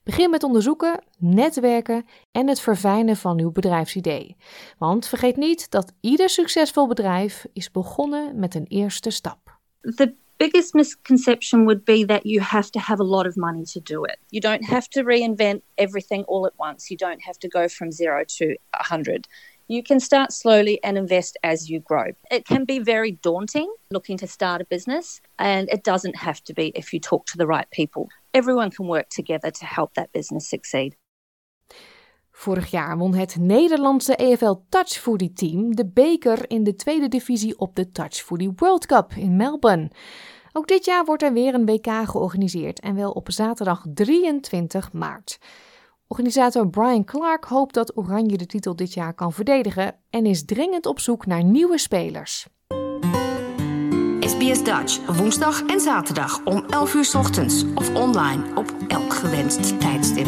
Begin 0.03 0.29
met 0.29 0.43
onderzoeken, 0.43 1.03
netwerken 1.17 2.05
en 2.31 2.47
het 2.47 2.59
verfijnen 2.59 3.15
van 3.15 3.39
uw 3.39 3.51
bedrijfsidee. 3.51 4.35
Want 4.77 5.07
vergeet 5.07 5.37
niet 5.37 5.71
dat 5.71 5.93
ieder 5.99 6.29
succesvol 6.29 6.87
bedrijf 6.87 7.45
is 7.53 7.71
begonnen 7.71 8.39
met 8.39 8.55
een 8.55 8.67
eerste 8.67 9.09
stap. 9.09 9.59
Biggest 10.37 10.75
misconception 10.75 11.65
would 11.65 11.85
be 11.85 12.03
that 12.05 12.25
you 12.25 12.39
have 12.39 12.71
to 12.71 12.79
have 12.79 12.99
a 12.99 13.03
lot 13.03 13.27
of 13.27 13.37
money 13.37 13.65
to 13.65 13.79
do 13.79 14.03
it. 14.05 14.19
You 14.31 14.41
don't 14.41 14.63
have 14.63 14.89
to 14.91 15.03
reinvent 15.03 15.61
everything 15.77 16.23
all 16.23 16.45
at 16.45 16.57
once. 16.57 16.89
You 16.91 16.97
don't 16.97 17.21
have 17.21 17.39
to 17.39 17.47
go 17.47 17.67
from 17.67 17.91
zero 17.91 18.23
to 18.37 18.55
100. 18.75 19.27
You 19.69 19.83
can 19.83 19.99
start 19.99 20.31
slowly 20.31 20.81
and 20.83 20.97
invest 20.97 21.37
as 21.43 21.69
you 21.69 21.81
grow. 21.81 22.11
It 22.31 22.45
can 22.45 22.63
be 22.63 22.79
very 22.79 23.11
daunting 23.11 23.73
looking 23.91 24.17
to 24.17 24.27
start 24.27 24.61
a 24.61 24.65
business, 24.65 25.19
and 25.39 25.67
it 25.69 25.83
doesn't 25.83 26.15
have 26.15 26.41
to 26.45 26.53
be 26.53 26.71
if 26.75 26.93
you 26.93 26.99
talk 27.01 27.25
to 27.27 27.37
the 27.37 27.47
right 27.47 27.69
people. 27.71 28.07
Everyone 28.33 28.71
can 28.71 28.87
work 28.87 29.09
together 29.09 29.51
to 29.51 29.65
help 29.65 29.93
that 29.95 30.13
business 30.13 30.49
succeed. 30.49 30.95
Vorig 32.37 32.71
jaar 32.71 32.97
won 32.97 33.13
het 33.13 33.35
Nederlandse 33.39 34.15
EFL 34.15 34.53
Touch 34.69 34.89
Foodie 34.89 35.33
team 35.33 35.75
de 35.75 35.85
beker 35.85 36.49
in 36.49 36.63
de 36.63 36.75
tweede 36.75 37.07
divisie 37.07 37.59
op 37.59 37.75
de 37.75 37.91
Touch 37.91 38.15
Foodie 38.15 38.51
World 38.55 38.85
Cup 38.85 39.13
in 39.13 39.35
Melbourne. 39.35 39.91
Ook 40.53 40.67
dit 40.67 40.85
jaar 40.85 41.05
wordt 41.05 41.23
er 41.23 41.33
weer 41.33 41.53
een 41.53 41.65
WK 41.65 41.87
georganiseerd 42.03 42.79
en 42.79 42.95
wel 42.95 43.11
op 43.11 43.31
zaterdag 43.31 43.85
23 43.93 44.93
maart. 44.93 45.39
Organisator 46.07 46.69
Brian 46.69 47.05
Clark 47.05 47.45
hoopt 47.45 47.73
dat 47.73 47.97
Oranje 47.97 48.37
de 48.37 48.45
titel 48.45 48.75
dit 48.75 48.93
jaar 48.93 49.13
kan 49.13 49.33
verdedigen 49.33 49.95
en 50.09 50.25
is 50.25 50.45
dringend 50.45 50.85
op 50.85 50.99
zoek 50.99 51.25
naar 51.25 51.43
nieuwe 51.43 51.77
spelers. 51.77 52.47
SBS 54.19 54.63
Dutch, 54.63 55.17
woensdag 55.17 55.65
en 55.65 55.79
zaterdag 55.79 56.45
om 56.45 56.65
11 56.69 56.93
uur 56.93 57.11
ochtends 57.17 57.65
of 57.75 57.95
online 57.95 58.43
op 58.55 58.75
elk 58.87 59.13
gewenst 59.13 59.79
tijdstip. 59.79 60.27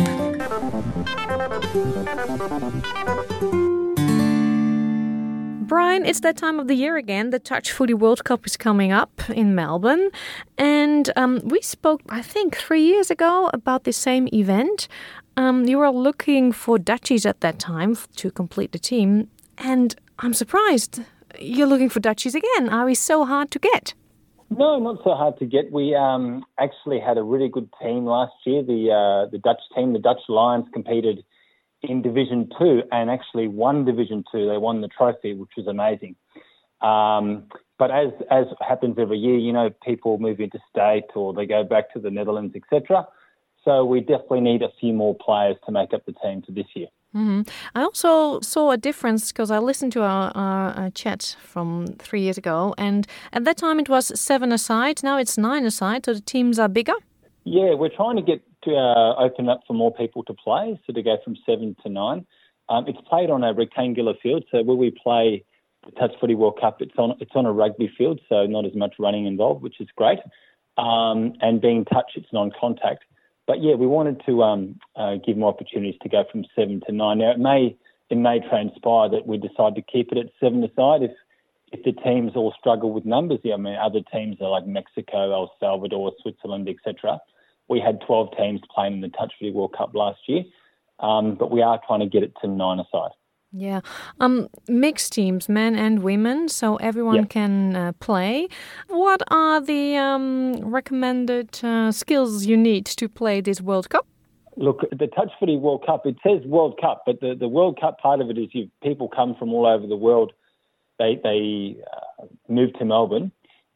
Brian, 5.67 6.03
it's 6.03 6.21
that 6.21 6.35
time 6.35 6.59
of 6.59 6.67
the 6.67 6.73
year 6.73 6.97
again. 6.97 7.29
The 7.29 7.37
Touch 7.37 7.71
Footy 7.71 7.93
World 7.93 8.23
Cup 8.23 8.47
is 8.47 8.57
coming 8.57 8.91
up 8.91 9.29
in 9.29 9.53
Melbourne. 9.53 10.09
And 10.57 11.11
um, 11.15 11.41
we 11.43 11.61
spoke, 11.61 12.01
I 12.09 12.23
think, 12.23 12.57
three 12.57 12.81
years 12.81 13.11
ago 13.11 13.51
about 13.53 13.83
the 13.83 13.93
same 13.93 14.27
event. 14.33 14.87
Um, 15.37 15.65
you 15.65 15.77
were 15.77 15.91
looking 15.91 16.51
for 16.51 16.79
Dutchies 16.79 17.23
at 17.27 17.41
that 17.41 17.59
time 17.59 17.95
to 18.15 18.31
complete 18.31 18.71
the 18.71 18.79
team. 18.79 19.29
And 19.59 19.95
I'm 20.17 20.33
surprised 20.33 21.03
you're 21.39 21.67
looking 21.67 21.89
for 21.89 21.99
Dutchies 21.99 22.33
again. 22.33 22.69
Are 22.69 22.85
we 22.85 22.95
so 22.95 23.25
hard 23.25 23.51
to 23.51 23.59
get? 23.59 23.93
No, 24.49 24.79
not 24.79 25.03
so 25.03 25.13
hard 25.13 25.37
to 25.37 25.45
get. 25.45 25.71
We 25.71 25.93
um, 25.93 26.43
actually 26.59 26.99
had 26.99 27.19
a 27.19 27.23
really 27.23 27.49
good 27.49 27.69
team 27.79 28.05
last 28.05 28.33
year. 28.43 28.63
The 28.63 28.89
uh, 28.91 29.29
the 29.29 29.37
Dutch 29.37 29.61
team, 29.75 29.93
the 29.93 29.99
Dutch 29.99 30.21
Lions, 30.27 30.65
competed 30.73 31.23
in 31.81 32.01
Division 32.01 32.49
Two 32.57 32.83
and 32.91 33.09
actually 33.09 33.47
won 33.47 33.85
Division 33.85 34.23
Two. 34.31 34.47
They 34.47 34.57
won 34.57 34.81
the 34.81 34.87
trophy, 34.87 35.33
which 35.33 35.51
was 35.57 35.67
amazing. 35.67 36.15
Um, 36.81 37.45
but 37.77 37.91
as 37.91 38.11
as 38.29 38.45
happens 38.67 38.97
every 38.99 39.17
year, 39.17 39.37
you 39.37 39.53
know, 39.53 39.69
people 39.83 40.17
move 40.17 40.39
into 40.39 40.59
state 40.69 41.05
or 41.15 41.33
they 41.33 41.45
go 41.45 41.63
back 41.63 41.93
to 41.93 41.99
the 41.99 42.11
Netherlands, 42.11 42.55
etc. 42.55 43.07
So 43.65 43.85
we 43.85 43.99
definitely 43.99 44.41
need 44.41 44.61
a 44.61 44.69
few 44.79 44.93
more 44.93 45.15
players 45.15 45.57
to 45.65 45.71
make 45.71 45.93
up 45.93 46.05
the 46.05 46.13
team 46.13 46.41
for 46.41 46.51
this 46.51 46.67
year. 46.75 46.87
Mm-hmm. 47.15 47.41
I 47.73 47.81
also 47.81 48.39
saw 48.41 48.71
a 48.71 48.77
difference 48.77 49.31
because 49.31 49.49
I 49.49 49.57
listened 49.57 49.91
to 49.93 50.03
our, 50.03 50.31
our, 50.35 50.71
our, 50.73 50.89
chat 50.91 51.35
from 51.41 51.87
three 51.97 52.21
years 52.21 52.37
ago, 52.37 52.75
and 52.77 53.07
at 53.33 53.45
that 53.45 53.57
time 53.57 53.79
it 53.79 53.89
was 53.89 54.17
seven 54.19 54.51
aside. 54.51 55.01
Now 55.01 55.17
it's 55.17 55.35
nine 55.35 55.65
aside, 55.65 56.05
so 56.05 56.13
the 56.13 56.21
teams 56.21 56.59
are 56.59 56.69
bigger. 56.69 56.93
Yeah, 57.45 57.73
we're 57.73 57.89
trying 57.89 58.15
to 58.17 58.21
get 58.21 58.43
uh, 58.67 59.15
open 59.15 59.49
up 59.49 59.61
for 59.67 59.73
more 59.73 59.93
people 59.93 60.23
to 60.25 60.33
play, 60.33 60.79
so 60.85 60.93
to 60.93 61.01
go 61.01 61.17
from 61.23 61.35
seven 61.45 61.75
to 61.83 61.89
nine. 61.89 62.25
Um, 62.69 62.85
it's 62.87 62.99
played 63.09 63.29
on 63.29 63.43
a 63.43 63.53
rectangular 63.53 64.13
field, 64.21 64.43
so 64.51 64.61
where 64.61 64.75
we 64.75 64.91
play 64.91 65.43
the 65.85 65.91
Touch 65.91 66.11
Footy 66.19 66.35
World 66.35 66.59
Cup, 66.59 66.81
it's 66.81 66.97
on 66.97 67.15
it's 67.19 67.31
on 67.35 67.45
a 67.45 67.51
rugby 67.51 67.91
field, 67.97 68.19
so 68.29 68.45
not 68.45 68.65
as 68.65 68.75
much 68.75 68.95
running 68.99 69.25
involved, 69.25 69.61
which 69.61 69.79
is 69.79 69.87
great. 69.95 70.19
Um, 70.77 71.33
and 71.41 71.59
being 71.59 71.83
touch, 71.85 72.11
it's 72.15 72.31
non-contact. 72.31 73.03
But 73.47 73.61
yeah, 73.63 73.75
we 73.75 73.87
wanted 73.87 74.21
to 74.27 74.43
um, 74.43 74.79
uh, 74.95 75.15
give 75.25 75.35
more 75.35 75.49
opportunities 75.51 75.99
to 76.03 76.09
go 76.09 76.23
from 76.31 76.45
seven 76.55 76.81
to 76.85 76.91
nine. 76.91 77.17
Now 77.17 77.31
it 77.31 77.39
may 77.39 77.75
it 78.09 78.17
may 78.17 78.39
transpire 78.39 79.09
that 79.09 79.27
we 79.27 79.37
decide 79.37 79.75
to 79.75 79.81
keep 79.81 80.11
it 80.11 80.17
at 80.17 80.27
seven 80.39 80.63
aside 80.63 81.03
if 81.03 81.11
if 81.71 81.83
the 81.83 81.91
teams 82.01 82.33
all 82.35 82.53
struggle 82.57 82.91
with 82.91 83.05
numbers. 83.05 83.39
I 83.43 83.57
mean 83.57 83.75
other 83.75 84.01
teams 84.13 84.37
are 84.41 84.49
like 84.49 84.67
Mexico, 84.67 85.33
El 85.33 85.51
Salvador, 85.59 86.13
Switzerland, 86.21 86.69
etc. 86.69 87.19
We 87.69 87.79
had 87.79 88.01
12 88.01 88.29
teams 88.35 88.61
playing 88.73 88.93
in 88.93 89.01
the 89.01 89.09
Touch 89.09 89.31
Footy 89.39 89.51
World 89.51 89.75
Cup 89.77 89.93
last 89.93 90.19
year, 90.27 90.43
um, 90.99 91.35
but 91.35 91.51
we 91.51 91.61
are 91.61 91.79
trying 91.85 91.99
to 92.01 92.07
get 92.07 92.23
it 92.23 92.33
to 92.41 92.47
nine 92.47 92.79
aside. 92.79 93.11
Yeah, 93.51 93.81
um, 94.19 94.47
mixed 94.67 95.13
teams, 95.13 95.49
men 95.49 95.75
and 95.75 96.03
women, 96.03 96.49
so 96.49 96.75
everyone 96.77 97.15
Yeah. 97.15 97.25
can 97.25 97.75
uh, 97.75 97.91
play. 97.99 98.47
What 98.89 99.23
are 99.31 99.59
the 99.59 99.97
um, 99.97 100.53
recommended 100.63 101.63
uh, 101.63 101.91
skills 101.91 102.45
you 102.45 102.57
need 102.57 102.85
to 102.85 103.09
play 103.09 103.41
this 103.41 103.59
World 103.61 103.89
Cup? 103.89 104.05
Look, 104.55 104.81
the 104.91 105.07
Touch 105.07 105.31
Footy 105.39 105.57
World 105.57 105.83
Cup, 105.85 106.05
it 106.05 106.17
says 106.21 106.45
World 106.45 106.77
Cup, 106.81 107.03
but 107.05 107.21
the, 107.21 107.33
the 107.33 107.47
World 107.47 107.79
Cup 107.79 107.97
part 107.99 108.19
of 108.21 108.29
it 108.29 108.37
is 108.37 108.49
you 108.51 108.69
people 108.83 109.07
come 109.07 109.35
from 109.39 109.53
all 109.53 109.65
over 109.65 109.87
the 109.87 109.95
world. 109.95 110.31
They, 110.99 111.19
they 111.23 111.77
uh, 111.91 112.25
move 112.49 112.73
to 112.73 112.85
Melbourne. 112.85 113.31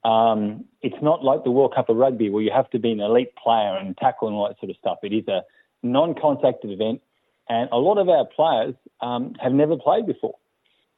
Um, 0.06 0.66
it's 0.82 1.02
not 1.02 1.24
like 1.24 1.44
the 1.44 1.52
World 1.52 1.74
Cup 1.74 1.90
of 1.90 1.96
Rugby 1.96 2.30
where 2.30 2.44
you 2.44 2.52
have 2.52 2.70
to 2.72 2.80
be 2.80 2.92
an 2.92 3.00
elite 3.00 3.36
player 3.42 3.78
and 3.78 3.96
tackle 3.98 4.28
and 4.28 4.36
all 4.36 4.48
that 4.48 4.60
sort 4.60 4.70
of 4.70 4.76
stuff. 4.78 4.98
It 5.04 5.14
is 5.14 5.28
a 5.28 5.44
non 5.82 6.16
contact 6.16 6.66
event. 6.66 7.02
And 7.50 7.70
a 7.72 7.78
lot 7.78 7.98
of 7.98 8.10
our 8.10 8.26
players 8.26 8.76
um, 9.02 9.36
have 9.42 9.54
never 9.54 9.76
played 9.78 10.06
before. 10.06 10.36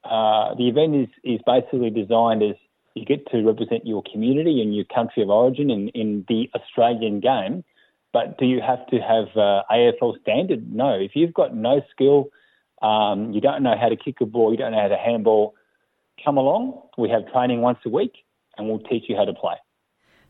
Uh, 0.04 0.54
the 0.56 0.68
event 0.68 0.96
is, 0.96 1.08
is 1.24 1.40
basically 1.46 1.90
designed 1.90 2.44
as 2.44 2.56
you 2.94 3.04
get 3.04 3.30
to 3.32 3.44
represent 3.44 3.86
your 3.86 4.04
community 4.12 4.62
and 4.62 4.76
your 4.76 4.86
country 4.86 5.24
of 5.24 5.30
origin 5.30 5.70
in, 5.70 5.90
in 5.90 6.26
the 6.28 6.50
Australian 6.56 7.20
game. 7.20 7.64
But 8.14 8.38
do 8.38 8.46
you 8.46 8.62
have 8.62 8.86
to 8.88 9.00
have 9.00 9.28
uh, 9.36 9.64
AFL 9.70 10.22
standard? 10.22 10.72
No. 10.72 10.94
If 10.94 11.12
you've 11.16 11.34
got 11.34 11.56
no 11.56 11.82
skill, 11.92 12.30
um, 12.82 13.34
you 13.34 13.42
don't 13.42 13.64
know 13.64 13.76
how 13.80 13.90
to 13.90 13.96
kick 13.96 14.22
a 14.22 14.26
ball, 14.26 14.52
you 14.52 14.58
don't 14.58 14.72
know 14.72 14.82
how 14.82 14.88
to 14.88 14.98
handball, 14.98 15.56
come 16.24 16.38
along. 16.38 16.82
We 16.98 17.10
have 17.10 17.30
training 17.32 17.62
once 17.62 17.80
a 17.86 17.90
week 17.90 18.25
and 18.58 18.68
we'll 18.68 18.80
teach 18.80 19.04
you 19.08 19.16
how 19.16 19.26
to 19.26 19.34
play. 19.34 19.56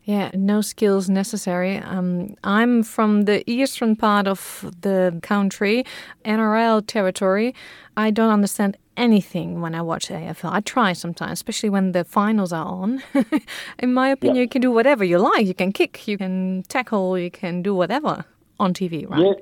Yeah, 0.04 0.30
no 0.36 0.62
skills 0.62 1.10
necessary. 1.10 1.78
Um, 1.78 2.36
I'm 2.44 2.84
from 2.84 3.24
the 3.24 3.44
eastern 3.50 3.96
part 3.96 4.28
of 4.28 4.72
the 4.82 5.20
country, 5.24 5.84
NRL 6.24 6.86
territory. 6.86 7.56
I 7.98 8.12
don't 8.12 8.32
understand 8.32 8.78
anything 8.98 9.62
when 9.62 9.74
I 9.74 9.82
watch 9.82 10.10
AFL. 10.10 10.52
I 10.52 10.60
try 10.62 10.94
sometimes, 10.94 11.34
especially 11.34 11.70
when 11.70 11.92
the 11.92 12.04
finals 12.04 12.54
are 12.54 12.66
on. 12.66 13.02
In 13.80 13.96
my 13.96 14.10
opinion, 14.10 14.38
you 14.38 14.48
can 14.48 14.62
do 14.62 14.72
whatever 14.72 15.04
you 15.04 15.18
like. 15.18 15.48
You 15.48 15.56
can 15.56 15.72
kick, 15.72 16.08
you 16.08 16.20
can 16.20 16.64
tackle, 16.68 17.18
you 17.18 17.32
can 17.32 17.64
do 17.64 17.74
whatever 17.74 18.26
on 18.60 18.76
TV, 18.76 19.10
right? 19.10 19.22
Yeah. 19.22 19.34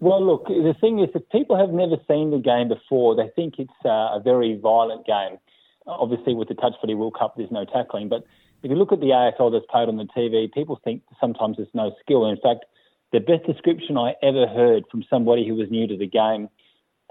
Well, 0.00 0.24
look, 0.24 0.48
the 0.48 0.74
thing 0.80 0.98
is 0.98 1.08
that 1.14 1.30
people 1.30 1.56
have 1.56 1.70
never 1.70 1.96
seen 2.08 2.32
the 2.32 2.38
game 2.38 2.68
before. 2.68 3.14
They 3.14 3.30
think 3.36 3.54
it's 3.58 3.72
uh, 3.84 3.88
a 3.88 4.20
very 4.22 4.56
violent 4.56 5.06
game. 5.06 5.38
Obviously, 5.86 6.34
with 6.34 6.48
the 6.48 6.54
Touch 6.54 6.74
Footy 6.80 6.94
World 6.94 7.16
Cup, 7.18 7.34
there's 7.36 7.50
no 7.50 7.64
tackling, 7.64 8.08
but 8.08 8.24
if 8.62 8.70
you 8.70 8.76
look 8.76 8.92
at 8.92 9.00
the 9.00 9.06
AFL 9.06 9.52
that's 9.52 9.66
played 9.68 9.88
on 9.88 9.96
the 9.96 10.06
TV, 10.16 10.52
people 10.52 10.80
think 10.84 11.02
sometimes 11.20 11.56
there's 11.56 11.68
no 11.74 11.92
skill. 12.00 12.24
And 12.24 12.38
In 12.38 12.42
fact, 12.42 12.64
the 13.12 13.18
best 13.20 13.44
description 13.44 13.98
I 13.98 14.14
ever 14.22 14.46
heard 14.46 14.84
from 14.90 15.04
somebody 15.10 15.46
who 15.46 15.54
was 15.54 15.70
new 15.70 15.86
to 15.86 15.96
the 15.96 16.06
game, 16.06 16.48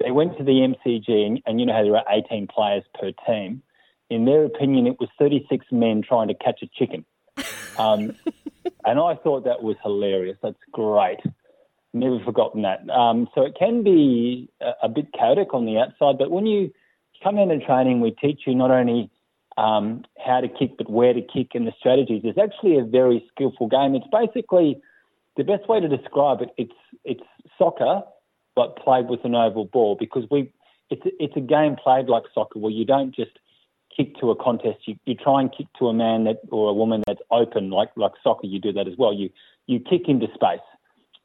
they 0.04 0.12
went 0.12 0.38
to 0.38 0.44
the 0.44 0.52
MCG, 0.52 1.10
and, 1.10 1.42
and 1.46 1.60
you 1.60 1.66
know 1.66 1.74
how 1.74 1.84
there 1.84 1.96
are 1.96 2.06
18 2.10 2.48
players 2.48 2.84
per 3.00 3.12
team. 3.28 3.62
In 4.10 4.26
their 4.26 4.46
opinion, 4.46 4.88
it 4.88 5.00
was 5.00 5.10
36 5.20 5.66
men 5.72 6.02
trying 6.02 6.30
to 6.30 6.34
catch 6.34 6.62
a 6.64 6.68
chicken. 6.68 7.06
Um, 7.78 8.16
and 8.86 9.00
I 9.00 9.16
thought 9.16 9.44
that 9.46 9.62
was 9.62 9.76
hilarious. 9.84 10.38
That's 10.42 10.58
great. 10.72 11.20
Never 11.94 12.20
forgotten 12.24 12.62
that. 12.64 12.90
Um, 12.90 13.28
so 13.36 13.44
it 13.44 13.56
can 13.60 13.84
be 13.84 14.50
a, 14.62 14.72
a 14.84 14.90
bit 14.90 15.14
chaotic 15.14 15.54
on 15.54 15.66
the 15.66 15.78
outside, 15.78 16.18
but 16.18 16.32
when 16.32 16.46
you 16.46 16.72
come 17.24 17.38
into 17.38 17.64
training, 17.66 18.02
we 18.02 18.12
teach 18.12 18.42
you 18.46 18.56
not 18.56 18.72
only 18.72 19.10
um, 19.58 20.04
how 20.26 20.42
to 20.42 20.48
kick, 20.48 20.78
but 20.78 20.90
where 20.90 21.14
to 21.14 21.22
kick 21.22 21.50
and 21.54 21.68
the 21.68 21.74
strategies. 21.78 22.22
It's 22.24 22.38
actually 22.38 22.78
a 22.78 22.84
very 22.84 23.26
skillful 23.32 23.68
game. 23.68 23.96
It's 23.96 24.08
basically 24.12 24.82
the 25.38 25.44
best 25.44 25.68
way 25.68 25.80
to 25.80 25.88
describe 25.88 26.42
it. 26.42 26.50
It's 26.58 26.74
it's 27.04 27.24
soccer, 27.58 28.02
but 28.56 28.78
played 28.78 29.08
with 29.08 29.24
an 29.24 29.36
oval 29.36 29.66
ball 29.66 29.96
because 30.00 30.24
we 30.30 30.52
it's 30.90 31.02
it's 31.20 31.36
a 31.36 31.42
game 31.42 31.76
played 31.76 32.08
like 32.08 32.24
soccer 32.34 32.60
where 32.60 32.72
you 32.72 32.86
don't 32.86 33.14
just 33.14 33.32
kick 33.96 34.16
to 34.20 34.32
a 34.32 34.36
contest. 34.36 34.80
You, 34.86 34.96
you 35.06 35.16
try 35.16 35.42
and 35.42 35.52
kick 35.56 35.68
to 35.80 35.88
a 35.88 35.94
man 35.94 36.24
that 36.26 36.40
or 36.50 36.70
a 36.70 36.74
woman 36.74 37.04
that's 37.06 37.22
open 37.32 37.70
like 37.70 37.90
like 37.96 38.14
soccer. 38.24 38.48
You 38.48 38.60
do 38.60 38.74
that 38.74 38.88
as 38.88 38.94
well. 38.98 39.14
You 39.14 39.30
you 39.68 39.80
kick 39.80 40.04
into 40.08 40.28
space. 40.34 40.60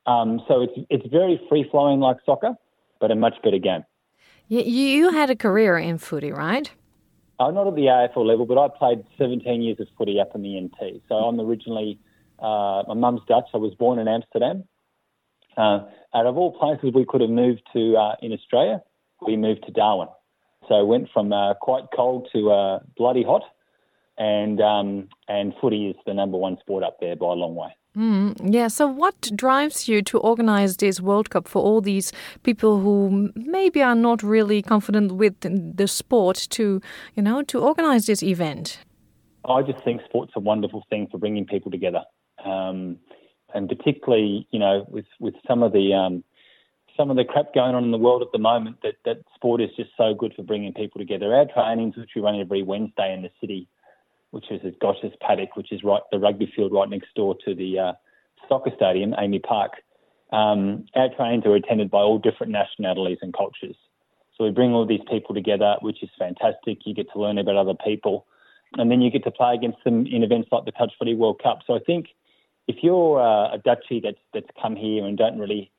Um, 0.07 0.41
so 0.47 0.63
it's 0.63 0.87
it's 0.91 1.07
very 1.07 1.41
free 1.49 1.67
flowing 1.71 2.01
like 2.01 2.19
soccer, 2.25 2.55
but 3.01 3.11
a 3.11 3.17
much 3.17 3.35
better 3.43 3.59
game. 3.59 3.85
You, 4.49 4.61
you 4.61 5.11
had 5.11 5.31
a 5.31 5.37
career 5.37 5.77
in 5.77 5.99
footy, 5.99 6.31
right? 6.31 6.71
Uh, 7.39 7.51
not 7.51 7.67
at 7.67 7.75
the 7.75 7.83
AFL 7.83 8.25
level, 8.25 8.47
but 8.47 8.59
I 8.59 8.69
played 8.69 9.05
17 9.19 9.61
years 9.61 9.79
of 9.81 9.89
footy 9.99 10.21
up 10.21 10.35
in 10.35 10.43
the 10.43 10.61
NT. 10.61 11.03
So 11.09 11.17
I'm 11.17 11.41
originally, 11.41 11.99
uh, 12.39 12.85
my 12.89 12.95
mum's 12.95 13.21
Dutch. 13.29 13.49
I 13.53 13.59
was 13.59 13.75
born 13.75 13.99
in 13.99 14.09
Amsterdam. 14.09 14.65
Uh, 15.57 15.81
out 16.15 16.27
of 16.27 16.37
all 16.37 16.53
places 16.59 16.93
we 16.95 17.05
could 17.05 17.21
have 17.21 17.31
moved 17.31 17.63
to 17.73 17.97
uh, 17.97 18.15
in 18.23 18.33
Australia, 18.33 18.83
we 19.27 19.37
moved 19.37 19.65
to 19.67 19.73
Darwin. 19.73 20.09
So 20.69 20.85
went 20.85 21.09
from 21.13 21.33
uh, 21.33 21.55
quite 21.55 21.85
cold 21.95 22.29
to 22.33 22.51
uh, 22.51 22.79
bloody 22.97 23.23
hot, 23.23 23.43
and 24.19 24.61
um, 24.61 25.09
and 25.29 25.55
footy 25.61 25.89
is 25.91 25.97
the 26.07 26.15
number 26.15 26.37
one 26.37 26.59
sport 26.61 26.83
up 26.83 26.99
there 27.01 27.17
by 27.17 27.27
a 27.27 27.31
long 27.31 27.55
way. 27.55 27.77
Mm, 27.97 28.53
yeah. 28.53 28.69
So, 28.69 28.87
what 28.87 29.19
drives 29.35 29.89
you 29.89 30.03
to 30.03 30.19
organize 30.19 30.77
this 30.77 31.01
World 31.01 31.31
Cup 31.31 31.49
for 31.49 31.63
all 31.63 31.81
these 31.81 32.13
people 32.43 32.81
who 32.81 33.33
maybe 33.35 33.83
are 33.83 33.95
not 33.95 34.23
really 34.23 34.61
confident 34.61 35.13
with 35.13 35.35
the 35.41 35.89
sport 35.89 36.47
to, 36.51 36.83
you 37.15 37.23
know, 37.23 37.43
to 37.45 37.59
organize 37.59 38.05
this 38.07 38.23
event? 38.23 38.81
I 39.47 39.63
just 39.63 39.83
think 39.83 40.03
sport's 40.05 40.33
a 40.37 40.41
wonderful 40.41 40.85
thing 40.91 41.09
for 41.11 41.17
bringing 41.17 41.47
people 41.47 41.71
together, 41.71 42.03
um, 42.45 42.99
and 43.55 43.67
particularly, 43.67 44.47
you 44.51 44.59
know, 44.59 44.85
with 44.91 45.07
with 45.19 45.35
some 45.49 45.63
of 45.63 45.73
the 45.73 45.95
um, 45.95 46.23
some 46.99 47.11
of 47.11 47.17
the 47.17 47.25
crap 47.25 47.55
going 47.55 47.75
on 47.75 47.85
in 47.85 47.93
the 47.93 47.99
world 47.99 48.21
at 48.21 48.29
the 48.33 48.39
moment, 48.39 48.77
that 48.83 48.97
that 49.07 49.19
sport 49.35 49.63
is 49.63 49.71
just 49.75 49.91
so 49.97 50.13
good 50.13 50.35
for 50.35 50.43
bringing 50.43 50.75
people 50.75 50.99
together. 50.99 51.35
Our 51.35 51.47
trainings, 51.47 51.97
which 51.97 52.11
we 52.15 52.21
run 52.21 52.39
every 52.39 52.63
Wednesday 52.63 53.15
in 53.15 53.23
the 53.23 53.31
city, 53.41 53.69
which 54.37 54.51
is 54.51 54.61
at 54.67 54.79
Gosh's 54.81 55.15
Paddock, 55.23 55.57
which 55.57 55.73
is 55.73 55.83
right 55.83 56.03
the 56.13 56.19
rugby 56.19 56.53
field 56.55 56.71
right 56.71 56.89
next 56.91 57.09
door 57.15 57.35
to 57.47 57.55
the 57.55 57.79
uh, 57.79 57.93
soccer 58.51 58.71
stadium, 58.77 59.15
Amy 59.19 59.39
Park. 59.39 59.73
Um, 60.31 60.85
our 60.95 61.09
trainings 61.17 61.47
are 61.47 61.55
attended 61.55 61.91
by 61.91 62.01
all 62.01 62.19
different 62.19 62.53
nationalities 62.53 63.17
and 63.23 63.33
cultures. 63.35 63.77
So 64.37 64.45
we 64.45 64.51
bring 64.51 64.73
all 64.73 64.85
these 64.85 65.01
people 65.11 65.35
together, 65.35 65.77
which 65.81 66.03
is 66.03 66.11
fantastic. 66.19 66.81
You 66.85 66.93
get 66.93 67.11
to 67.15 67.19
learn 67.19 67.39
about 67.39 67.57
other 67.57 67.73
people, 67.83 68.27
and 68.77 68.91
then 68.91 69.01
you 69.01 69.11
get 69.11 69.25
to 69.25 69.31
play 69.31 69.55
against 69.55 69.83
them 69.85 70.07
in 70.07 70.23
events 70.23 70.49
like 70.53 70.67
the 70.67 70.73
Touch 70.73 70.93
Footy 70.99 71.15
World 71.15 71.41
Cup. 71.43 71.61
So 71.67 71.75
I 71.75 71.79
think 71.79 72.09
if 72.69 72.77
you're 72.83 73.19
uh, 73.19 73.55
a 73.55 73.59
Dutchie 73.59 74.03
that's 74.03 74.21
that's 74.35 74.51
come 74.61 74.77
here 74.77 75.07
and 75.07 75.17
don't 75.17 75.39
really 75.39 75.71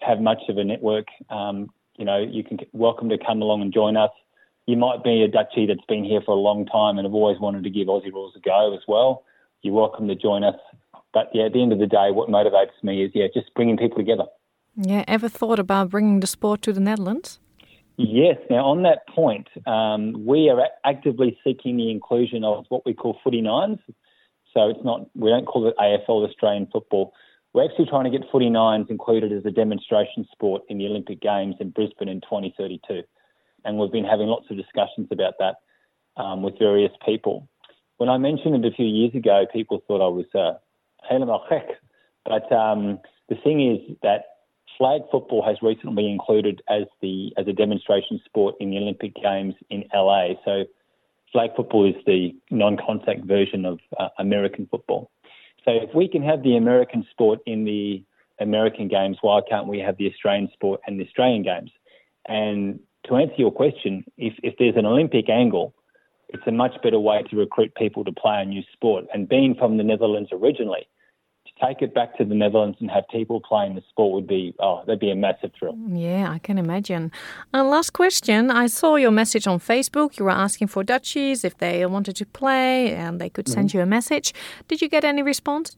have 0.00 0.20
much 0.20 0.42
of 0.48 0.58
a 0.58 0.62
network, 0.62 1.08
um, 1.30 1.68
you 1.98 2.04
know, 2.04 2.18
you 2.18 2.44
can 2.44 2.58
welcome 2.72 3.08
to 3.08 3.18
come 3.18 3.42
along 3.42 3.62
and 3.62 3.74
join 3.74 3.96
us 3.96 4.12
you 4.66 4.76
might 4.76 5.04
be 5.04 5.22
a 5.22 5.28
Dutchie 5.28 5.68
that's 5.68 5.84
been 5.88 6.04
here 6.04 6.20
for 6.24 6.32
a 6.32 6.40
long 6.40 6.66
time 6.66 6.98
and 6.98 7.04
have 7.04 7.14
always 7.14 7.38
wanted 7.38 7.64
to 7.64 7.70
give 7.70 7.88
Aussie 7.88 8.12
rules 8.12 8.34
a 8.36 8.40
go 8.40 8.74
as 8.74 8.80
well. 8.88 9.24
You're 9.62 9.74
welcome 9.74 10.08
to 10.08 10.14
join 10.14 10.44
us. 10.44 10.56
But 11.12 11.30
yeah, 11.32 11.44
at 11.46 11.52
the 11.52 11.62
end 11.62 11.72
of 11.72 11.78
the 11.78 11.86
day, 11.86 12.10
what 12.10 12.28
motivates 12.28 12.82
me 12.82 13.04
is 13.04 13.12
yeah, 13.14 13.26
just 13.32 13.52
bringing 13.54 13.76
people 13.76 13.98
together. 13.98 14.24
Yeah, 14.76 15.04
ever 15.06 15.28
thought 15.28 15.58
about 15.58 15.90
bringing 15.90 16.20
the 16.20 16.26
sport 16.26 16.62
to 16.62 16.72
the 16.72 16.80
Netherlands? 16.80 17.38
Yes. 17.96 18.38
Now, 18.50 18.66
on 18.66 18.82
that 18.82 19.06
point, 19.06 19.48
um, 19.66 20.26
we 20.26 20.48
are 20.48 20.60
actively 20.84 21.38
seeking 21.44 21.76
the 21.76 21.90
inclusion 21.90 22.42
of 22.42 22.64
what 22.68 22.84
we 22.84 22.92
call 22.92 23.18
footy 23.22 23.40
nines. 23.40 23.78
So 24.52 24.68
it's 24.68 24.84
not 24.84 25.08
we 25.14 25.30
don't 25.30 25.46
call 25.46 25.68
it 25.68 25.74
AFL 25.78 26.26
Australian 26.28 26.68
football. 26.72 27.12
We're 27.52 27.64
actually 27.64 27.86
trying 27.86 28.10
to 28.10 28.18
get 28.18 28.28
footy 28.32 28.50
nines 28.50 28.86
included 28.88 29.32
as 29.32 29.44
a 29.44 29.50
demonstration 29.50 30.26
sport 30.32 30.62
in 30.68 30.78
the 30.78 30.86
Olympic 30.86 31.20
Games 31.20 31.54
in 31.60 31.70
Brisbane 31.70 32.08
in 32.08 32.20
2032 32.20 33.02
and 33.64 33.78
we've 33.78 33.92
been 33.92 34.04
having 34.04 34.26
lots 34.26 34.46
of 34.50 34.56
discussions 34.56 35.08
about 35.10 35.34
that 35.38 35.56
um, 36.16 36.42
with 36.42 36.58
various 36.58 36.92
people. 37.04 37.48
When 37.96 38.08
I 38.08 38.18
mentioned 38.18 38.64
it 38.64 38.72
a 38.72 38.74
few 38.74 38.86
years 38.86 39.14
ago, 39.14 39.46
people 39.52 39.82
thought 39.86 40.04
I 40.04 40.08
was 40.08 40.26
uh, 40.34 40.58
but 42.24 42.52
um, 42.52 42.98
the 43.28 43.36
thing 43.42 43.60
is 43.60 43.96
that 44.02 44.24
flag 44.78 45.02
football 45.10 45.44
has 45.44 45.56
recently 45.62 46.02
been 46.02 46.10
included 46.10 46.62
as 46.68 46.84
the 47.00 47.32
as 47.36 47.46
a 47.46 47.52
demonstration 47.52 48.20
sport 48.24 48.54
in 48.60 48.70
the 48.70 48.78
Olympic 48.78 49.14
Games 49.14 49.54
in 49.70 49.84
LA. 49.94 50.30
So 50.44 50.64
flag 51.32 51.50
football 51.56 51.86
is 51.88 51.94
the 52.06 52.34
non-contact 52.50 53.24
version 53.24 53.64
of 53.64 53.78
uh, 53.98 54.08
American 54.18 54.66
football. 54.70 55.10
So 55.64 55.72
if 55.72 55.94
we 55.94 56.08
can 56.08 56.22
have 56.22 56.42
the 56.42 56.56
American 56.56 57.06
sport 57.10 57.40
in 57.46 57.64
the 57.64 58.04
American 58.40 58.88
Games, 58.88 59.18
why 59.20 59.40
can't 59.48 59.66
we 59.66 59.78
have 59.80 59.96
the 59.96 60.10
Australian 60.10 60.48
sport 60.52 60.80
and 60.86 60.98
the 60.98 61.04
Australian 61.04 61.42
Games? 61.42 61.70
And 62.26 62.80
to 63.04 63.16
answer 63.16 63.34
your 63.36 63.52
question, 63.52 64.04
if, 64.16 64.34
if 64.42 64.54
there's 64.58 64.76
an 64.76 64.86
Olympic 64.86 65.28
angle, 65.28 65.74
it's 66.28 66.46
a 66.46 66.52
much 66.52 66.72
better 66.82 66.98
way 66.98 67.22
to 67.30 67.36
recruit 67.36 67.74
people 67.74 68.04
to 68.04 68.12
play 68.12 68.42
a 68.42 68.44
new 68.44 68.62
sport. 68.72 69.04
And 69.12 69.28
being 69.28 69.54
from 69.54 69.76
the 69.76 69.84
Netherlands 69.84 70.30
originally, 70.32 70.88
to 71.46 71.66
take 71.66 71.82
it 71.82 71.94
back 71.94 72.16
to 72.16 72.24
the 72.24 72.34
Netherlands 72.34 72.78
and 72.80 72.90
have 72.90 73.04
people 73.10 73.40
playing 73.40 73.74
the 73.74 73.82
sport 73.90 74.14
would 74.14 74.26
be, 74.26 74.54
oh, 74.58 74.82
that'd 74.86 74.98
be 74.98 75.10
a 75.10 75.14
massive 75.14 75.50
thrill. 75.58 75.76
Yeah, 75.88 76.30
I 76.30 76.38
can 76.38 76.58
imagine. 76.58 77.12
And 77.52 77.68
last 77.68 77.90
question 77.92 78.50
I 78.50 78.66
saw 78.66 78.96
your 78.96 79.10
message 79.10 79.46
on 79.46 79.58
Facebook. 79.60 80.18
You 80.18 80.24
were 80.24 80.30
asking 80.30 80.68
for 80.68 80.82
Dutchies 80.82 81.44
if 81.44 81.58
they 81.58 81.84
wanted 81.86 82.16
to 82.16 82.26
play 82.26 82.94
and 82.94 83.20
they 83.20 83.28
could 83.28 83.48
send 83.48 83.68
mm-hmm. 83.68 83.78
you 83.78 83.82
a 83.82 83.86
message. 83.86 84.32
Did 84.68 84.80
you 84.80 84.88
get 84.88 85.04
any 85.04 85.22
response? 85.22 85.76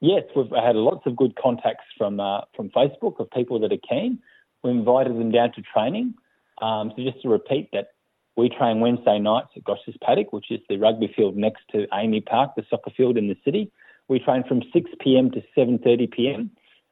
Yes, 0.00 0.24
we've 0.36 0.50
had 0.50 0.76
lots 0.76 1.06
of 1.06 1.16
good 1.16 1.34
contacts 1.36 1.84
from 1.96 2.20
uh, 2.20 2.42
from 2.54 2.68
Facebook 2.70 3.18
of 3.18 3.30
people 3.30 3.58
that 3.60 3.72
are 3.72 3.88
keen. 3.88 4.18
We 4.62 4.70
invited 4.70 5.18
them 5.18 5.30
down 5.32 5.52
to 5.52 5.62
training. 5.62 6.14
Um, 6.62 6.92
so 6.96 7.02
just 7.02 7.22
to 7.22 7.28
repeat 7.28 7.70
that, 7.72 7.88
we 8.36 8.50
train 8.50 8.80
Wednesday 8.80 9.18
nights 9.18 9.48
at 9.56 9.64
Gosh's 9.64 9.96
Paddock, 10.02 10.32
which 10.32 10.50
is 10.50 10.60
the 10.68 10.76
rugby 10.76 11.12
field 11.16 11.36
next 11.36 11.62
to 11.72 11.86
Amy 11.94 12.20
Park, 12.20 12.52
the 12.56 12.64
soccer 12.68 12.90
field 12.94 13.16
in 13.16 13.28
the 13.28 13.36
city. 13.44 13.72
We 14.08 14.18
train 14.18 14.44
from 14.46 14.62
6 14.72 14.90
p.m. 15.00 15.30
to 15.32 15.42
7:30 15.56 16.10
p.m. 16.10 16.50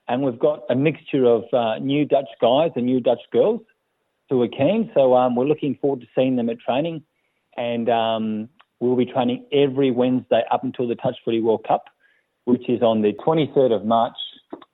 And 0.09 0.23
we've 0.23 0.39
got 0.39 0.65
a 0.69 0.75
mixture 0.75 1.25
of 1.25 1.45
uh, 1.53 1.79
new 1.79 2.05
Dutch 2.05 2.29
guys 2.41 2.73
and 2.77 2.87
new 2.87 3.01
Dutch 3.01 3.23
girls 3.31 3.61
who 4.29 4.43
are 4.43 4.49
keen. 4.49 4.91
So 4.95 5.15
um, 5.15 5.37
we're 5.37 5.47
looking 5.47 5.77
forward 5.81 6.01
to 6.01 6.07
seeing 6.15 6.37
them 6.37 6.51
at 6.51 6.59
training. 6.61 7.03
And 7.57 7.89
um, 7.89 8.49
we'll 8.81 8.97
be 8.97 9.07
training 9.07 9.47
every 9.53 9.91
Wednesday 9.91 10.43
up 10.51 10.65
until 10.65 10.89
the 10.89 10.97
Touch 10.97 11.17
Footy 11.25 11.41
World 11.41 11.65
Cup, 11.67 11.85
which 12.45 12.69
is 12.69 12.83
on 12.83 13.03
the 13.03 13.13
23rd 13.13 13.75
of 13.75 13.85
March. 13.85 14.17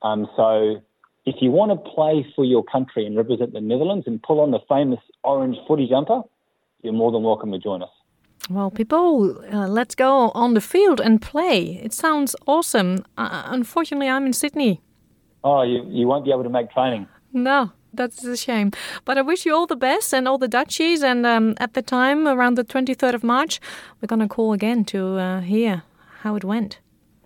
Um, 0.02 0.26
so 0.36 0.82
if 1.26 1.36
you 1.40 1.50
want 1.50 1.70
to 1.70 1.90
play 1.90 2.26
for 2.34 2.44
your 2.44 2.64
country 2.64 3.06
and 3.06 3.16
represent 3.16 3.52
the 3.52 3.60
Netherlands 3.60 4.06
and 4.06 4.22
pull 4.22 4.40
on 4.40 4.50
the 4.50 4.60
famous 4.68 5.00
orange 5.22 5.56
footy 5.66 5.86
jumper, 5.88 6.22
you're 6.82 6.92
more 6.92 7.12
than 7.12 7.22
welcome 7.22 7.52
to 7.52 7.58
join 7.58 7.82
us. 7.82 7.90
Well, 8.48 8.70
people, 8.70 9.38
uh, 9.52 9.68
let's 9.68 9.94
go 9.94 10.30
on 10.30 10.54
the 10.54 10.60
field 10.60 11.00
and 11.00 11.20
play. 11.20 11.80
It 11.82 11.92
sounds 11.92 12.34
awesome. 12.46 13.04
Uh, 13.18 13.42
unfortunately, 13.46 14.08
I'm 14.08 14.26
in 14.26 14.32
Sydney. 14.32 14.80
Oh, 15.44 15.62
you, 15.62 15.84
you 15.88 16.06
won't 16.06 16.24
be 16.24 16.32
able 16.32 16.42
to 16.42 16.50
make 16.50 16.70
training. 16.70 17.06
No, 17.32 17.72
that's 17.92 18.24
a 18.24 18.36
shame. 18.36 18.72
But 19.04 19.18
I 19.18 19.22
wish 19.22 19.46
you 19.46 19.54
all 19.54 19.66
the 19.66 19.76
best 19.76 20.12
and 20.12 20.26
all 20.26 20.38
the 20.38 20.48
Dutchies. 20.48 21.02
And 21.02 21.24
um, 21.26 21.54
at 21.58 21.74
the 21.74 21.82
time, 21.82 22.26
around 22.26 22.54
the 22.54 22.64
23rd 22.64 23.14
of 23.14 23.22
March, 23.22 23.60
we're 24.00 24.08
going 24.08 24.20
to 24.20 24.28
call 24.28 24.52
again 24.52 24.84
to 24.86 25.16
uh, 25.16 25.40
hear 25.40 25.82
how 26.22 26.34
it 26.34 26.44
went. 26.44 26.80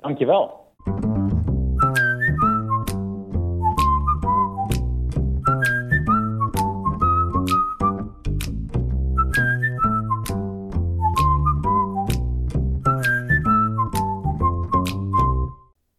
Dankjewel. 0.05 1.24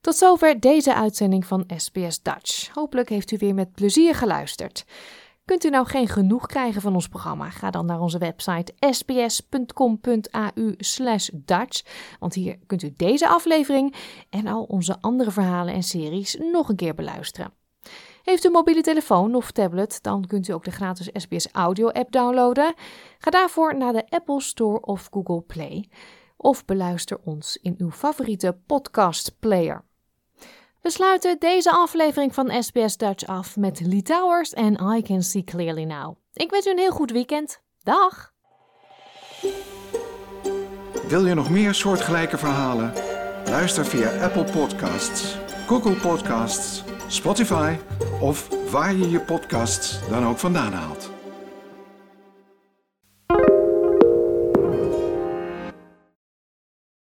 Tot 0.05 0.15
zover 0.15 0.59
deze 0.59 0.95
uitzending 0.95 1.45
van 1.45 1.63
SBS 1.77 2.21
Dutch. 2.21 2.69
Hopelijk 2.73 3.09
heeft 3.09 3.31
u 3.31 3.37
weer 3.37 3.53
met 3.53 3.71
plezier 3.71 4.15
geluisterd. 4.15 4.85
Kunt 5.45 5.63
u 5.63 5.69
nou 5.69 5.85
geen 5.85 6.07
genoeg 6.07 6.45
krijgen 6.45 6.81
van 6.81 6.93
ons 6.93 7.07
programma? 7.07 7.49
Ga 7.49 7.71
dan 7.71 7.85
naar 7.85 7.99
onze 7.99 8.17
website 8.17 8.73
sbs.com.au 8.79 10.75
Dutch. 11.33 11.83
Want 12.19 12.33
hier 12.33 12.57
kunt 12.65 12.83
u 12.83 12.93
deze 12.97 13.27
aflevering 13.27 13.95
en 14.29 14.47
al 14.47 14.63
onze 14.63 14.97
andere 15.01 15.31
verhalen 15.31 15.73
en 15.73 15.83
series 15.83 16.37
nog 16.51 16.69
een 16.69 16.75
keer 16.75 16.95
beluisteren. 16.95 17.53
Heeft 18.23 18.43
u 18.43 18.47
een 18.47 18.53
mobiele 18.53 18.81
telefoon 18.81 19.35
of 19.35 19.51
tablet, 19.51 19.99
dan 20.01 20.25
kunt 20.27 20.47
u 20.47 20.53
ook 20.53 20.63
de 20.63 20.71
gratis 20.71 21.09
SBS 21.13 21.47
Audio 21.51 21.89
app 21.89 22.11
downloaden. 22.11 22.73
Ga 23.19 23.31
daarvoor 23.31 23.77
naar 23.77 23.93
de 23.93 24.09
Apple 24.09 24.41
Store 24.41 24.81
of 24.81 25.07
Google 25.11 25.41
Play. 25.41 25.89
Of 26.37 26.65
beluister 26.65 27.19
ons 27.23 27.57
in 27.61 27.75
uw 27.77 27.91
favoriete 27.91 28.57
podcast 28.65 29.35
player. 29.39 29.83
We 30.85 30.91
sluiten 30.91 31.39
deze 31.39 31.71
aflevering 31.71 32.33
van 32.33 32.63
SBS 32.63 32.97
Dutch 32.97 33.25
af 33.25 33.57
met 33.57 33.79
Lee 33.79 34.01
Towers 34.01 34.53
en 34.53 34.73
I 34.95 35.01
Can 35.01 35.23
See 35.23 35.43
Clearly 35.43 35.83
Now. 35.83 36.15
Ik 36.33 36.51
wens 36.51 36.65
u 36.65 36.69
een 36.69 36.77
heel 36.77 36.91
goed 36.91 37.11
weekend. 37.11 37.61
Dag! 37.83 38.33
Wil 41.07 41.25
je 41.25 41.33
nog 41.33 41.49
meer 41.49 41.73
soortgelijke 41.73 42.37
verhalen? 42.37 42.93
Luister 43.45 43.85
via 43.85 44.23
Apple 44.23 44.43
Podcasts, 44.43 45.37
Google 45.67 45.95
Podcasts, 45.95 46.83
Spotify 47.07 47.75
of 48.21 48.69
waar 48.71 48.95
je 48.95 49.09
je 49.09 49.19
podcasts 49.19 50.09
dan 50.09 50.25
ook 50.25 50.37
vandaan 50.37 50.73
haalt. 50.73 51.14